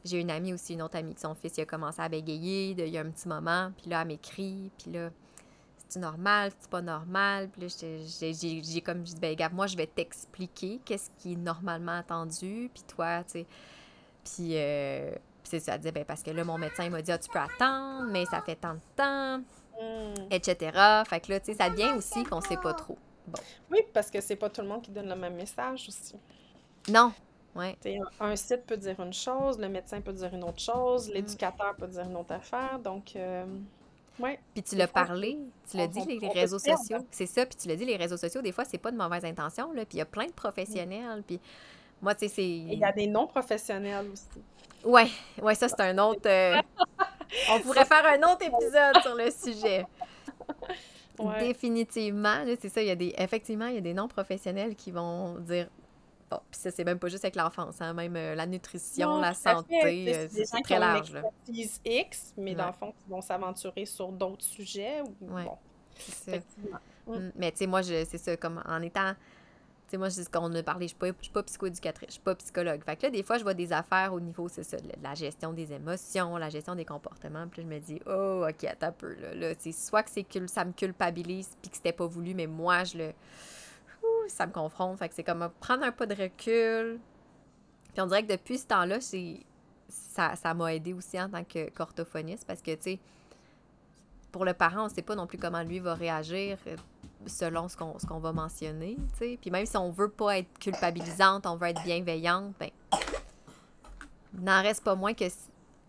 J'ai 0.05 0.19
une 0.19 0.31
amie 0.31 0.53
aussi, 0.53 0.73
une 0.73 0.81
autre 0.83 0.97
amie, 0.97 1.15
que 1.15 1.21
son 1.21 1.35
fils, 1.35 1.57
il 1.57 1.61
a 1.61 1.65
commencé 1.65 2.01
à 2.01 2.09
bégayer 2.09 2.71
il 2.71 2.87
y 2.87 2.97
a 2.97 3.01
un 3.01 3.09
petit 3.09 3.27
moment, 3.27 3.71
puis 3.77 3.89
là, 3.89 4.01
elle 4.01 4.07
m'écrit, 4.07 4.71
puis 4.77 4.91
là, 4.91 5.09
c'est 5.89 5.99
normal, 5.99 6.51
c'est 6.59 6.69
pas 6.69 6.81
normal? 6.81 7.49
Puis 7.49 7.61
là, 7.61 7.67
j'ai 7.71 8.81
comme 8.81 9.01
dit, 9.03 9.15
ben, 9.19 9.31
regarde, 9.31 9.53
moi, 9.53 9.67
je 9.67 9.77
vais 9.77 9.87
t'expliquer 9.87 10.79
qu'est-ce 10.85 11.09
qui 11.17 11.33
est 11.33 11.35
normalement 11.35 11.97
attendu, 11.97 12.69
puis 12.73 12.83
toi, 12.87 13.23
tu 13.23 13.31
sais. 13.31 13.45
Puis, 14.23 14.57
euh, 14.57 15.13
c'est 15.43 15.59
ça, 15.59 15.73
elle 15.73 15.81
disait, 15.81 15.91
ben, 15.91 16.05
parce 16.05 16.23
que 16.23 16.31
là, 16.31 16.43
mon 16.43 16.57
médecin, 16.57 16.85
il 16.85 16.91
m'a 16.91 17.01
dit, 17.01 17.11
ah, 17.11 17.17
tu 17.17 17.29
peux 17.29 17.39
attendre, 17.39 18.07
mais 18.11 18.25
ça 18.25 18.41
fait 18.41 18.55
tant 18.55 18.75
de 18.75 18.79
temps, 18.95 19.39
hmm. 19.39 20.27
etc. 20.31 21.03
Fait 21.07 21.19
que 21.19 21.31
là, 21.31 21.39
tu 21.39 21.51
sais, 21.51 21.57
ça 21.57 21.69
vient 21.69 21.95
aussi 21.95 22.23
qu'on 22.23 22.41
sait 22.41 22.57
pas 22.57 22.73
trop. 22.73 22.97
Oui, 23.69 23.80
parce 23.93 24.09
que 24.09 24.22
c'est 24.22 24.36
pas 24.36 24.49
tout 24.49 24.61
le 24.61 24.67
monde 24.67 24.82
qui 24.82 24.91
donne 24.91 25.09
le 25.09 25.15
même 25.15 25.36
message 25.36 25.86
aussi. 25.88 26.15
Non. 26.89 27.13
Ouais. 27.53 27.78
un 28.19 28.36
site 28.36 28.65
peut 28.65 28.78
dire 28.78 28.97
une 29.01 29.13
chose, 29.13 29.59
le 29.59 29.67
médecin 29.67 29.99
peut 29.99 30.13
dire 30.13 30.34
une 30.34 30.43
autre 30.43 30.61
chose, 30.61 31.09
mm. 31.09 31.13
l'éducateur 31.13 31.76
peut 31.76 31.88
dire 31.88 32.03
une 32.03 32.15
autre 32.15 32.34
affaire. 32.34 32.80
Donc, 32.80 33.13
euh, 33.15 33.45
ouais. 34.19 34.39
Puis 34.53 34.63
tu 34.63 34.76
l'as 34.76 34.88
parlé, 34.88 35.38
tu 35.69 35.78
l'as 35.78 35.88
dit, 35.88 36.01
les, 36.05 36.30
réseaux 36.30 36.59
sociaux. 36.59 36.99
C'est 37.11 37.26
ça, 37.26 37.45
puis 37.45 37.57
tu 37.57 37.67
l'as 37.67 37.76
dit, 37.76 37.86
les 37.86 37.97
réseaux 37.97 38.17
sociaux, 38.17 38.41
des 38.41 38.53
fois, 38.53 38.63
c'est 38.63 38.78
pas 38.78 38.91
de 38.91 38.97
mauvaise 38.97 39.26
intention, 39.26 39.74
là. 39.74 39.86
Puis 39.86 39.95
il 39.95 39.99
y 39.99 40.01
a 40.01 40.05
plein 40.05 40.28
de 40.28 40.32
professionnels. 40.32 41.24
Puis 41.28 41.41
moi, 42.01 42.15
tu 42.15 42.28
sais, 42.28 42.36
c'est. 42.36 42.47
Il 42.47 42.80
y 42.80 42.86
a 42.86 42.91
des 42.91 43.07
non-professionnels 43.07 44.09
aussi. 44.11 44.41
Ouais, 44.84 45.09
ouais, 45.41 45.55
ça, 45.55 45.67
c'est 45.67 45.82
un 45.82 45.97
autre. 45.97 46.28
Euh, 46.28 46.55
on 47.51 47.59
pourrait 47.59 47.86
faire 47.86 48.05
un 48.05 48.32
autre 48.32 48.45
épisode 48.45 49.01
sur 49.01 49.15
le 49.15 49.30
sujet. 49.30 49.86
Définitivement, 51.39 52.43
c'est 52.59 52.70
ça, 52.70 52.82
il 52.82 52.88
y 52.88 52.91
a 52.91 52.95
des 52.95 53.14
effectivement, 53.18 53.68
il 53.68 53.76
y 53.76 53.78
a 53.78 53.82
des 53.82 53.93
non-professionnels 53.93 54.76
qui 54.76 54.91
vont 54.91 55.39
dire 55.39 55.68
bon, 56.30 56.39
puis 56.49 56.59
ça 56.59 56.72
c'est 56.72 56.84
même 56.84 56.99
pas 56.99 57.09
juste 57.09 57.26
avec 57.26 57.36
l'enfance, 57.36 57.82
hein, 57.82 57.93
même 57.93 58.16
euh, 58.16 58.36
la 58.36 58.45
nutrition, 58.45 59.20
la 59.20 59.34
santé, 59.34 60.16
euh, 60.16 60.28
c'est 60.32 60.62
très 60.64 60.80
large. 60.80 61.14
Une 61.47 61.55
X, 61.86 62.34
mais 62.38 62.55
dans 62.55 62.68
le 62.68 62.74
fond, 62.74 62.91
qui 62.91 63.09
vont 63.09 63.22
s'aventurer 63.22 63.86
sur 63.86 64.12
d'autres 64.12 64.45
sujets 64.45 65.01
ou 65.01 65.26
bon. 65.26 65.57
Mm, 67.07 67.32
mais 67.36 67.51
tu 67.51 67.57
sais 67.57 67.68
moi 67.68 67.82
je 67.82 68.05
c'est 68.05 68.18
ça 68.18 68.38
comme 68.38 68.64
en 68.66 68.82
étant 68.82 69.14
sais, 69.91 69.97
moi, 69.97 70.09
c'est 70.09 70.23
ce 70.23 70.29
qu'on 70.29 70.53
a 70.53 70.63
parlé, 70.63 70.87
je 70.87 70.95
ne 71.05 71.13
suis 71.21 71.31
pas 71.31 71.43
psychoéducatrice, 71.43 72.07
je 72.07 72.13
suis 72.13 72.21
pas 72.21 72.35
psychologue. 72.35 72.81
Fait 72.83 72.95
que 72.95 73.03
là, 73.03 73.09
des 73.09 73.23
fois, 73.23 73.37
je 73.37 73.43
vois 73.43 73.53
des 73.53 73.73
affaires 73.73 74.13
au 74.13 74.19
niveau, 74.19 74.47
c'est 74.47 74.63
ça, 74.63 74.77
de 74.77 74.89
la 75.01 75.13
gestion 75.13 75.53
des 75.53 75.73
émotions, 75.73 76.37
la 76.37 76.49
gestion 76.49 76.75
des 76.75 76.85
comportements. 76.85 77.47
Puis 77.47 77.61
je 77.61 77.67
me 77.67 77.79
dis, 77.79 78.01
oh, 78.07 78.45
OK, 78.49 78.63
attends 78.63 78.87
un 78.87 78.91
peu. 78.91 79.13
Là, 79.15 79.35
là 79.35 79.53
soit 79.71 80.03
que 80.03 80.09
c'est 80.09 80.25
ça 80.47 80.65
me 80.65 80.71
culpabilise, 80.71 81.49
puis 81.61 81.69
que 81.69 81.77
c'était 81.77 81.93
pas 81.93 82.07
voulu, 82.07 82.33
mais 82.33 82.47
moi, 82.47 82.83
je 82.83 82.97
le. 82.97 83.13
ça 84.27 84.47
me 84.47 84.51
confronte. 84.51 84.97
Fait 84.97 85.09
que 85.09 85.15
c'est 85.15 85.23
comme 85.23 85.49
prendre 85.59 85.83
un 85.83 85.91
pas 85.91 86.05
de 86.05 86.15
recul. 86.15 86.99
Puis 87.93 88.01
on 88.01 88.07
dirait 88.07 88.23
que 88.23 88.31
depuis 88.31 88.57
ce 88.57 88.67
temps-là, 88.67 88.99
ça, 89.89 90.35
ça 90.35 90.53
m'a 90.53 90.73
aidé 90.73 90.93
aussi 90.93 91.19
en 91.21 91.29
tant 91.29 91.43
qu'orthophoniste 91.43 92.45
parce 92.47 92.61
que, 92.61 92.71
tu 92.71 92.81
sais, 92.81 92.99
pour 94.31 94.45
le 94.45 94.53
parent, 94.53 94.83
on 94.83 94.87
ne 94.87 94.93
sait 94.93 95.01
pas 95.01 95.15
non 95.15 95.27
plus 95.27 95.37
comment 95.37 95.61
lui 95.61 95.79
va 95.79 95.93
réagir 95.93 96.57
selon 97.28 97.67
ce 97.67 97.78
qu'on, 97.78 97.97
ce 97.99 98.05
qu'on 98.05 98.19
va 98.19 98.32
mentionner, 98.32 98.97
tu 99.13 99.17
sais. 99.17 99.38
Puis 99.39 99.51
même 99.51 99.65
si 99.65 99.78
on 99.78 99.91
veut 99.91 100.09
pas 100.09 100.39
être 100.39 100.59
culpabilisante, 100.59 101.45
on 101.45 101.55
veut 101.55 101.67
être 101.67 101.84
bienveillante, 101.84 102.53
ben 102.59 102.69
n'en 104.34 104.61
reste 104.61 104.84
pas 104.84 104.95
moins 104.95 105.13
que 105.13 105.26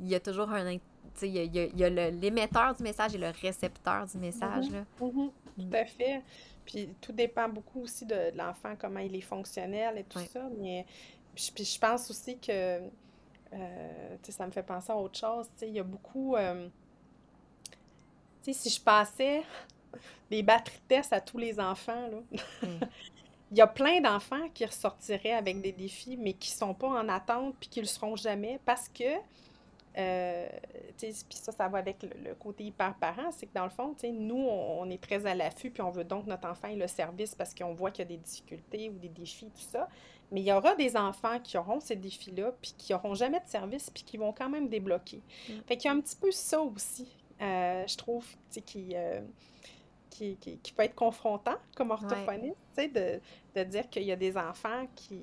il 0.00 0.08
y 0.08 0.14
a 0.14 0.20
toujours 0.20 0.50
un 0.50 0.76
il 1.20 1.28
y 1.28 1.38
a, 1.38 1.42
il 1.64 1.78
y 1.78 1.84
a, 1.84 2.10
l'émetteur 2.10 2.74
du 2.74 2.82
message 2.82 3.14
et 3.14 3.18
le 3.18 3.30
récepteur 3.40 4.06
du 4.06 4.18
message. 4.18 4.66
Mm-hmm. 4.68 4.72
Là. 4.72 4.84
Mm-hmm. 5.00 5.30
Mm. 5.58 5.70
Tout 5.70 5.76
à 5.76 5.84
fait. 5.84 6.22
Puis 6.64 6.88
tout 7.00 7.12
dépend 7.12 7.48
beaucoup 7.48 7.82
aussi 7.82 8.06
de, 8.06 8.36
l'enfant, 8.36 8.74
comment 8.78 9.00
il 9.00 9.14
est 9.14 9.20
fonctionnel 9.20 9.98
et 9.98 10.04
tout 10.04 10.20
ça. 10.20 10.48
Mais 10.58 10.86
puis, 11.34 11.64
je 11.64 11.78
pense 11.78 12.10
aussi 12.10 12.38
que 12.38 12.80
euh, 13.52 14.16
ça 14.28 14.46
me 14.46 14.52
fait 14.52 14.62
penser 14.62 14.92
à 14.92 14.96
autre 14.96 15.18
chose. 15.18 15.46
Il 15.62 15.70
y 15.70 15.80
a 15.80 15.84
beaucoup. 15.84 16.36
Euh, 16.36 16.68
si 18.42 18.70
je 18.70 18.80
passais 18.80 19.42
des 20.30 20.42
batteries 20.42 20.80
tests 20.88 21.12
à 21.12 21.20
tous 21.20 21.38
les 21.38 21.60
enfants. 21.60 22.08
Là. 22.08 22.38
Hmm. 22.62 22.80
Il 23.52 23.58
y 23.58 23.60
a 23.60 23.66
plein 23.66 24.00
d'enfants 24.00 24.48
qui 24.54 24.64
ressortiraient 24.64 25.34
avec 25.34 25.60
des 25.60 25.72
défis, 25.72 26.16
mais 26.16 26.32
qui 26.32 26.50
ne 26.52 26.56
sont 26.56 26.74
pas 26.74 26.88
en 26.88 27.06
attente 27.10 27.54
puis 27.60 27.68
qui 27.68 27.80
ne 27.80 27.84
le 27.84 27.88
seront 27.88 28.16
jamais 28.16 28.58
parce 28.64 28.88
que, 28.88 29.04
euh, 29.98 30.48
puis 30.96 31.12
ça, 31.28 31.52
ça 31.52 31.68
va 31.68 31.76
avec 31.76 32.02
le, 32.02 32.34
côté 32.34 32.64
hyper 32.64 32.94
parent, 32.94 33.30
c'est 33.30 33.44
que 33.44 33.52
dans 33.52 33.64
le 33.64 33.70
fond, 33.70 33.94
nous, 34.10 34.42
on, 34.48 34.88
est 34.88 35.02
très 35.02 35.26
à 35.26 35.34
l'affût 35.34 35.70
puis 35.70 35.82
on 35.82 35.90
veut 35.90 36.04
donc 36.04 36.24
que 36.24 36.30
notre 36.30 36.48
enfant 36.48 36.68
ait 36.68 36.76
le 36.76 36.88
service 36.88 37.34
parce 37.34 37.54
qu'on 37.54 37.74
voit 37.74 37.90
qu'il 37.90 38.06
y 38.06 38.06
a 38.06 38.16
des 38.16 38.22
difficultés 38.22 38.88
ou 38.88 38.94
des 38.94 39.10
défis, 39.10 39.50
tout 39.54 39.70
ça. 39.70 39.86
Mais 40.30 40.40
il 40.40 40.46
y 40.46 40.52
aura 40.52 40.74
des 40.74 40.96
enfants 40.96 41.38
qui 41.38 41.58
auront 41.58 41.80
ces 41.80 41.96
défis-là 41.96 42.54
puis 42.62 42.72
qui 42.78 42.94
n'auront 42.94 43.14
jamais 43.14 43.40
de 43.40 43.48
service 43.48 43.90
puis 43.90 44.02
qui 44.02 44.16
vont 44.16 44.32
quand 44.32 44.48
même 44.48 44.70
débloquer. 44.70 45.20
Mm. 45.46 45.52
Fait 45.66 45.76
qu'il 45.76 45.90
y 45.90 45.92
a 45.92 45.94
un 45.94 46.00
petit 46.00 46.16
peu 46.16 46.30
ça 46.30 46.62
aussi, 46.62 47.06
euh, 47.42 47.86
je 47.86 47.96
trouve, 47.98 48.24
qui... 48.64 48.92
Euh, 48.94 49.20
qui, 50.12 50.36
qui, 50.36 50.72
peut 50.72 50.82
être 50.82 50.94
confrontant 50.94 51.56
comme 51.74 51.90
orthophoniste, 51.90 52.56
de, 52.76 53.20
de 53.56 53.64
dire 53.64 53.88
qu'il 53.88 54.02
y 54.02 54.12
a 54.12 54.16
des 54.16 54.36
enfants 54.36 54.86
qui, 54.94 55.20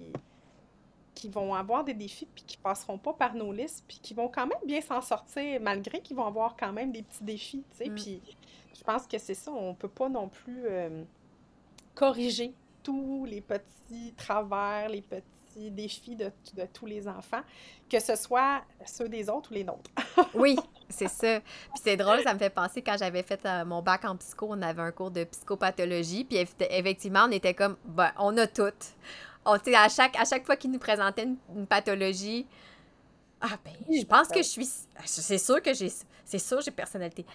qui 1.13 1.29
vont 1.29 1.53
avoir 1.53 1.83
des 1.83 1.93
défis 1.93 2.27
puis 2.33 2.43
qui 2.45 2.57
passeront 2.57 2.97
pas 2.97 3.13
par 3.13 3.35
nos 3.35 3.51
listes 3.51 3.83
puis 3.87 3.99
qui 4.01 4.13
vont 4.13 4.29
quand 4.29 4.47
même 4.47 4.59
bien 4.65 4.81
s'en 4.81 5.01
sortir 5.01 5.61
malgré 5.61 6.01
qu'ils 6.01 6.15
vont 6.15 6.25
avoir 6.25 6.55
quand 6.57 6.73
même 6.73 6.91
des 6.91 7.03
petits 7.03 7.23
défis, 7.23 7.63
tu 7.71 7.77
sais. 7.77 7.89
Mm. 7.89 7.95
Puis 7.95 8.21
je 8.77 8.83
pense 8.83 9.05
que 9.05 9.17
c'est 9.17 9.33
ça, 9.33 9.51
on 9.51 9.75
peut 9.75 9.89
pas 9.89 10.09
non 10.09 10.29
plus 10.29 10.63
euh, 10.65 11.03
corriger 11.93 12.53
tous 12.81 13.25
les 13.25 13.41
petits 13.41 14.13
travers, 14.17 14.89
les 14.89 15.01
petits 15.01 15.69
défis 15.71 16.15
de, 16.15 16.31
de, 16.55 16.65
tous 16.71 16.85
les 16.85 17.07
enfants, 17.07 17.41
que 17.89 17.99
ce 17.99 18.15
soit 18.15 18.61
ceux 18.85 19.09
des 19.09 19.29
autres 19.29 19.51
ou 19.51 19.55
les 19.55 19.63
nôtres. 19.63 19.91
oui, 20.33 20.55
c'est 20.89 21.07
ça. 21.07 21.39
Puis 21.39 21.81
c'est 21.83 21.97
drôle, 21.97 22.21
ça 22.23 22.33
me 22.33 22.39
fait 22.39 22.49
penser 22.49 22.81
quand 22.81 22.97
j'avais 22.97 23.23
fait 23.23 23.39
euh, 23.45 23.65
mon 23.65 23.81
bac 23.81 24.05
en 24.05 24.15
psycho, 24.17 24.47
on 24.49 24.61
avait 24.61 24.81
un 24.81 24.91
cours 24.91 25.11
de 25.11 25.23
psychopathologie, 25.23 26.25
puis 26.25 26.37
effectivement, 26.37 27.25
on 27.27 27.31
était 27.31 27.53
comme, 27.53 27.77
ben, 27.85 28.11
on 28.17 28.35
a 28.37 28.47
toutes. 28.47 28.95
On, 29.45 29.53
à, 29.53 29.89
chaque, 29.89 30.17
à 30.17 30.25
chaque 30.25 30.45
fois 30.45 30.55
qu'ils 30.55 30.71
nous 30.71 30.79
présentaient 30.79 31.27
une 31.55 31.67
pathologie, 31.67 32.45
ah 33.41 33.57
ben, 33.63 33.71
je 33.89 34.05
pense 34.05 34.27
que 34.27 34.39
je 34.39 34.47
suis. 34.47 34.69
C'est 35.05 35.37
sûr 35.37 35.61
que 35.61 35.73
j'ai. 35.73 35.91
C'est 36.25 36.39
sûr, 36.39 36.61
j'ai 36.61 36.71
personnalité. 36.71 37.25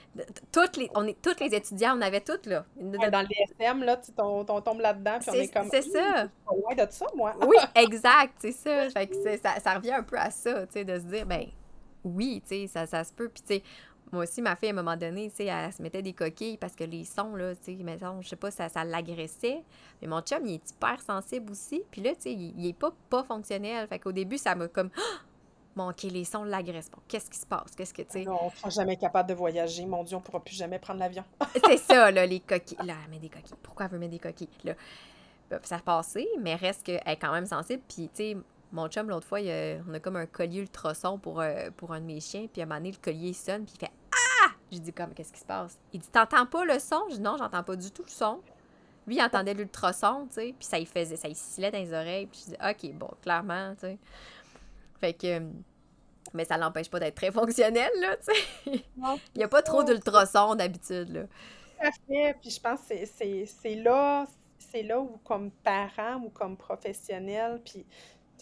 Toutes 0.52 0.76
les, 0.76 0.88
on 0.94 1.04
est, 1.06 1.20
toutes 1.20 1.40
les 1.40 1.52
étudiants, 1.52 1.98
on 1.98 2.00
avait 2.00 2.20
toutes, 2.20 2.46
là. 2.46 2.64
Dans 2.76 3.22
le 3.22 3.26
DSM, 3.26 3.82
là, 3.82 3.96
tu 3.96 4.12
on, 4.18 4.44
tombe 4.44 4.80
là-dedans, 4.80 5.18
puis 5.18 5.30
on 5.30 5.34
est 5.34 5.48
comme. 5.48 5.68
C'est 5.70 5.82
ça. 5.82 6.28
Pas 6.46 6.54
loin 6.54 6.74
de 6.74 6.90
ça, 6.90 7.06
moi. 7.16 7.34
oui, 7.46 7.56
exact, 7.74 8.34
c'est 8.38 8.52
ça. 8.52 8.90
Fait 8.90 9.06
que 9.06 9.14
ça, 9.38 9.58
ça 9.58 9.74
revient 9.74 9.94
un 9.94 10.02
peu 10.02 10.16
à 10.16 10.30
ça, 10.30 10.66
tu 10.66 10.74
sais, 10.74 10.84
de 10.84 10.96
se 10.96 11.04
dire, 11.04 11.26
ben, 11.26 11.46
oui, 12.04 12.42
tu 12.42 12.48
sais, 12.48 12.66
ça, 12.66 12.86
ça 12.86 13.04
se 13.04 13.12
peut. 13.12 13.28
Puis, 13.28 13.42
tu 13.42 13.54
sais, 13.54 13.62
moi 14.12 14.22
aussi, 14.24 14.42
ma 14.42 14.54
fille, 14.56 14.68
à 14.68 14.72
un 14.72 14.76
moment 14.76 14.96
donné, 14.96 15.30
tu 15.30 15.36
sais, 15.36 15.46
elle 15.46 15.72
se 15.72 15.82
mettait 15.82 16.02
des 16.02 16.12
coquilles 16.12 16.56
parce 16.56 16.74
que 16.74 16.84
les 16.84 17.04
sons, 17.04 17.34
là, 17.34 17.54
tu 17.56 17.76
sais, 17.76 17.78
je 18.20 18.28
sais 18.28 18.36
pas, 18.36 18.50
ça, 18.50 18.68
ça 18.68 18.84
l'agressait. 18.84 19.62
Mais 20.00 20.08
mon 20.08 20.20
chum, 20.20 20.46
il 20.46 20.54
est 20.54 20.70
hyper 20.70 21.00
sensible 21.00 21.50
aussi. 21.50 21.82
Puis 21.90 22.02
là, 22.02 22.14
tu 22.14 22.22
sais, 22.22 22.32
il, 22.32 22.54
il, 22.58 22.68
est 22.68 22.78
pas, 22.78 22.92
pas 23.10 23.24
fonctionnel. 23.24 23.88
Fait 23.88 23.98
qu'au 23.98 24.12
début, 24.12 24.38
ça 24.38 24.54
m'a 24.54 24.68
comme 24.68 24.90
bon, 25.74 25.90
OK, 25.90 26.02
les 26.04 26.24
sons 26.24 26.44
l'agressent. 26.44 26.90
Bon, 26.90 27.00
qu'est-ce 27.08 27.30
qui 27.30 27.38
se 27.38 27.46
passe? 27.46 27.74
Qu'est-ce 27.76 27.94
que, 27.94 28.02
tu 28.02 28.10
sais? 28.10 28.24
Non, 28.24 28.38
on 28.42 28.50
sera 28.50 28.70
jamais 28.70 28.96
capable 28.96 29.28
de 29.28 29.34
voyager. 29.34 29.84
Mon 29.86 30.04
Dieu, 30.04 30.16
on 30.16 30.20
pourra 30.20 30.40
plus 30.40 30.54
jamais 30.54 30.78
prendre 30.78 31.00
l'avion. 31.00 31.24
c'est 31.66 31.78
ça, 31.78 32.10
là, 32.10 32.26
les 32.26 32.40
coquilles. 32.40 32.78
Là, 32.84 32.94
elle 33.04 33.10
met 33.10 33.18
des 33.18 33.28
coquilles. 33.28 33.56
Pourquoi 33.62 33.86
elle 33.86 33.92
veut 33.92 33.98
mettre 33.98 34.12
des 34.12 34.18
coquilles? 34.18 34.48
Là, 34.64 34.74
ça 35.62 35.76
a 35.76 35.80
passé, 35.80 36.26
mais 36.40 36.54
reste 36.54 36.84
qu'elle 36.84 37.02
est 37.04 37.16
quand 37.16 37.32
même 37.32 37.46
sensible. 37.46 37.82
Puis, 37.88 38.08
tu 38.08 38.16
sais, 38.16 38.36
mon 38.74 38.88
chum, 38.88 39.08
l'autre 39.08 39.26
fois, 39.26 39.38
on 39.40 39.94
a 39.94 40.00
comme 40.00 40.16
un 40.16 40.26
collier 40.26 40.60
ultrason 40.60 41.18
pour, 41.18 41.40
euh, 41.40 41.70
pour 41.76 41.92
un 41.92 42.00
de 42.00 42.06
mes 42.06 42.20
chiens. 42.20 42.48
Puis 42.52 42.60
à 42.60 42.64
un 42.64 42.66
moment 42.66 42.80
donné, 42.80 42.90
le 42.90 42.98
collier 42.98 43.32
sonne, 43.32 43.64
puis 43.64 43.74
il 43.76 43.86
fait 43.86 43.92
Ah! 44.12 44.50
J'ai 44.70 44.80
dit, 44.80 44.92
comme, 44.92 45.14
qu'est-ce 45.14 45.32
qui 45.32 45.38
se 45.38 45.44
passe? 45.44 45.78
Il 45.92 46.00
dit, 46.00 46.08
t'entends 46.08 46.44
pas 46.46 46.64
le 46.64 46.78
son? 46.80 47.04
Je 47.10 47.14
dis, 47.14 47.20
non, 47.20 47.36
j'entends 47.38 47.62
pas 47.62 47.76
du 47.76 47.90
tout 47.92 48.02
le 48.02 48.10
son. 48.10 48.40
Lui, 49.06 49.16
il 49.16 49.22
entendait 49.22 49.54
l'ultrason, 49.54 50.26
tu 50.26 50.34
sais, 50.34 50.54
puis 50.58 50.66
ça 50.66 50.78
y 50.78 50.86
faisait, 50.86 51.16
ça 51.16 51.28
y 51.28 51.34
scillait 51.34 51.70
dans 51.70 51.78
les 51.78 51.92
oreilles. 51.92 52.26
Puis 52.26 52.46
je 52.46 52.50
dis, 52.50 52.56
OK, 52.60 52.98
bon, 52.98 53.10
clairement, 53.22 53.74
tu 53.74 53.82
sais. 53.82 53.98
Fait 55.00 55.14
que. 55.14 55.40
Mais 56.32 56.44
ça 56.44 56.56
l'empêche 56.56 56.90
pas 56.90 56.98
d'être 56.98 57.14
très 57.14 57.30
fonctionnel, 57.30 57.90
là, 58.00 58.16
tu 58.16 58.34
sais. 58.34 58.84
Il 59.34 59.38
n'y 59.38 59.44
a 59.44 59.48
pas 59.48 59.62
trop 59.62 59.84
d'ultrasons 59.84 60.56
d'habitude, 60.56 61.10
là. 61.10 61.22
Tout 61.22 61.86
à 61.86 61.90
fait. 62.08 62.36
Puis 62.40 62.50
je 62.50 62.60
pense 62.60 62.80
que 62.80 62.94
c'est 63.06 63.74
là, 63.76 64.26
c'est 64.58 64.82
là 64.82 64.98
où, 64.98 65.20
comme 65.22 65.50
parent 65.52 66.16
ou 66.24 66.30
comme 66.30 66.56
professionnel, 66.56 67.60
puis 67.64 67.86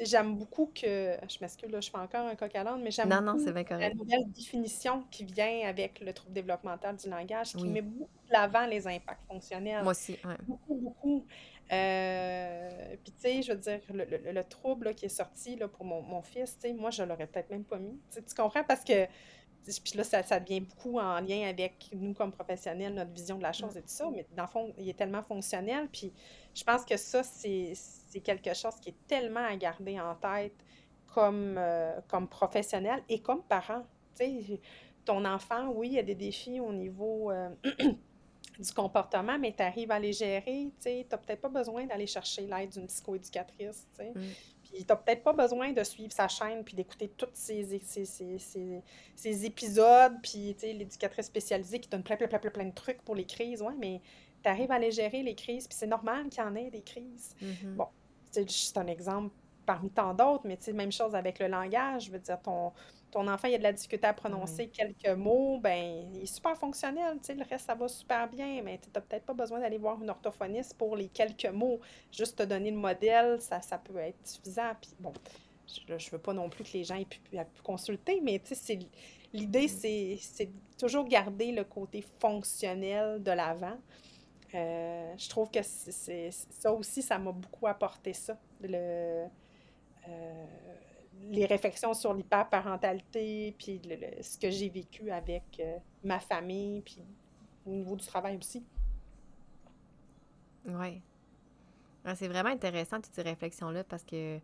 J'aime 0.00 0.36
beaucoup 0.36 0.70
que, 0.74 1.16
je 1.28 1.38
m'excuse, 1.40 1.70
là, 1.70 1.80
je 1.80 1.90
fais 1.90 1.98
encore 1.98 2.26
un 2.26 2.34
coq 2.34 2.54
à 2.54 2.64
l'âne, 2.64 2.82
mais 2.82 2.90
j'aime 2.90 3.08
beaucoup 3.08 3.44
la 3.70 3.94
nouvelle 3.94 4.30
définition 4.32 5.04
qui 5.10 5.24
vient 5.24 5.68
avec 5.68 6.00
le 6.00 6.12
trouble 6.12 6.32
développemental 6.32 6.96
du 6.96 7.08
langage, 7.08 7.54
qui 7.54 7.66
met 7.66 7.82
beaucoup 7.82 8.26
de 8.26 8.32
l'avant 8.32 8.66
les 8.66 8.86
impacts 8.86 9.26
fonctionnels. 9.26 9.82
Moi 9.82 9.92
aussi, 9.92 10.18
oui. 10.24 10.34
Beaucoup, 10.46 10.74
beaucoup. 10.74 11.26
Euh, 11.72 12.96
puis, 13.02 13.12
tu 13.12 13.20
sais, 13.20 13.42
je 13.42 13.52
veux 13.52 13.58
dire, 13.58 13.80
le, 13.92 14.32
le, 14.32 14.44
trouble 14.44 14.94
qui 14.94 15.06
est 15.06 15.10
sorti 15.10 15.56
là, 15.56 15.68
pour 15.68 15.84
mon, 15.84 16.02
mon 16.02 16.20
fils, 16.20 16.58
tu 16.60 16.68
sais, 16.68 16.74
moi, 16.74 16.90
je 16.90 17.02
l'aurais 17.02 17.26
peut-être 17.26 17.50
même 17.50 17.64
pas 17.64 17.78
mis. 17.78 17.98
tu 18.12 18.22
comprends? 18.34 18.64
Parce 18.64 18.84
que 18.84 19.06
puis 19.64 19.96
là, 19.96 20.04
ça, 20.04 20.22
ça 20.22 20.40
devient 20.40 20.60
beaucoup 20.60 20.98
en 20.98 21.20
lien 21.20 21.48
avec 21.48 21.88
nous 21.94 22.14
comme 22.14 22.32
professionnels, 22.32 22.94
notre 22.94 23.12
vision 23.12 23.38
de 23.38 23.42
la 23.42 23.52
chose 23.52 23.76
et 23.76 23.80
tout 23.82 23.88
ça, 23.88 24.10
mais 24.12 24.26
dans 24.36 24.42
le 24.42 24.48
fond, 24.48 24.74
il 24.78 24.88
est 24.88 24.96
tellement 24.96 25.22
fonctionnel. 25.22 25.88
Puis 25.92 26.12
je 26.54 26.64
pense 26.64 26.84
que 26.84 26.96
ça, 26.96 27.22
c'est 27.22 27.72
quelque 28.20 28.54
chose 28.54 28.74
qui 28.80 28.90
est 28.90 29.06
tellement 29.06 29.44
à 29.44 29.56
garder 29.56 30.00
en 30.00 30.14
tête 30.14 30.54
comme, 31.06 31.56
euh, 31.58 32.00
comme 32.08 32.28
professionnel 32.28 33.02
et 33.08 33.20
comme 33.20 33.42
parent. 33.42 33.84
Tu 34.16 34.42
sais, 34.42 34.60
ton 35.04 35.24
enfant, 35.24 35.68
oui, 35.74 35.88
il 35.88 35.94
y 35.94 35.98
a 35.98 36.02
des 36.02 36.14
défis 36.14 36.60
au 36.60 36.72
niveau 36.72 37.30
euh, 37.30 37.48
du 38.58 38.72
comportement, 38.74 39.38
mais 39.38 39.52
tu 39.52 39.62
arrives 39.62 39.90
à 39.90 39.98
les 39.98 40.12
gérer. 40.12 40.70
Tu 40.80 40.88
n'as 40.88 41.18
peut-être 41.18 41.40
pas 41.40 41.48
besoin 41.48 41.86
d'aller 41.86 42.06
chercher 42.06 42.42
l'aide 42.46 42.70
d'une 42.70 42.86
psychoéducatrice. 42.86 43.86
Tu. 43.98 44.04
Mm. 44.04 44.32
Puis 44.72 44.84
t'as 44.84 44.96
peut-être 44.96 45.22
pas 45.22 45.32
besoin 45.32 45.72
de 45.72 45.84
suivre 45.84 46.12
sa 46.12 46.28
chaîne 46.28 46.64
puis 46.64 46.74
d'écouter 46.74 47.08
tous 47.08 47.28
ces, 47.34 47.80
ces, 47.84 49.44
épisodes, 49.44 50.14
puis 50.22 50.56
l'éducatrice 50.62 51.26
spécialisée 51.26 51.78
qui 51.78 51.88
donne 51.88 52.02
plein, 52.02 52.16
plein, 52.16 52.28
plein, 52.28 52.50
plein, 52.50 52.64
de 52.64 52.74
trucs 52.74 53.02
pour 53.02 53.14
les 53.14 53.26
crises, 53.26 53.60
ouais, 53.60 53.74
mais 53.78 54.00
tu 54.42 54.48
arrives 54.48 54.70
à 54.72 54.78
les 54.78 54.90
gérer, 54.90 55.22
les 55.22 55.34
crises, 55.34 55.68
puis 55.68 55.76
c'est 55.76 55.86
normal 55.86 56.28
qu'il 56.30 56.42
y 56.42 56.46
en 56.46 56.54
ait 56.54 56.70
des 56.70 56.80
crises. 56.80 57.34
Mm-hmm. 57.42 57.74
Bon, 57.74 57.88
c'est 58.32 58.50
juste 58.50 58.76
un 58.76 58.86
exemple 58.86 59.32
parmi 59.64 59.90
tant 59.90 60.12
d'autres, 60.12 60.44
mais 60.44 60.58
même 60.72 60.90
chose 60.90 61.14
avec 61.14 61.38
le 61.38 61.46
langage, 61.46 62.06
je 62.06 62.10
veux 62.10 62.18
dire, 62.18 62.40
ton, 62.42 62.72
ton 63.12 63.28
enfant 63.28 63.46
il 63.46 63.54
a 63.54 63.58
de 63.58 63.62
la 63.62 63.72
difficulté 63.72 64.06
à 64.06 64.12
prononcer 64.12 64.68
quelques 64.68 65.16
mots, 65.16 65.60
ben 65.60 66.08
il 66.14 66.22
est 66.22 66.26
super 66.26 66.56
fonctionnel, 66.56 67.18
le 67.28 67.48
reste 67.48 67.66
ça 67.66 67.74
va 67.74 67.86
super 67.86 68.28
bien, 68.28 68.62
mais 68.64 68.78
tu 68.78 68.88
n'as 68.92 69.00
peut-être 69.00 69.24
pas 69.24 69.34
besoin 69.34 69.60
d'aller 69.60 69.78
voir 69.78 70.02
une 70.02 70.10
orthophoniste 70.10 70.74
pour 70.76 70.96
les 70.96 71.08
quelques 71.08 71.46
mots, 71.46 71.78
juste 72.10 72.38
te 72.38 72.42
donner 72.42 72.70
le 72.70 72.78
modèle, 72.78 73.40
ça, 73.40 73.60
ça 73.60 73.78
peut 73.78 73.98
être 73.98 74.26
suffisant. 74.26 74.72
Puis 74.80 74.90
bon, 74.98 75.12
je, 75.86 75.92
ne 75.92 76.10
veux 76.10 76.18
pas 76.18 76.32
non 76.32 76.48
plus 76.48 76.64
que 76.64 76.72
les 76.72 76.84
gens 76.84 76.96
aient 76.96 77.04
pu, 77.04 77.20
consulter, 77.62 78.20
mais 78.22 78.40
tu 78.40 78.54
sais, 78.54 78.78
l'idée 79.32 79.66
mm. 79.66 80.18
c'est 80.18 80.50
toujours 80.78 81.06
garder 81.06 81.52
le 81.52 81.64
côté 81.64 82.04
fonctionnel 82.18 83.22
de 83.22 83.30
l'avant. 83.30 83.76
Euh, 84.54 85.14
je 85.16 85.28
trouve 85.28 85.50
que 85.50 85.60
ça 85.62 86.72
aussi, 86.72 87.02
ça 87.02 87.18
m'a 87.18 87.32
beaucoup 87.32 87.66
apporté 87.66 88.12
ça. 88.12 88.36
Euh, 88.64 89.26
les 91.30 91.46
réflexions 91.46 91.94
sur 91.94 92.12
l'hyperparentalité, 92.12 93.54
puis 93.58 93.80
ce 94.20 94.38
que 94.38 94.50
j'ai 94.50 94.68
vécu 94.68 95.10
avec 95.10 95.44
euh, 95.60 95.78
ma 96.04 96.20
famille, 96.20 96.82
puis 96.82 96.98
au 97.66 97.70
niveau 97.70 97.96
du 97.96 98.04
travail 98.04 98.36
aussi. 98.36 98.64
Oui. 100.66 101.00
c'est 102.14 102.28
vraiment 102.28 102.50
intéressant, 102.50 103.00
toutes 103.00 103.14
ces 103.14 103.22
réflexions-là, 103.22 103.84
parce 103.84 104.04
que 104.04 104.38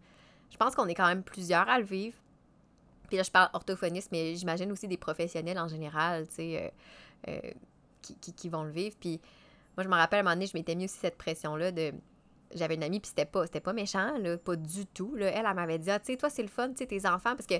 je 0.50 0.56
pense 0.56 0.74
qu'on 0.74 0.86
est 0.86 0.94
quand 0.94 1.06
même 1.06 1.22
plusieurs 1.22 1.68
à 1.68 1.78
le 1.78 1.84
vivre. 1.84 2.16
Puis 3.08 3.16
là, 3.16 3.22
je 3.22 3.30
parle 3.30 3.50
orthophoniste, 3.52 4.10
mais 4.12 4.34
j'imagine 4.36 4.70
aussi 4.72 4.88
des 4.88 4.96
professionnels 4.96 5.58
en 5.58 5.68
général, 5.68 6.28
tu 6.28 6.34
sais, 6.34 6.72
qui, 8.02 8.14
qui, 8.16 8.32
qui, 8.32 8.48
vont 8.48 8.64
le 8.64 8.70
vivre. 8.70 8.96
Puis 9.00 9.20
moi, 9.78 9.84
je 9.84 9.88
me 9.88 9.94
rappelle, 9.94 10.18
à 10.18 10.20
un 10.22 10.24
moment 10.24 10.34
donné, 10.34 10.46
je 10.46 10.56
m'étais 10.56 10.74
mis 10.74 10.86
aussi 10.86 10.98
cette 10.98 11.16
pression-là 11.16 11.70
de 11.70 11.92
j'avais 12.52 12.74
une 12.74 12.82
amie, 12.82 12.98
puis 12.98 13.10
c'était 13.10 13.60
pas, 13.60 13.72
méchant, 13.72 14.18
là, 14.18 14.36
pas 14.36 14.56
du 14.56 14.86
tout. 14.86 15.14
Là. 15.14 15.26
Elle, 15.26 15.46
elle 15.46 15.54
m'avait 15.54 15.78
dit, 15.78 15.88
ah, 15.88 16.00
toi, 16.00 16.28
c'est 16.28 16.42
le 16.42 16.48
fun, 16.48 16.72
tu 16.72 16.84
tes 16.84 17.06
enfants, 17.06 17.36
parce 17.36 17.46
que 17.46 17.54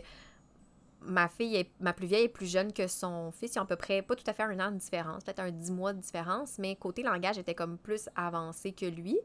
ma 1.03 1.29
fille, 1.29 1.55
est, 1.55 1.71
ma 1.79 1.93
plus 1.93 2.09
vieille 2.09 2.25
est 2.25 2.29
plus 2.29 2.51
jeune 2.51 2.73
que 2.73 2.89
son 2.89 3.31
fils. 3.31 3.55
Ils 3.55 3.61
ont 3.61 3.63
à 3.63 3.67
peu 3.67 3.77
près, 3.77 4.03
pas 4.03 4.17
tout 4.17 4.25
à 4.27 4.33
fait 4.33 4.43
un 4.43 4.59
an 4.59 4.73
de 4.73 4.79
différence, 4.79 5.23
peut-être 5.23 5.39
un 5.39 5.53
dix 5.53 5.71
mois 5.71 5.93
de 5.93 6.01
différence, 6.01 6.59
mais 6.59 6.75
côté 6.75 7.05
langage, 7.05 7.39
était 7.39 7.55
comme 7.55 7.79
plus 7.79 8.09
avancé 8.17 8.73
que 8.73 8.87
lui. 8.87 9.17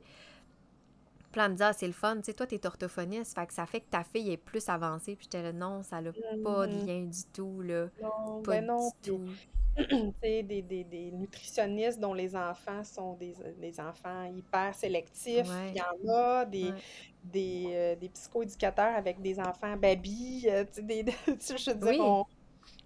Puis 1.34 1.42
elle 1.42 1.52
me 1.52 1.56
dit, 1.58 1.64
ah, 1.64 1.74
c'est 1.74 1.88
le 1.88 1.94
fun, 1.94 2.18
tu 2.18 2.26
sais, 2.26 2.34
toi, 2.34 2.46
t'es 2.46 2.64
orthophoniste, 2.64 3.34
fait 3.34 3.48
que 3.48 3.54
ça 3.56 3.66
fait 3.66 3.82
que 3.82 3.90
ta 3.90 4.04
fille 4.04 4.32
est 4.32 4.38
plus 4.38 4.70
avancée. 4.70 5.16
Puis 5.16 5.24
j'étais 5.24 5.42
là, 5.42 5.52
non, 5.52 5.82
ça 5.82 6.00
n'a 6.00 6.12
pas 6.12 6.68
de 6.68 6.74
mm-hmm. 6.74 6.86
lien 6.86 7.02
du 7.06 7.24
tout, 7.34 7.62
là. 7.62 7.88
Non, 8.00 8.44
pas 8.44 8.52
ben 8.52 8.68
non, 8.68 8.92
du 9.02 9.10
tout. 9.10 9.22
des, 10.22 10.44
des, 10.44 10.62
des, 10.62 11.12
nutritionnistes 11.12 12.00
dont 12.00 12.14
les 12.14 12.36
enfants 12.36 12.84
sont 12.84 13.16
des, 13.16 13.34
des 13.60 13.80
enfants 13.80 14.26
hyper 14.26 14.76
sélectifs. 14.76 15.50
Il 15.70 15.76
y 15.76 15.82
en 15.82 16.14
a 16.14 16.46
des, 16.46 16.72
des, 17.24 17.66
euh, 17.72 17.96
des 17.96 18.10
psychoéducateurs 18.10 18.96
avec 18.96 19.20
des 19.20 19.40
enfants 19.40 19.76
baby. 19.76 20.46
Euh, 20.48 20.66
des, 20.80 21.04
je 21.28 21.72
veux 21.72 21.92
dire, 21.92 22.06
on, 22.06 22.26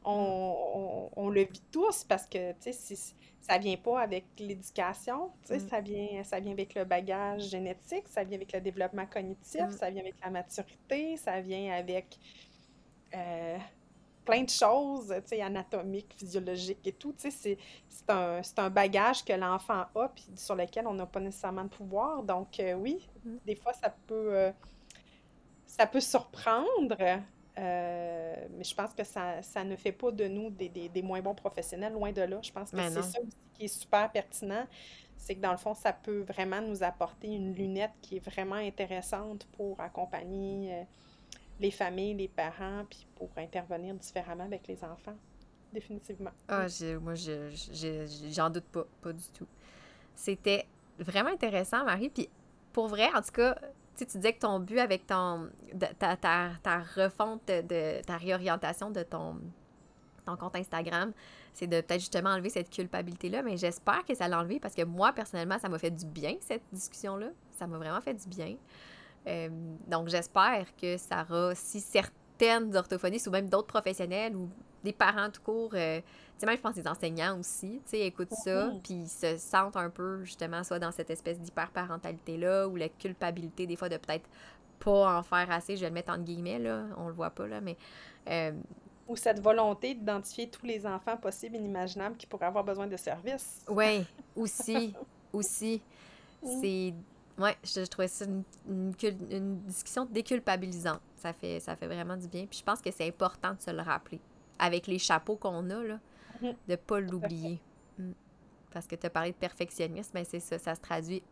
on, 0.07 1.09
on, 1.15 1.29
le 1.29 1.41
vit 1.41 1.61
tous 1.71 2.05
parce 2.05 2.25
que 2.25 2.53
ça 3.41 3.57
vient 3.57 3.75
pas 3.77 3.99
avec 3.99 4.25
l'éducation, 4.39 5.31
mm. 5.49 5.59
ça, 5.69 5.81
vient, 5.81 6.23
ça 6.23 6.39
vient 6.39 6.53
avec 6.53 6.75
le 6.75 6.85
bagage 6.85 7.49
génétique, 7.49 8.07
ça 8.07 8.23
vient 8.23 8.37
avec 8.37 8.53
le 8.53 8.61
développement 8.61 9.05
cognitif, 9.05 9.63
mm. 9.63 9.71
ça 9.71 9.89
vient 9.89 10.01
avec 10.01 10.15
la 10.23 10.29
maturité, 10.29 11.17
ça 11.17 11.41
vient 11.41 11.73
avec. 11.73 12.17
Euh, 13.13 13.57
plein 14.25 14.43
de 14.43 14.49
choses, 14.49 15.07
tu 15.07 15.29
sais, 15.29 15.41
anatomiques, 15.41 16.13
physiologiques 16.17 16.85
et 16.85 16.91
tout. 16.91 17.13
Tu 17.13 17.31
sais, 17.31 17.57
c'est 17.87 18.09
un, 18.09 18.41
un, 18.57 18.69
bagage 18.69 19.23
que 19.23 19.31
l'enfant 19.31 19.85
a, 19.95 20.09
puis 20.09 20.25
sur 20.35 20.53
lequel 20.53 20.85
on 20.85 20.93
n'a 20.93 21.05
pas 21.05 21.21
nécessairement 21.21 21.63
de 21.63 21.69
pouvoir. 21.69 22.23
Donc, 22.23 22.59
euh, 22.59 22.73
oui, 22.73 23.07
mm-hmm. 23.25 23.37
des 23.45 23.55
fois, 23.55 23.71
ça 23.71 23.89
peut, 24.05 24.35
euh, 24.35 24.51
ça 25.65 25.87
peut 25.87 26.01
surprendre, 26.01 26.97
euh, 27.57 28.35
mais 28.51 28.63
je 28.63 28.75
pense 28.75 28.93
que 28.93 29.03
ça, 29.03 29.41
ça, 29.41 29.63
ne 29.63 29.75
fait 29.75 29.91
pas 29.91 30.11
de 30.11 30.27
nous 30.27 30.49
des, 30.49 30.69
des, 30.69 30.89
des, 30.89 31.01
moins 31.01 31.21
bons 31.21 31.35
professionnels, 31.35 31.93
loin 31.93 32.11
de 32.11 32.21
là. 32.21 32.39
Je 32.41 32.51
pense 32.51 32.71
que 32.71 32.77
c'est 32.77 32.91
ça 32.91 32.99
aussi 32.99 33.17
qui 33.53 33.65
est 33.65 33.67
super 33.67 34.11
pertinent. 34.11 34.65
C'est 35.17 35.35
que 35.35 35.41
dans 35.41 35.51
le 35.51 35.57
fond, 35.57 35.73
ça 35.73 35.93
peut 35.93 36.21
vraiment 36.21 36.61
nous 36.61 36.83
apporter 36.83 37.27
une 37.27 37.53
lunette 37.53 37.93
qui 38.01 38.17
est 38.17 38.25
vraiment 38.25 38.55
intéressante 38.55 39.47
pour 39.53 39.79
accompagner 39.79 40.85
les 41.59 41.71
familles, 41.71 42.13
les 42.13 42.27
parents, 42.27 42.85
puis 42.89 43.07
pour 43.15 43.29
intervenir 43.37 43.95
différemment 43.95 44.43
avec 44.43 44.67
les 44.67 44.83
enfants. 44.83 45.17
Définitivement. 45.73 46.31
Ah, 46.47 46.67
moi, 47.01 47.13
j'en 47.15 48.49
doute 48.49 48.65
pas, 48.65 48.85
pas 49.01 49.13
du 49.13 49.27
tout. 49.33 49.47
C'était 50.15 50.65
vraiment 50.99 51.29
intéressant, 51.29 51.83
Marie. 51.83 52.09
Puis 52.09 52.29
pour 52.71 52.87
vrai, 52.87 53.07
en 53.13 53.21
tout 53.21 53.31
cas, 53.31 53.57
tu 54.05 54.17
disais 54.17 54.33
que 54.33 54.39
ton 54.39 54.59
but 54.59 54.79
avec 54.79 55.07
ton 55.07 55.49
ta, 55.99 56.79
refonte 56.95 57.47
de 57.47 58.01
ta 58.03 58.17
réorientation 58.17 58.91
de 58.91 59.03
ton, 59.03 59.37
ton 60.25 60.35
compte 60.37 60.55
Instagram, 60.55 61.13
c'est 61.53 61.67
de 61.67 61.81
peut-être 61.81 62.01
justement 62.01 62.29
enlever 62.31 62.49
cette 62.49 62.69
culpabilité-là. 62.69 63.41
Mais 63.41 63.57
j'espère 63.57 64.05
que 64.05 64.13
ça 64.13 64.27
l'a 64.27 64.39
enlevé 64.39 64.59
parce 64.59 64.75
que 64.75 64.83
moi, 64.83 65.11
personnellement, 65.13 65.57
ça 65.59 65.69
m'a 65.69 65.79
fait 65.79 65.91
du 65.91 66.05
bien, 66.05 66.35
cette 66.41 66.63
discussion-là. 66.71 67.29
Ça 67.57 67.65
m'a 67.65 67.77
vraiment 67.77 68.01
fait 68.01 68.13
du 68.13 68.27
bien. 68.27 68.55
Euh, 69.27 69.49
donc, 69.87 70.07
j'espère 70.07 70.67
que 70.79 70.97
ça 70.97 71.25
aura, 71.29 71.55
si 71.55 71.81
certaines 71.81 72.75
orthophonistes 72.75 73.27
ou 73.27 73.31
même 73.31 73.49
d'autres 73.49 73.67
professionnels 73.67 74.35
ou 74.35 74.49
des 74.87 74.93
parents 74.93 75.29
tout 75.29 75.41
court, 75.41 75.71
euh, 75.73 75.99
tu 75.99 76.05
sais, 76.37 76.45
même 76.45 76.55
je 76.55 76.61
pense 76.61 76.75
des 76.75 76.87
enseignants 76.87 77.37
aussi, 77.39 77.81
tu 77.83 77.91
sais, 77.91 77.99
écoutent 78.01 78.33
ça, 78.33 78.71
puis 78.83 78.93
ils 78.93 79.09
se 79.09 79.37
sentent 79.37 79.75
un 79.75 79.89
peu, 79.89 80.23
justement, 80.23 80.63
soit 80.63 80.79
dans 80.79 80.91
cette 80.91 81.09
espèce 81.09 81.39
d'hyperparentalité-là 81.39 82.67
ou 82.67 82.75
la 82.75 82.89
culpabilité, 82.89 83.67
des 83.67 83.75
fois, 83.75 83.89
de 83.89 83.97
peut-être 83.97 84.27
pas 84.79 85.17
en 85.17 85.23
faire 85.23 85.51
assez, 85.51 85.75
je 85.75 85.81
vais 85.81 85.89
le 85.89 85.93
mettre 85.93 86.11
entre 86.11 86.23
guillemets, 86.23 86.59
là, 86.59 86.83
on 86.97 87.07
le 87.07 87.13
voit 87.13 87.31
pas, 87.31 87.47
là, 87.47 87.61
mais... 87.61 87.75
Euh, 88.29 88.51
ou 89.07 89.15
cette 89.15 89.39
volonté 89.39 89.93
d'identifier 89.93 90.49
tous 90.49 90.65
les 90.65 90.85
enfants 90.85 91.15
possibles 91.15 91.55
et 91.55 91.59
inimaginables 91.59 92.17
qui 92.17 92.25
pourraient 92.25 92.47
avoir 92.47 92.65
besoin 92.65 92.87
de 92.87 92.97
services. 92.97 93.63
Oui, 93.69 94.05
aussi, 94.35 94.93
aussi. 95.31 95.81
C'est 96.43 96.93
oui, 97.39 97.51
je, 97.63 97.85
trouvais 97.85 98.07
ça 98.07 98.25
une, 98.67 99.59
discussion 99.67 100.05
déculpabilisante. 100.05 101.01
Ça 101.15 101.33
fait, 101.33 101.59
ça 101.59 101.75
fait 101.75 101.85
vraiment 101.85 102.17
du 102.17 102.27
bien. 102.27 102.45
Puis 102.47 102.59
je 102.59 102.63
pense 102.63 102.81
que 102.81 102.89
c'est 102.91 103.07
important 103.07 103.53
de 103.53 103.61
se 103.61 103.71
le 103.71 103.81
rappeler. 103.81 104.19
Avec 104.59 104.87
les 104.87 104.99
chapeaux 104.99 105.35
qu'on 105.35 105.69
a, 105.69 105.83
là, 105.83 105.99
mhm. 106.41 106.49
de 106.49 106.71
ne 106.71 106.75
pas 106.75 106.99
l'oublier. 106.99 107.59
Mm. 107.97 108.11
Parce 108.71 108.87
que 108.87 108.95
tu 108.95 109.05
as 109.05 109.09
parlé 109.09 109.31
de 109.31 109.35
perfectionnisme, 109.35 110.11
mais 110.13 110.21
ben, 110.21 110.27
c'est 110.29 110.39
ça, 110.39 110.59
ça 110.59 110.75
se 110.75 110.81
traduit 110.81 111.23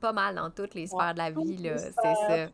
pas 0.00 0.12
mal 0.12 0.34
dans 0.34 0.50
toutes 0.50 0.74
les 0.74 0.86
sphères 0.86 1.14
de 1.14 1.18
la 1.18 1.30
vie, 1.30 1.56
là. 1.56 1.78
C'est 1.78 1.92
ça. 1.92 2.48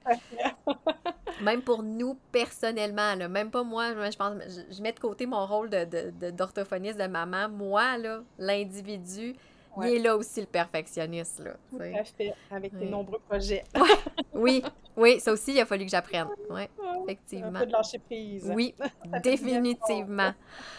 Même 1.42 1.62
pour 1.62 1.82
nous, 1.82 2.16
personnellement, 2.30 3.14
là. 3.14 3.28
Même 3.28 3.50
pas 3.50 3.64
moi, 3.64 3.94
je 4.10 4.16
pense, 4.16 4.34
je, 4.48 4.74
je 4.74 4.82
mets 4.82 4.92
de 4.92 5.00
côté 5.00 5.26
mon 5.26 5.44
rôle 5.46 5.68
de, 5.70 5.84
de- 5.84 6.12
de- 6.20 6.30
d'orthophoniste 6.30 6.98
de 6.98 7.06
maman. 7.06 7.48
Moi, 7.48 7.98
là, 7.98 8.22
l'individu, 8.38 9.34
il 9.78 9.94
est 9.94 9.98
là 9.98 10.16
aussi 10.16 10.40
le 10.40 10.46
perfectionniste, 10.46 11.40
là. 11.40 11.52
Tout 11.70 11.78
à 11.80 12.04
fait, 12.04 12.34
avec 12.50 12.72
tes 12.72 12.84
Oui. 12.84 12.90
nombreux 12.90 13.18
projets. 13.20 13.64
Oui, 14.34 14.62
oui, 14.96 15.20
ça 15.20 15.30
aussi, 15.32 15.52
il 15.52 15.60
a 15.60 15.66
fallu 15.66 15.84
que 15.84 15.90
j'apprenne. 15.90 16.28
Oui, 16.50 16.62
Un 16.82 17.02
effectivement. 17.04 17.58
peu 17.60 17.66
de 17.66 17.72
lâcher 17.72 17.98
prise. 17.98 18.50
Oui, 18.54 18.74
définitivement. 19.22 20.32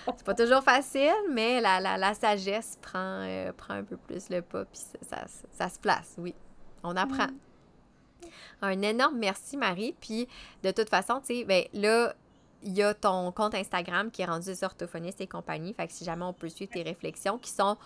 C'est 0.06 0.24
pas 0.26 0.34
toujours 0.34 0.64
facile, 0.64 1.14
mais 1.32 1.62
la, 1.62 1.80
la, 1.80 1.98
la 1.98 2.14
sagesse 2.14 2.78
prend, 2.82 3.22
euh, 3.24 3.52
prend 3.54 3.76
un 3.76 3.84
peu 3.84 3.96
plus 3.98 4.30
le 4.30 4.42
pas, 4.42 4.66
puis 4.66 4.80
ça, 5.02 5.28
ça, 5.28 5.48
ça 5.52 5.70
se 5.70 5.80
place, 5.80 6.16
oui. 6.18 6.34
On 6.84 6.96
apprend. 6.98 7.28
Un 8.62 8.82
énorme 8.82 9.18
merci, 9.18 9.56
Marie. 9.58 9.96
Puis, 10.00 10.28
de 10.64 10.72
toute 10.72 10.90
façon, 10.90 11.20
tu 11.20 11.28
sais, 11.36 11.44
ben 11.46 11.64
là, 11.74 12.14
il 12.64 12.74
y 12.74 12.82
a 12.84 12.94
ton 12.94 13.32
compte 13.32 13.56
Instagram 13.56 14.10
qui 14.12 14.22
est 14.22 14.26
rendu 14.26 14.50
orthophoniste 14.62 15.22
et 15.22 15.28
compagnie. 15.28 15.74
Fait 15.74 15.88
que 15.88 15.94
si 15.94 16.04
jamais 16.06 16.24
on 16.26 16.34
peut 16.34 16.50
suivre 16.50 16.72
tes 16.72 16.84
réflexions 16.84 17.38
qui 17.38 17.52
sont. 17.52 17.78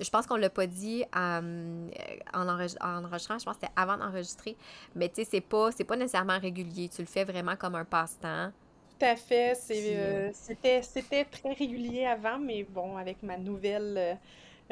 Je 0.00 0.08
pense 0.10 0.26
qu'on 0.26 0.36
l'a 0.36 0.50
pas 0.50 0.66
dit 0.66 1.04
euh, 1.16 1.88
en, 2.34 2.48
enregistre- 2.48 2.84
en 2.84 3.04
enregistrant, 3.04 3.38
je 3.38 3.44
pense 3.44 3.56
que 3.56 3.60
c'était 3.62 3.72
avant 3.76 3.96
d'enregistrer. 3.96 4.56
Mais 4.94 5.08
tu 5.08 5.16
sais, 5.16 5.28
c'est 5.30 5.40
pas, 5.40 5.72
c'est 5.72 5.84
pas 5.84 5.96
nécessairement 5.96 6.38
régulier. 6.38 6.88
Tu 6.88 7.02
le 7.02 7.06
fais 7.08 7.24
vraiment 7.24 7.56
comme 7.56 7.74
un 7.74 7.84
passe-temps. 7.84 8.52
Tout 8.98 9.04
à 9.06 9.16
fait. 9.16 9.54
euh, 9.96 10.28
euh, 10.28 10.30
c'était, 10.32 10.82
c'était 10.82 11.24
très 11.24 11.52
régulier 11.52 12.04
avant, 12.06 12.38
mais 12.38 12.64
bon, 12.64 12.96
avec 12.96 13.22
ma 13.22 13.38
nouvelle 13.38 13.96
euh, 13.96 14.14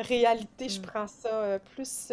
réalité, 0.03 0.69
je 0.69 0.81
Mm. 0.81 0.83
prends 0.83 1.07
ça 1.07 1.59
plus. 1.61 2.12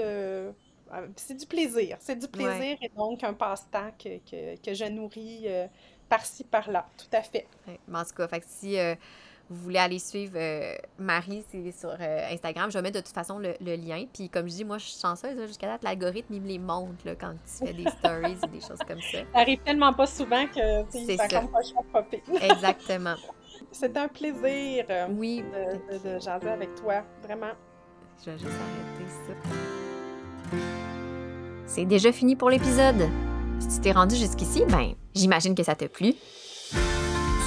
c'est 1.16 1.36
du 1.36 1.45
plaisir. 1.47 1.97
C'est 1.99 2.16
du 2.18 2.28
plaisir 2.28 2.78
et 2.82 2.89
donc 2.95 3.24
un 3.24 3.34
passe-temps 3.34 3.91
que, 3.97 4.20
que, 4.20 4.56
que 4.62 4.74
je 4.74 4.86
nourris 4.86 5.47
par-ci, 6.10 6.43
par-là. 6.43 6.91
Tout 6.97 7.08
à 7.16 7.22
fait. 7.24 7.49
Ouais, 7.68 7.80
mais 7.88 7.99
en 7.99 8.04
tout 8.06 8.14
cas, 8.16 8.28
fait 8.28 8.41
que 8.41 8.45
si 8.49 8.78
vous 9.50 9.62
voulez 9.62 9.78
aller 9.80 10.00
suivre 10.00 10.34
euh, 10.36 10.74
Marie, 10.98 11.44
c'est 11.52 11.72
sur 11.72 11.89
euh, 11.89 12.28
Instagram. 12.32 12.72
Je 12.72 12.78
vais 12.78 12.82
mettre 12.82 13.00
de 13.00 13.06
toute 13.06 13.14
façon 13.14 13.38
le, 13.39 13.54
le 13.62 13.76
lien. 13.76 14.06
Puis 14.12 14.30
comme 14.30 14.48
je 14.48 14.56
dis, 14.56 14.66
moi, 14.66 14.78
je 14.78 14.86
suis 14.86 15.00
chanceuse. 15.00 15.36
là, 15.38 15.46
Jusqu'à 15.48 15.68
date, 15.68 15.84
l'algorithme, 15.84 16.34
il 16.34 16.41
me 16.41 16.48
les 16.48 16.60
montre 16.60 17.06
là, 17.06 17.14
quand 17.16 17.34
tu 17.34 17.66
fais 17.68 17.74
des 17.74 17.86
stories 18.00 18.38
ou 18.44 18.48
des 18.48 18.62
choses 18.62 18.80
comme 18.88 19.02
ça. 19.02 19.20
Ça 19.34 19.39
arrive 19.39 19.60
tellement 19.60 19.94
pas 19.94 20.08
souvent 20.08 20.46
que 20.48 20.60
C'est 20.89 21.18
ça 21.18 21.28
comme 21.28 21.50
pas 21.50 21.60
popper. 22.02 22.24
Exactement. 22.41 23.16
C'est 23.72 23.96
un 23.98 24.08
plaisir 24.08 24.86
euh, 24.89 25.08
Oui. 25.12 25.44
de, 25.44 25.98
de, 25.98 26.16
de 26.16 26.20
jaser 26.20 26.50
avec 26.50 26.74
toi. 26.76 27.04
Vraiment. 27.24 27.52
Je 28.26 28.32
vais 28.32 28.38
juste 28.38 28.52
arrêter 28.52 29.12
ça. 29.28 30.58
C'est 31.66 31.86
déjà 31.86 32.12
fini 32.12 32.36
pour 32.36 32.50
l'épisode. 32.50 33.08
Si 33.60 33.68
tu 33.76 33.80
t'es 33.82 33.91
rendu 33.91 34.16
jusqu'ici, 34.16 34.64
ben, 34.68 34.94
j'imagine 35.16 35.56
que 35.56 35.64
ça 35.64 35.76
t'a 35.76 35.88
plu. 35.88 36.14